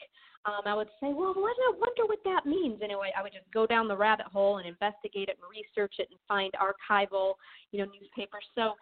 um, 0.45 0.61
I 0.65 0.73
would 0.73 0.89
say, 0.99 1.13
well, 1.13 1.33
what, 1.33 1.55
I 1.55 1.73
wonder 1.77 2.05
what 2.05 2.19
that 2.25 2.45
means. 2.45 2.81
Anyway, 2.83 3.11
I 3.17 3.21
would 3.23 3.31
just 3.31 3.49
go 3.53 3.65
down 3.65 3.87
the 3.87 3.95
rabbit 3.95 4.25
hole 4.25 4.57
and 4.57 4.67
investigate 4.67 5.29
it 5.29 5.37
and 5.39 5.47
research 5.49 5.95
it 5.99 6.09
and 6.11 6.19
find 6.27 6.51
archival, 6.59 7.35
you 7.71 7.79
know, 7.79 7.85
newspapers. 7.85 8.43
So 8.55 8.73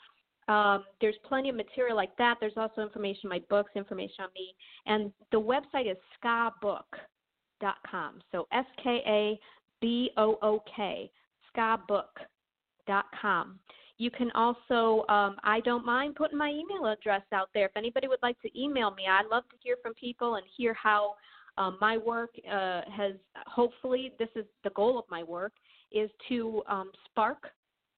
um, 0.48 0.84
there's 1.00 1.16
plenty 1.28 1.50
of 1.50 1.56
material 1.56 1.96
like 1.96 2.16
that. 2.18 2.38
There's 2.40 2.58
also 2.58 2.82
information 2.82 3.22
in 3.26 3.30
my 3.30 3.42
books, 3.50 3.72
information 3.76 4.26
on 4.26 4.30
me, 4.36 4.56
and 4.86 5.12
the 5.32 5.40
website 5.40 5.90
is 5.90 5.98
skabook.com. 6.24 8.22
So 8.32 8.48
S 8.52 8.66
K 8.84 9.02
A 9.06 9.40
B 9.82 10.12
O 10.18 10.38
O 10.42 10.64
K, 10.76 11.10
skabook.com. 11.56 13.60
You 13.98 14.10
can 14.10 14.32
also, 14.32 15.06
um, 15.10 15.36
I 15.44 15.60
don't 15.64 15.86
mind 15.86 16.16
putting 16.16 16.38
my 16.38 16.50
email 16.50 16.88
address 16.92 17.22
out 17.32 17.50
there. 17.54 17.68
If 17.68 17.78
anybody 17.78 18.08
would 18.08 18.22
like 18.24 18.42
to 18.42 18.50
email 18.60 18.90
me, 18.92 19.04
I'd 19.08 19.28
love 19.30 19.44
to 19.52 19.58
hear 19.62 19.76
from 19.84 19.94
people 19.94 20.36
and 20.36 20.46
hear 20.58 20.74
how 20.74 21.14
um, 21.60 21.78
my 21.80 21.98
work 21.98 22.32
uh, 22.52 22.82
has, 22.92 23.14
hopefully, 23.46 24.14
this 24.18 24.30
is 24.36 24.46
the 24.64 24.72
goal 24.72 24.98
of 24.98 25.06
my 25.12 25.22
work, 25.22 25.54
is 25.92 26.10
to 26.30 26.64
um, 26.68 26.92
spark 27.06 27.52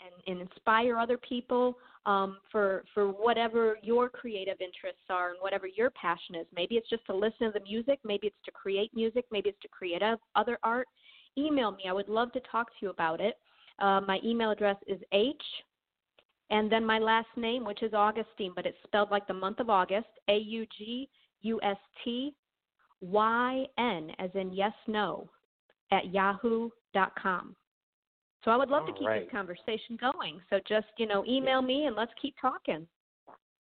and, 0.03 0.39
and 0.39 0.49
inspire 0.49 0.97
other 0.97 1.17
people 1.17 1.77
um, 2.05 2.37
for 2.51 2.83
for 2.93 3.07
whatever 3.07 3.77
your 3.81 4.09
creative 4.09 4.59
interests 4.59 5.03
are 5.09 5.29
and 5.29 5.37
whatever 5.39 5.67
your 5.67 5.89
passion 5.91 6.35
is. 6.35 6.45
Maybe 6.55 6.75
it's 6.75 6.89
just 6.89 7.05
to 7.05 7.15
listen 7.15 7.51
to 7.51 7.51
the 7.53 7.63
music. 7.63 7.99
Maybe 8.03 8.27
it's 8.27 8.45
to 8.45 8.51
create 8.51 8.91
music. 8.93 9.25
Maybe 9.31 9.49
it's 9.49 9.61
to 9.61 9.69
create 9.69 10.01
other 10.35 10.57
art. 10.63 10.87
Email 11.37 11.71
me. 11.71 11.83
I 11.87 11.93
would 11.93 12.09
love 12.09 12.31
to 12.33 12.41
talk 12.51 12.67
to 12.67 12.75
you 12.81 12.89
about 12.89 13.21
it. 13.21 13.35
Uh, 13.79 14.01
my 14.01 14.19
email 14.23 14.51
address 14.51 14.77
is 14.87 14.99
h 15.13 15.41
and 16.49 16.71
then 16.71 16.85
my 16.85 16.99
last 16.99 17.29
name, 17.35 17.65
which 17.65 17.81
is 17.81 17.93
Augustyn, 17.93 18.53
but 18.55 18.67
it's 18.67 18.77
spelled 18.83 19.09
like 19.09 19.25
the 19.27 19.33
month 19.33 19.59
of 19.59 19.69
August. 19.69 20.07
A 20.29 20.37
U 20.37 20.67
G 20.77 21.09
U 21.41 21.59
S 21.63 21.77
T 22.03 22.35
Y 23.01 23.65
N, 23.77 24.11
as 24.19 24.29
in 24.35 24.53
yes 24.53 24.73
no, 24.87 25.27
at 25.91 26.13
yahoo.com. 26.13 27.55
So 28.43 28.51
I 28.51 28.57
would 28.57 28.69
love 28.69 28.85
to 28.87 28.93
keep 28.93 29.07
right. 29.07 29.23
this 29.23 29.31
conversation 29.31 29.97
going. 29.99 30.39
So 30.49 30.59
just, 30.67 30.87
you 30.97 31.07
know, 31.07 31.23
email 31.25 31.61
me 31.61 31.85
and 31.85 31.95
let's 31.95 32.11
keep 32.21 32.35
talking. 32.41 32.85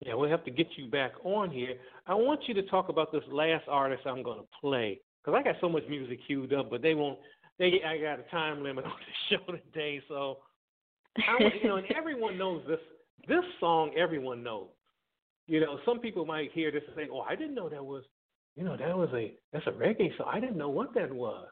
Yeah, 0.01 0.15
we'll 0.15 0.31
have 0.31 0.45
to 0.45 0.51
get 0.51 0.67
you 0.77 0.89
back 0.89 1.13
on 1.23 1.51
here. 1.51 1.75
I 2.07 2.15
want 2.15 2.41
you 2.49 2.55
to 2.55 2.63
talk 2.65 2.89
about 2.89 3.13
this 3.13 3.23
last 3.31 3.65
artist 3.69 4.03
I'm 4.05 4.25
going 4.25 4.41
to 4.41 4.47
play 4.61 5.01
because 5.23 5.39
I 5.39 5.45
got 5.45 5.61
so 5.61 5.69
much 5.69 5.85
music 5.89 6.19
queued 6.27 6.53
up, 6.53 6.71
but 6.71 6.83
they 6.83 6.95
won't. 6.95 7.19
They 7.59 7.81
I 7.87 7.99
got 7.99 8.19
a 8.19 8.29
time 8.31 8.65
limit 8.65 8.85
on 8.87 8.91
the 8.91 9.37
show 9.37 9.53
today, 9.53 10.03
so 10.09 10.39
I 11.19 11.39
you 11.63 11.69
know, 11.69 11.77
and 11.77 11.87
everyone 11.97 12.37
knows 12.37 12.65
this. 12.67 12.81
This 13.29 13.45
song, 13.61 13.93
everyone 13.97 14.43
knows. 14.43 14.69
You 15.47 15.61
know, 15.61 15.79
some 15.85 16.01
people 16.01 16.27
might 16.27 16.51
hear 16.53 16.73
this 16.73 16.83
and 16.89 16.97
say, 16.97 17.09
"Oh, 17.13 17.21
I 17.21 17.37
didn't 17.37 17.55
know 17.55 17.69
that 17.69 17.85
was, 17.85 18.03
you 18.57 18.65
know, 18.65 18.77
that 18.77 18.97
was 18.97 19.11
a 19.15 19.35
that's 19.53 19.67
a 19.69 19.71
reggae 19.71 20.17
song. 20.17 20.27
I 20.33 20.41
didn't 20.41 20.59
know 20.59 20.71
what 20.71 20.95
that 20.95 21.13
was." 21.13 21.47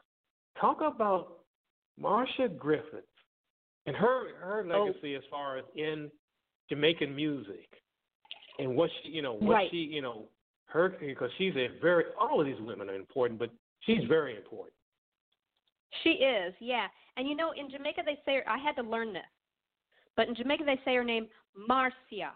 Talk 0.59 0.79
about 0.81 1.37
Marsha 2.01 2.57
Griffiths 2.57 3.07
and 3.85 3.95
her 3.95 4.35
her 4.35 4.61
Oh. 4.73 4.85
legacy 4.85 5.15
as 5.15 5.23
far 5.29 5.57
as 5.57 5.65
in 5.75 6.11
Jamaican 6.69 7.15
music 7.15 7.81
and 8.59 8.75
what 8.75 8.89
she, 9.01 9.09
you 9.09 9.21
know, 9.21 9.33
what 9.33 9.53
Right. 9.53 9.71
she, 9.71 9.77
you 9.77 10.01
know, 10.01 10.29
her 10.65 10.89
because 10.89 11.31
she's 11.37 11.55
a 11.55 11.67
very 11.79 12.05
all 12.17 12.39
of 12.39 12.45
these 12.45 12.59
women 12.61 12.89
are 12.89 12.95
important, 12.95 13.39
but 13.39 13.49
she's 13.81 14.03
very 14.05 14.35
important. 14.37 14.73
She 16.03 16.11
is, 16.11 16.53
yeah. 16.59 16.87
And 17.17 17.27
you 17.27 17.35
know, 17.35 17.51
in 17.51 17.69
Jamaica 17.69 18.03
they 18.05 18.17
say 18.25 18.43
I 18.47 18.57
had 18.57 18.75
to 18.77 18.83
learn 18.83 19.11
this, 19.13 19.23
but 20.15 20.27
in 20.27 20.35
Jamaica 20.35 20.63
they 20.63 20.79
say 20.85 20.95
her 20.95 21.03
name 21.03 21.27
Marcia. 21.55 22.31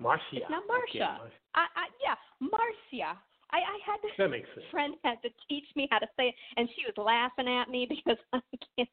Marcia. 0.00 0.24
It's 0.36 0.50
not 0.50 0.64
Okay, 0.64 0.98
Marsha. 0.98 1.18
Mar- 1.18 1.30
I, 1.54 1.66
I 1.76 1.86
yeah, 2.02 2.16
Marcia. 2.40 3.16
I, 3.56 3.60
I 3.60 3.78
had 3.84 3.96
to. 4.02 4.08
That 4.18 4.30
makes 4.30 4.48
sense. 4.54 4.66
friend 4.70 4.94
had 5.02 5.16
to 5.22 5.30
teach 5.48 5.64
me 5.74 5.88
how 5.90 5.98
to 5.98 6.06
say 6.16 6.28
it, 6.28 6.34
and 6.56 6.68
she 6.76 6.82
was 6.84 6.94
laughing 6.96 7.48
at 7.48 7.70
me 7.70 7.86
because 7.88 8.18
I 8.32 8.40
can't, 8.76 8.88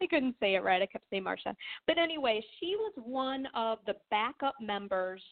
I 0.00 0.06
couldn't 0.06 0.36
say 0.38 0.54
it 0.54 0.62
right. 0.62 0.82
I 0.82 0.86
kept 0.86 1.04
saying 1.10 1.24
Marsha. 1.24 1.54
But 1.86 1.98
anyway, 1.98 2.44
she 2.60 2.76
was 2.76 2.92
one 2.96 3.46
of 3.54 3.78
the 3.86 3.94
backup 4.10 4.54
members. 4.60 5.22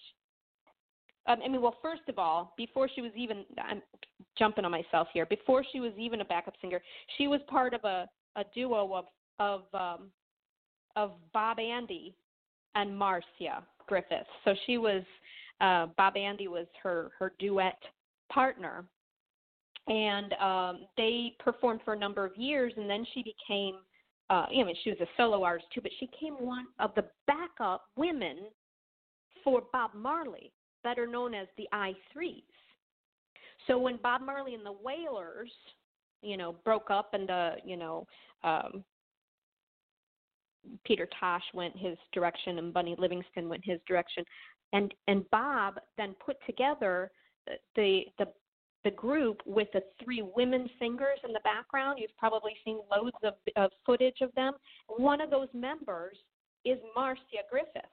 Um, 1.26 1.38
I 1.44 1.48
mean, 1.48 1.60
well, 1.60 1.76
first 1.82 2.02
of 2.08 2.18
all, 2.18 2.54
before 2.56 2.88
she 2.94 3.02
was 3.02 3.12
even, 3.14 3.44
I'm 3.62 3.82
jumping 4.38 4.64
on 4.64 4.70
myself 4.70 5.08
here. 5.12 5.26
Before 5.26 5.62
she 5.70 5.80
was 5.80 5.92
even 5.98 6.22
a 6.22 6.24
backup 6.24 6.54
singer, 6.60 6.80
she 7.18 7.28
was 7.28 7.40
part 7.48 7.74
of 7.74 7.84
a 7.84 8.08
a 8.36 8.44
duo 8.54 8.94
of 8.94 9.04
of 9.38 9.62
um, 9.74 10.10
of 10.96 11.12
Bob 11.34 11.58
Andy 11.58 12.14
and 12.74 12.96
Marcia 12.96 13.62
Griffiths. 13.86 14.28
So 14.44 14.54
she 14.66 14.78
was 14.78 15.02
uh, 15.60 15.86
Bob 15.98 16.16
Andy 16.16 16.48
was 16.48 16.66
her 16.82 17.10
her 17.18 17.32
duet 17.38 17.78
partner, 18.30 18.84
and 19.88 20.32
um, 20.34 20.86
they 20.96 21.34
performed 21.38 21.80
for 21.84 21.94
a 21.94 21.98
number 21.98 22.24
of 22.24 22.36
years, 22.36 22.72
and 22.76 22.88
then 22.88 23.04
she 23.14 23.22
became. 23.22 23.76
Uh, 24.30 24.46
I 24.48 24.62
mean, 24.64 24.76
she 24.84 24.90
was 24.90 25.00
a 25.00 25.08
solo 25.16 25.42
artist 25.42 25.66
too, 25.74 25.80
but 25.80 25.90
she 25.98 26.06
became 26.06 26.34
one 26.34 26.66
of 26.78 26.92
the 26.94 27.04
backup 27.26 27.86
women 27.96 28.38
for 29.42 29.62
Bob 29.72 29.90
Marley, 29.94 30.52
better 30.84 31.06
known 31.06 31.34
as 31.34 31.48
the 31.58 31.66
I 31.72 31.94
Threes. 32.12 32.44
So 33.66 33.78
when 33.78 33.98
Bob 34.02 34.22
Marley 34.22 34.54
and 34.54 34.64
the 34.64 34.76
Wailers, 34.84 35.50
you 36.22 36.36
know, 36.36 36.54
broke 36.64 36.90
up 36.90 37.12
and 37.12 37.30
uh, 37.30 37.52
you 37.64 37.76
know, 37.76 38.06
um, 38.44 38.84
Peter 40.84 41.08
Tosh 41.18 41.42
went 41.54 41.76
his 41.76 41.96
direction 42.12 42.58
and 42.58 42.72
Bunny 42.72 42.94
Livingston 42.98 43.48
went 43.48 43.64
his 43.64 43.80
direction, 43.88 44.24
and 44.72 44.94
and 45.08 45.28
Bob 45.30 45.80
then 45.96 46.14
put 46.24 46.36
together 46.46 47.10
the 47.76 48.04
the 48.18 48.26
the 48.84 48.90
group 48.90 49.42
with 49.44 49.68
the 49.72 49.82
three 50.02 50.22
women 50.22 50.68
singers 50.78 51.18
in 51.26 51.32
the 51.32 51.40
background. 51.44 51.98
You've 52.00 52.16
probably 52.16 52.52
seen 52.64 52.78
loads 52.90 53.16
of, 53.22 53.34
of 53.56 53.70
footage 53.84 54.22
of 54.22 54.34
them. 54.34 54.54
One 54.88 55.20
of 55.20 55.28
those 55.30 55.48
members 55.52 56.16
is 56.64 56.78
Marcia 56.96 57.44
Griffiths, 57.50 57.86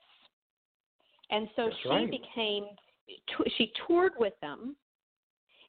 and 1.30 1.50
so 1.56 1.66
That's 1.66 1.76
she 1.84 1.90
right. 1.90 2.10
became 2.10 2.66
she 3.58 3.72
toured 3.86 4.14
with 4.20 4.34
them 4.42 4.76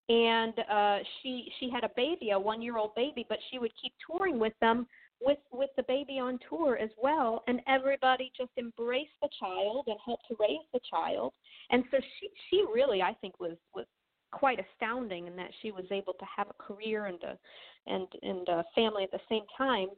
and 0.09 0.55
uh 0.70 0.99
she 1.22 1.51
she 1.61 1.70
had 1.70 1.85
a 1.85 1.91
baby 1.95 2.31
a 2.31 2.39
one 2.39 2.62
year 2.62 2.76
old 2.76 2.95
baby 2.95 3.24
but 3.29 3.39
she 3.51 3.59
would 3.59 3.72
keep 3.81 3.93
touring 4.07 4.39
with 4.39 4.55
them 4.61 4.87
with 5.20 5.38
with 5.52 5.70
the 5.76 5.82
baby 5.84 6.18
on 6.18 6.38
tour 6.48 6.78
as 6.78 6.90
well 7.02 7.42
and 7.48 7.60
everybody 7.66 8.30
just 8.36 8.50
embraced 8.58 9.10
the 9.22 9.28
child 9.38 9.84
and 9.86 9.96
helped 10.04 10.24
to 10.28 10.36
raise 10.38 10.66
the 10.72 10.80
child 10.88 11.32
and 11.70 11.84
so 11.90 11.98
she 11.98 12.28
she 12.50 12.64
really 12.72 13.02
i 13.02 13.14
think 13.20 13.38
was 13.40 13.56
was 13.74 13.86
quite 14.30 14.58
astounding 14.60 15.26
in 15.26 15.34
that 15.34 15.50
she 15.62 15.70
was 15.70 15.84
able 15.90 16.12
to 16.12 16.24
have 16.36 16.46
a 16.48 16.62
career 16.62 17.06
and 17.06 17.22
a 17.22 17.38
and 17.86 18.06
and 18.22 18.48
a 18.48 18.64
family 18.74 19.02
at 19.02 19.10
the 19.10 19.20
same 19.28 19.44
time 19.56 19.88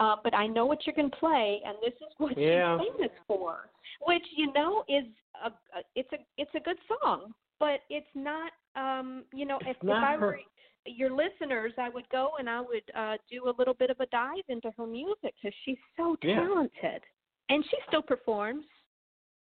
uh, 0.00 0.16
but 0.22 0.34
I 0.34 0.46
know 0.46 0.66
what 0.66 0.86
you're 0.86 0.94
going 0.94 1.10
to 1.10 1.16
play, 1.16 1.60
and 1.64 1.76
this 1.82 1.94
is 1.94 2.12
what 2.18 2.36
Yeah. 2.36 2.78
she's 2.78 2.88
famous 2.88 3.12
for, 3.26 3.70
which 4.00 4.24
you 4.36 4.52
know 4.52 4.84
is 4.88 5.04
a, 5.44 5.48
a 5.48 5.82
it's 5.94 6.10
a 6.12 6.18
it's 6.38 6.50
a 6.54 6.60
good 6.60 6.78
song, 6.88 7.34
but 7.58 7.80
it's 7.90 8.06
not 8.14 8.52
um 8.74 9.24
you 9.34 9.44
know 9.44 9.58
if, 9.66 9.76
if 9.76 9.82
not 9.82 10.02
I 10.02 10.16
were 10.16 10.38
your 10.86 11.10
listeners, 11.10 11.72
I 11.78 11.88
would 11.88 12.08
go 12.10 12.30
and 12.38 12.48
I 12.50 12.60
would 12.60 12.82
uh 12.96 13.16
do 13.30 13.48
a 13.48 13.54
little 13.58 13.74
bit 13.74 13.90
of 13.90 14.00
a 14.00 14.06
dive 14.06 14.44
into 14.48 14.70
her 14.76 14.86
music 14.86 15.34
because 15.40 15.54
she's 15.64 15.78
so 15.96 16.16
Yeah. 16.22 16.36
talented, 16.36 17.02
and 17.48 17.64
she 17.70 17.76
still 17.88 18.02
performs. 18.02 18.64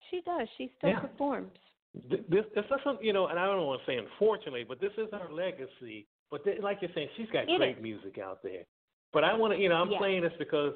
She 0.10 0.22
does. 0.22 0.48
She 0.58 0.72
still 0.78 0.92
Yeah. 0.92 1.00
performs. 1.00 1.52
This 1.94 2.46
this 2.56 2.66
isn't 2.66 3.04
you 3.04 3.14
know, 3.14 3.28
and 3.28 3.40
I 3.40 3.46
don't 3.46 3.66
want 3.66 3.82
to 3.82 3.86
say 3.86 3.98
unfortunately, 3.98 4.64
but 4.64 4.80
this 4.80 4.94
is 4.98 5.10
her 5.12 5.32
legacy. 5.32 6.08
But 6.32 6.44
th- 6.44 6.62
like 6.62 6.82
you're 6.82 6.92
saying, 6.96 7.10
she's 7.16 7.30
got 7.30 7.48
It 7.48 7.58
great 7.58 7.78
is. 7.78 7.84
music 7.84 8.18
out 8.18 8.42
there. 8.42 8.64
But 9.12 9.24
I 9.24 9.34
want 9.36 9.54
to, 9.54 9.60
you 9.60 9.70
know, 9.70 9.76
I'm 9.76 9.92
Yeah. 9.92 10.00
playing 10.00 10.24
this 10.24 10.34
because 10.40 10.74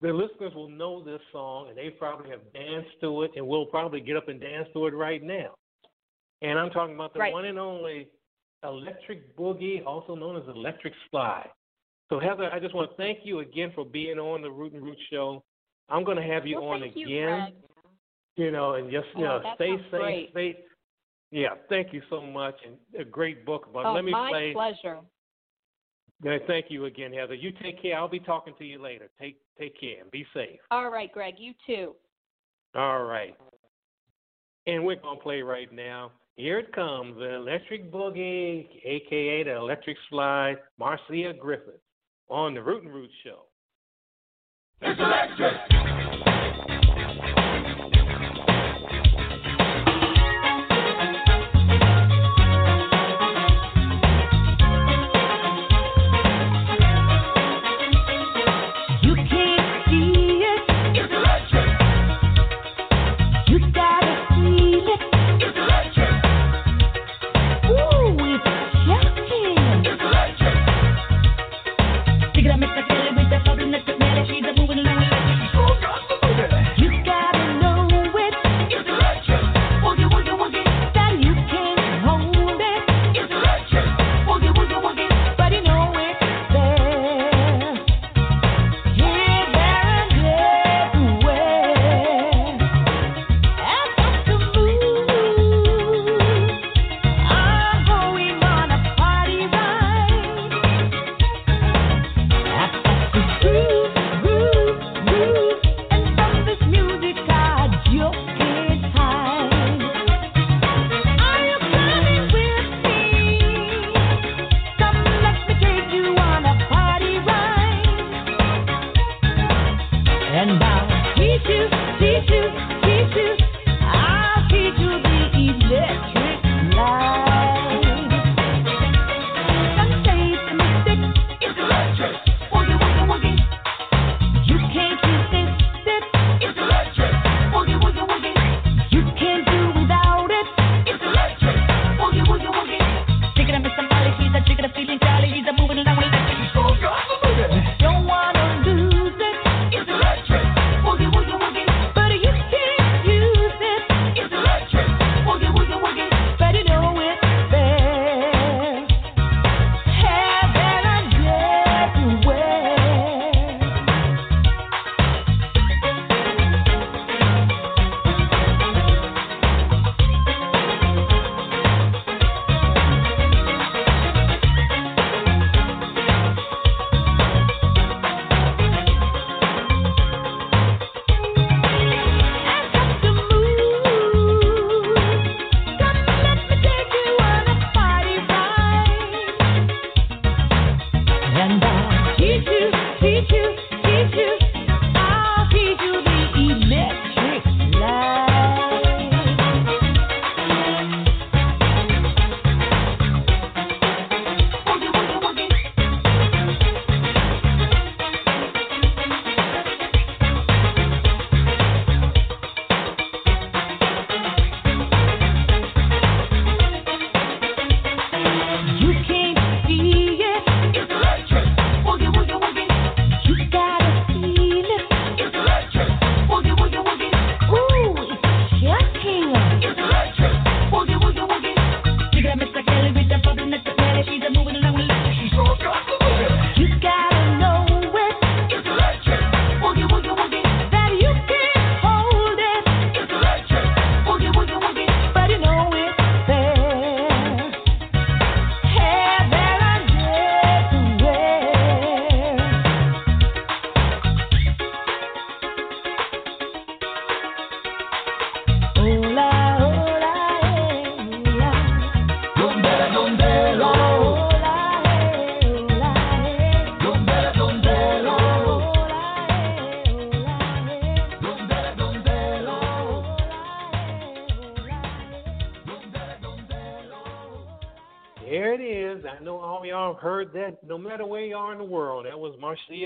the 0.00 0.12
listeners 0.12 0.52
will 0.54 0.68
know 0.68 1.00
this 1.00 1.22
song 1.30 1.68
and 1.68 1.78
they 1.78 1.90
probably 1.90 2.28
have 2.30 2.52
danced 2.52 2.98
to 3.00 3.22
it 3.22 3.30
and 3.36 3.46
will 3.46 3.66
probably 3.66 4.00
get 4.00 4.16
up 4.16 4.26
and 4.28 4.40
dance 4.40 4.68
to 4.72 4.86
it 4.86 4.94
right 4.94 5.22
now. 5.22 5.54
And 6.42 6.58
I'm 6.58 6.70
talking 6.70 6.96
about 6.96 7.12
the 7.14 7.20
Right. 7.20 7.32
one 7.32 7.44
and 7.44 7.58
only 7.58 8.08
Electric 8.64 9.36
Boogie, 9.36 9.84
also 9.84 10.14
known 10.14 10.36
as 10.36 10.42
Electric 10.48 10.92
Slide. 11.10 11.50
So 12.10 12.18
Heather, 12.20 12.50
I 12.52 12.58
just 12.60 12.74
want 12.74 12.90
to 12.90 12.96
thank 12.96 13.20
you 13.24 13.40
again 13.40 13.72
for 13.74 13.84
being 13.84 14.18
on 14.18 14.42
the 14.42 14.50
Root 14.50 14.72
and 14.72 14.82
Root 14.82 14.98
show. 15.10 15.42
I'm 15.88 16.04
going 16.04 16.16
to 16.16 16.22
have 16.22 16.46
you 16.46 16.60
well, 16.60 16.70
on 16.70 16.80
thank 16.80 16.96
you, 16.96 17.06
again 17.06 17.24
Greg. 17.40 17.54
you 18.36 18.50
know, 18.50 18.74
and 18.74 18.90
just 18.90 19.06
you 19.16 19.24
Oh, 19.26 19.40
know, 19.40 19.42
stay 19.54 19.76
safe, 19.76 19.90
great. 19.90 20.30
stay. 20.30 20.64
Yeah, 21.30 21.54
thank 21.68 21.92
you 21.92 22.00
so 22.10 22.20
much, 22.20 22.54
and 22.64 22.76
a 22.98 23.04
great 23.04 23.44
book. 23.44 23.68
But 23.72 23.86
Oh, 23.86 23.92
let 23.92 24.04
me 24.04 24.12
my 24.12 24.30
play. 24.30 24.52
pleasure. 24.52 25.00
Yeah, 26.22 26.38
thank 26.46 26.66
you 26.70 26.84
again, 26.84 27.12
Heather. 27.12 27.34
You 27.34 27.50
take 27.62 27.82
care. 27.82 27.98
I'll 27.98 28.08
be 28.08 28.20
talking 28.20 28.54
to 28.58 28.64
you 28.64 28.80
later. 28.80 29.10
Take 29.20 29.36
take 29.58 29.78
care 29.78 30.00
and 30.00 30.10
be 30.10 30.24
safe. 30.32 30.60
All 30.70 30.90
right, 30.90 31.12
Greg. 31.12 31.34
You 31.38 31.52
too. 31.66 31.94
All 32.74 33.02
right. 33.04 33.36
And 34.66 34.84
we're 34.84 34.96
gonna 34.96 35.20
play 35.20 35.42
right 35.42 35.70
now. 35.72 36.12
Here 36.36 36.58
it 36.58 36.72
comes, 36.72 37.16
the 37.16 37.36
Electric 37.36 37.92
Boogie, 37.92 38.66
aka 38.84 39.44
the 39.44 39.56
Electric 39.56 39.96
Slide, 40.10 40.56
Marcia 40.78 41.32
Griffith, 41.38 41.80
on 42.28 42.54
the 42.54 42.62
Root 42.62 42.82
and 42.82 42.92
Root 42.92 43.10
Show. 43.22 43.42
It's 44.80 44.98
electric. 44.98 46.03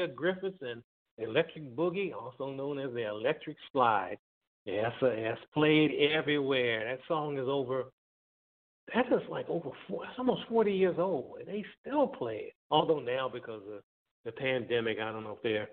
Griffiths 0.08 0.58
and 0.60 0.82
Electric 1.18 1.74
Boogie, 1.74 2.12
also 2.14 2.50
known 2.52 2.78
as 2.78 2.92
the 2.94 3.08
Electric 3.08 3.56
Slide. 3.72 4.18
Yes, 4.64 4.92
uh, 5.02 5.06
it's 5.06 5.40
played 5.54 5.92
everywhere. 6.12 6.84
That 6.84 7.00
song 7.08 7.38
is 7.38 7.48
over. 7.48 7.84
That 8.94 9.06
is 9.06 9.22
like 9.30 9.48
over 9.48 9.70
four. 9.88 10.04
It's 10.04 10.18
almost 10.18 10.42
forty 10.48 10.72
years 10.72 10.96
old, 10.98 11.38
and 11.40 11.48
they 11.48 11.64
still 11.80 12.06
play 12.06 12.48
it. 12.48 12.52
Although 12.70 13.00
now, 13.00 13.28
because 13.32 13.62
of 13.72 13.82
the 14.24 14.32
pandemic, 14.32 14.98
I 15.00 15.12
don't 15.12 15.24
know 15.24 15.32
if 15.32 15.42
they're 15.42 15.68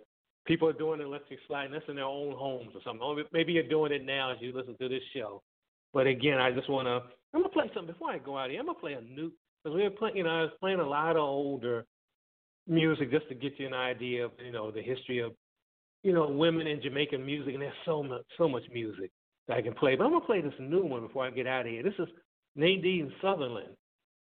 people 0.45 0.67
are 0.67 0.73
doing 0.73 1.01
electric 1.01 1.39
slide, 1.47 1.69
that's 1.71 1.85
in 1.87 1.95
their 1.95 2.05
own 2.05 2.35
homes 2.35 2.69
or 2.73 2.81
something. 2.83 3.23
Maybe 3.33 3.53
you're 3.53 3.67
doing 3.67 3.91
it 3.91 4.05
now 4.05 4.31
as 4.31 4.37
you 4.39 4.53
listen 4.53 4.75
to 4.79 4.89
this 4.89 5.01
show. 5.13 5.41
But 5.93 6.07
again, 6.07 6.37
I 6.37 6.51
just 6.51 6.69
want 6.69 6.87
to. 6.87 7.11
I'm 7.33 7.41
gonna 7.41 7.49
play 7.49 7.69
something 7.73 7.93
before 7.93 8.11
I 8.11 8.17
go 8.17 8.37
out 8.37 8.49
here. 8.49 8.59
I'm 8.59 8.65
gonna 8.65 8.79
play 8.79 8.93
a 8.93 9.01
new 9.01 9.31
because 9.63 9.75
we 9.75 9.83
were 9.83 9.89
playing. 9.89 10.17
You 10.17 10.23
know, 10.23 10.29
I 10.29 10.41
was 10.43 10.51
playing 10.59 10.79
a 10.79 10.87
lot 10.87 11.15
of 11.15 11.23
older 11.23 11.85
music 12.67 13.11
just 13.11 13.27
to 13.29 13.35
get 13.35 13.53
you 13.57 13.67
an 13.67 13.73
idea 13.73 14.25
of 14.25 14.31
you 14.43 14.51
know 14.51 14.71
the 14.71 14.81
history 14.81 15.19
of 15.19 15.33
you 16.03 16.13
know 16.13 16.27
women 16.27 16.67
in 16.67 16.81
Jamaican 16.81 17.25
music, 17.25 17.53
and 17.53 17.61
there's 17.61 17.73
so 17.85 18.03
much 18.03 18.23
so 18.37 18.47
much 18.47 18.63
music 18.73 19.11
that 19.47 19.57
I 19.57 19.61
can 19.61 19.73
play. 19.73 19.95
But 19.95 20.05
I'm 20.05 20.11
gonna 20.11 20.25
play 20.25 20.41
this 20.41 20.53
new 20.59 20.83
one 20.83 21.01
before 21.01 21.25
I 21.25 21.31
get 21.31 21.47
out 21.47 21.65
of 21.65 21.71
here. 21.71 21.83
This 21.83 21.93
is 21.99 22.07
Nadine 22.55 23.11
Sutherland, 23.21 23.75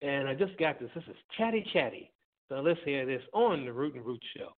and 0.01 0.27
I 0.27 0.35
just 0.35 0.57
got 0.57 0.79
this. 0.79 0.89
This 0.95 1.03
is 1.05 1.15
Chatty 1.37 1.65
Chatty. 1.73 2.11
So 2.49 2.55
let's 2.61 2.79
hear 2.83 3.05
this 3.05 3.21
on 3.33 3.65
the 3.65 3.73
Root 3.73 3.95
and 3.95 4.05
Root 4.05 4.21
Show. 4.35 4.49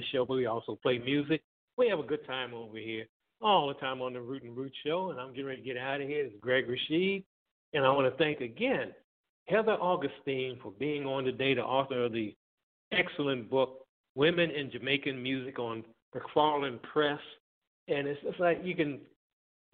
This 0.00 0.08
show, 0.12 0.24
but 0.24 0.36
we 0.36 0.46
also 0.46 0.78
play 0.82 0.98
music. 0.98 1.42
We 1.76 1.86
have 1.88 1.98
a 1.98 2.02
good 2.02 2.26
time 2.26 2.54
over 2.54 2.78
here 2.78 3.04
all 3.42 3.68
the 3.68 3.74
time 3.74 4.00
on 4.00 4.14
the 4.14 4.20
Root 4.20 4.44
and 4.44 4.56
Root 4.56 4.72
Show, 4.82 5.10
and 5.10 5.20
I'm 5.20 5.30
getting 5.30 5.44
ready 5.44 5.60
to 5.60 5.66
get 5.66 5.76
out 5.76 6.00
of 6.00 6.08
here. 6.08 6.24
It's 6.24 6.34
Greg 6.40 6.64
Rashid, 6.70 7.22
and 7.74 7.84
I 7.84 7.90
want 7.90 8.10
to 8.10 8.16
thank 8.16 8.40
again 8.40 8.92
Heather 9.46 9.76
Augustyn 9.76 10.58
for 10.62 10.72
being 10.78 11.04
on 11.04 11.24
today, 11.24 11.52
the 11.52 11.60
author 11.60 12.06
of 12.06 12.12
the 12.12 12.34
excellent 12.92 13.50
book 13.50 13.86
Women 14.14 14.50
in 14.50 14.70
Jamaican 14.70 15.22
Music 15.22 15.58
on 15.58 15.84
McFarland 16.16 16.80
Press. 16.82 17.20
And 17.88 18.08
it's 18.08 18.22
just 18.22 18.40
like 18.40 18.62
you 18.64 18.74
can, 18.74 19.00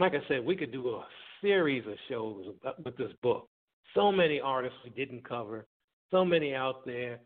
like 0.01 0.14
I 0.14 0.27
said, 0.27 0.45
we 0.45 0.57
could 0.57 0.72
do 0.72 0.89
a 0.89 1.07
series 1.41 1.87
of 1.87 1.95
shows 2.09 2.47
with 2.85 2.97
this 2.97 3.12
book. 3.22 3.49
So 3.95 4.11
many 4.11 4.41
artists 4.41 4.79
we 4.83 4.91
didn't 4.91 5.29
cover, 5.29 5.66
so 6.11 6.24
many 6.24 6.53
out 6.53 6.85
there, 6.85 7.20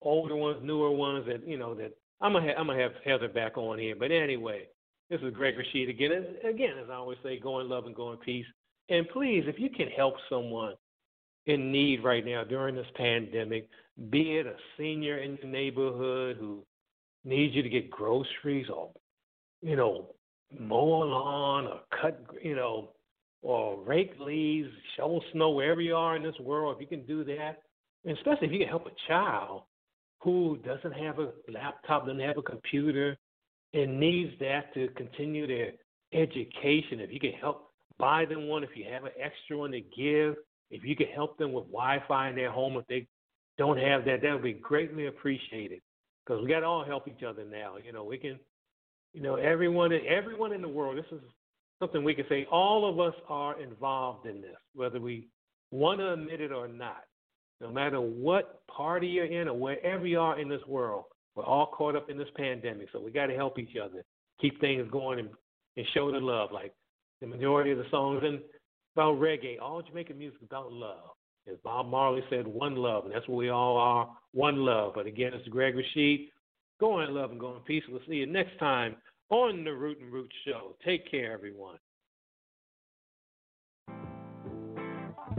older 0.00 0.34
ones, 0.34 0.60
newer 0.62 0.90
ones 0.90 1.26
that 1.26 1.46
you 1.46 1.58
know 1.58 1.74
that 1.74 1.92
I'm 2.20 2.32
gonna 2.32 2.52
I'm 2.58 2.66
gonna 2.66 2.82
have 2.82 2.92
Heather 3.04 3.28
back 3.28 3.56
on 3.56 3.78
here. 3.78 3.94
But 3.96 4.10
anyway, 4.10 4.66
this 5.10 5.20
is 5.22 5.32
Greg 5.34 5.56
Rashid 5.56 5.88
again. 5.88 6.12
And 6.12 6.54
again, 6.54 6.74
as 6.82 6.90
I 6.90 6.94
always 6.94 7.18
say, 7.22 7.38
go 7.38 7.60
in 7.60 7.68
love 7.68 7.86
and 7.86 7.94
go 7.94 8.12
in 8.12 8.18
peace. 8.18 8.46
And 8.88 9.08
please, 9.08 9.44
if 9.46 9.58
you 9.58 9.70
can 9.70 9.88
help 9.88 10.14
someone 10.28 10.74
in 11.46 11.70
need 11.70 12.02
right 12.02 12.24
now 12.24 12.44
during 12.44 12.74
this 12.74 12.86
pandemic, 12.96 13.68
be 14.10 14.36
it 14.36 14.46
a 14.46 14.54
senior 14.76 15.18
in 15.18 15.38
your 15.40 15.50
neighborhood 15.50 16.36
who 16.38 16.64
needs 17.24 17.54
you 17.54 17.62
to 17.62 17.68
get 17.68 17.90
groceries 17.90 18.66
or, 18.74 18.90
you 19.62 19.76
know, 19.76 20.14
mow 20.58 21.02
a 21.02 21.04
lawn 21.04 21.66
or 21.66 21.80
cut, 22.00 22.20
you 22.42 22.54
know, 22.54 22.90
or 23.42 23.82
rake 23.84 24.12
leaves, 24.18 24.68
shovel 24.96 25.22
snow, 25.32 25.50
wherever 25.50 25.80
you 25.80 25.94
are 25.94 26.16
in 26.16 26.22
this 26.22 26.38
world, 26.40 26.76
if 26.76 26.80
you 26.80 26.86
can 26.86 27.06
do 27.06 27.24
that, 27.24 27.62
and 28.04 28.16
especially 28.16 28.46
if 28.46 28.52
you 28.52 28.58
can 28.58 28.68
help 28.68 28.86
a 28.86 29.08
child 29.08 29.62
who 30.20 30.58
doesn't 30.64 30.92
have 30.92 31.18
a 31.18 31.30
laptop, 31.50 32.06
doesn't 32.06 32.20
have 32.20 32.38
a 32.38 32.42
computer, 32.42 33.16
and 33.74 34.00
needs 34.00 34.32
that 34.40 34.72
to 34.74 34.88
continue 34.96 35.46
their 35.46 35.72
education. 36.12 37.00
If 37.00 37.12
you 37.12 37.20
can 37.20 37.32
help 37.32 37.70
buy 37.98 38.24
them 38.24 38.48
one, 38.48 38.64
if 38.64 38.70
you 38.74 38.84
have 38.90 39.04
an 39.04 39.12
extra 39.20 39.56
one 39.58 39.72
to 39.72 39.80
give, 39.80 40.36
if 40.70 40.84
you 40.84 40.96
can 40.96 41.08
help 41.08 41.38
them 41.38 41.52
with 41.52 41.64
Wi-Fi 41.66 42.30
in 42.30 42.36
their 42.36 42.50
home 42.50 42.76
if 42.76 42.86
they 42.86 43.06
don't 43.56 43.78
have 43.78 44.04
that, 44.04 44.22
that 44.22 44.32
would 44.32 44.42
be 44.42 44.54
greatly 44.54 45.06
appreciated. 45.06 45.80
Because 46.24 46.42
we 46.42 46.48
got 46.48 46.60
to 46.60 46.66
all 46.66 46.84
help 46.84 47.08
each 47.08 47.22
other 47.22 47.44
now. 47.44 47.76
You 47.84 47.92
know, 47.92 48.04
we 48.04 48.18
can, 48.18 48.38
you 49.14 49.22
know, 49.22 49.36
everyone, 49.36 49.92
everyone 50.06 50.52
in 50.52 50.62
the 50.62 50.68
world. 50.68 50.98
This 50.98 51.10
is 51.10 51.24
something 51.80 52.04
we 52.04 52.14
can 52.14 52.26
say. 52.28 52.46
All 52.50 52.88
of 52.88 53.00
us 53.00 53.14
are 53.28 53.60
involved 53.60 54.26
in 54.26 54.40
this, 54.40 54.56
whether 54.74 55.00
we 55.00 55.28
want 55.70 56.00
to 56.00 56.12
admit 56.12 56.40
it 56.40 56.52
or 56.52 56.68
not. 56.68 57.04
No 57.60 57.70
matter 57.70 58.00
what 58.00 58.66
party 58.68 59.08
you're 59.08 59.24
in 59.24 59.48
or 59.48 59.54
wherever 59.54 60.06
you 60.06 60.20
are 60.20 60.38
in 60.38 60.48
this 60.48 60.64
world, 60.66 61.04
we're 61.34 61.44
all 61.44 61.66
caught 61.66 61.96
up 61.96 62.10
in 62.10 62.18
this 62.18 62.28
pandemic. 62.36 62.88
So 62.92 63.00
we 63.00 63.10
got 63.10 63.26
to 63.26 63.34
help 63.34 63.58
each 63.58 63.76
other, 63.82 64.04
keep 64.40 64.60
things 64.60 64.88
going, 64.90 65.20
and, 65.20 65.28
and 65.76 65.86
show 65.94 66.10
the 66.12 66.18
love. 66.18 66.50
Like 66.52 66.72
the 67.20 67.26
majority 67.26 67.72
of 67.72 67.78
the 67.78 67.84
songs 67.90 68.22
in 68.24 68.40
about 68.94 69.18
reggae, 69.20 69.60
all 69.60 69.82
Jamaican 69.82 70.18
music 70.18 70.38
is 70.40 70.46
about 70.46 70.72
love. 70.72 71.10
As 71.48 71.56
Bob 71.64 71.86
Marley 71.86 72.22
said, 72.28 72.46
one 72.46 72.76
love, 72.76 73.06
and 73.06 73.14
that's 73.14 73.26
what 73.26 73.38
we 73.38 73.48
all 73.48 73.76
are, 73.78 74.08
one 74.32 74.56
love. 74.56 74.92
But 74.94 75.06
again, 75.06 75.32
it's 75.32 75.48
Greg 75.48 75.74
Rashid. 75.76 76.28
Go 76.78 77.00
in 77.00 77.14
love 77.14 77.30
and 77.30 77.40
go 77.40 77.56
in 77.56 77.62
peace. 77.62 77.82
We'll 77.88 78.00
see 78.06 78.16
you 78.16 78.26
next 78.26 78.58
time 78.58 78.96
on 79.30 79.64
the 79.64 79.72
Root 79.72 79.98
and 80.00 80.12
Root 80.12 80.30
Show. 80.46 80.76
Take 80.84 81.10
care, 81.10 81.32
everyone. 81.32 81.78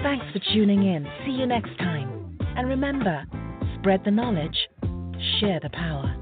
Thanks 0.02 0.26
for 0.32 0.40
tuning 0.54 0.84
in. 0.84 1.06
See 1.26 1.34
you 1.34 1.46
next 1.46 1.78
time. 1.78 2.38
And 2.56 2.70
remember, 2.70 3.26
spread 3.80 4.02
the 4.06 4.12
knowledge, 4.12 4.56
share 5.40 5.60
the 5.62 5.70
power. 5.70 6.16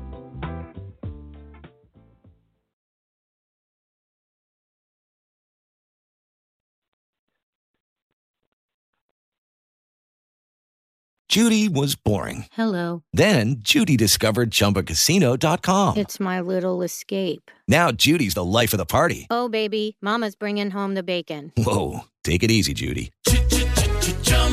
Judy 11.30 11.70
was 11.70 11.94
boring. 11.96 12.46
Hello. 12.54 13.04
Then 13.14 13.58
Judy 13.60 13.96
discovered 13.96 14.50
ChumbaCasino.com. 14.50 15.98
It's 15.98 16.20
my 16.20 16.40
little 16.40 16.82
escape. 16.82 17.52
Now 17.68 17.92
Judy's 17.92 18.34
the 18.34 18.44
life 18.46 18.74
of 18.74 18.78
the 18.80 18.86
party. 18.86 19.28
Oh, 19.30 19.48
baby, 19.48 19.98
Mama's 20.02 20.36
bringing 20.36 20.72
home 20.72 20.96
the 20.96 21.04
bacon. 21.04 21.52
Whoa, 21.58 22.06
take 22.24 22.42
it 22.44 22.50
easy, 22.50 22.74
Judy. 22.74 23.12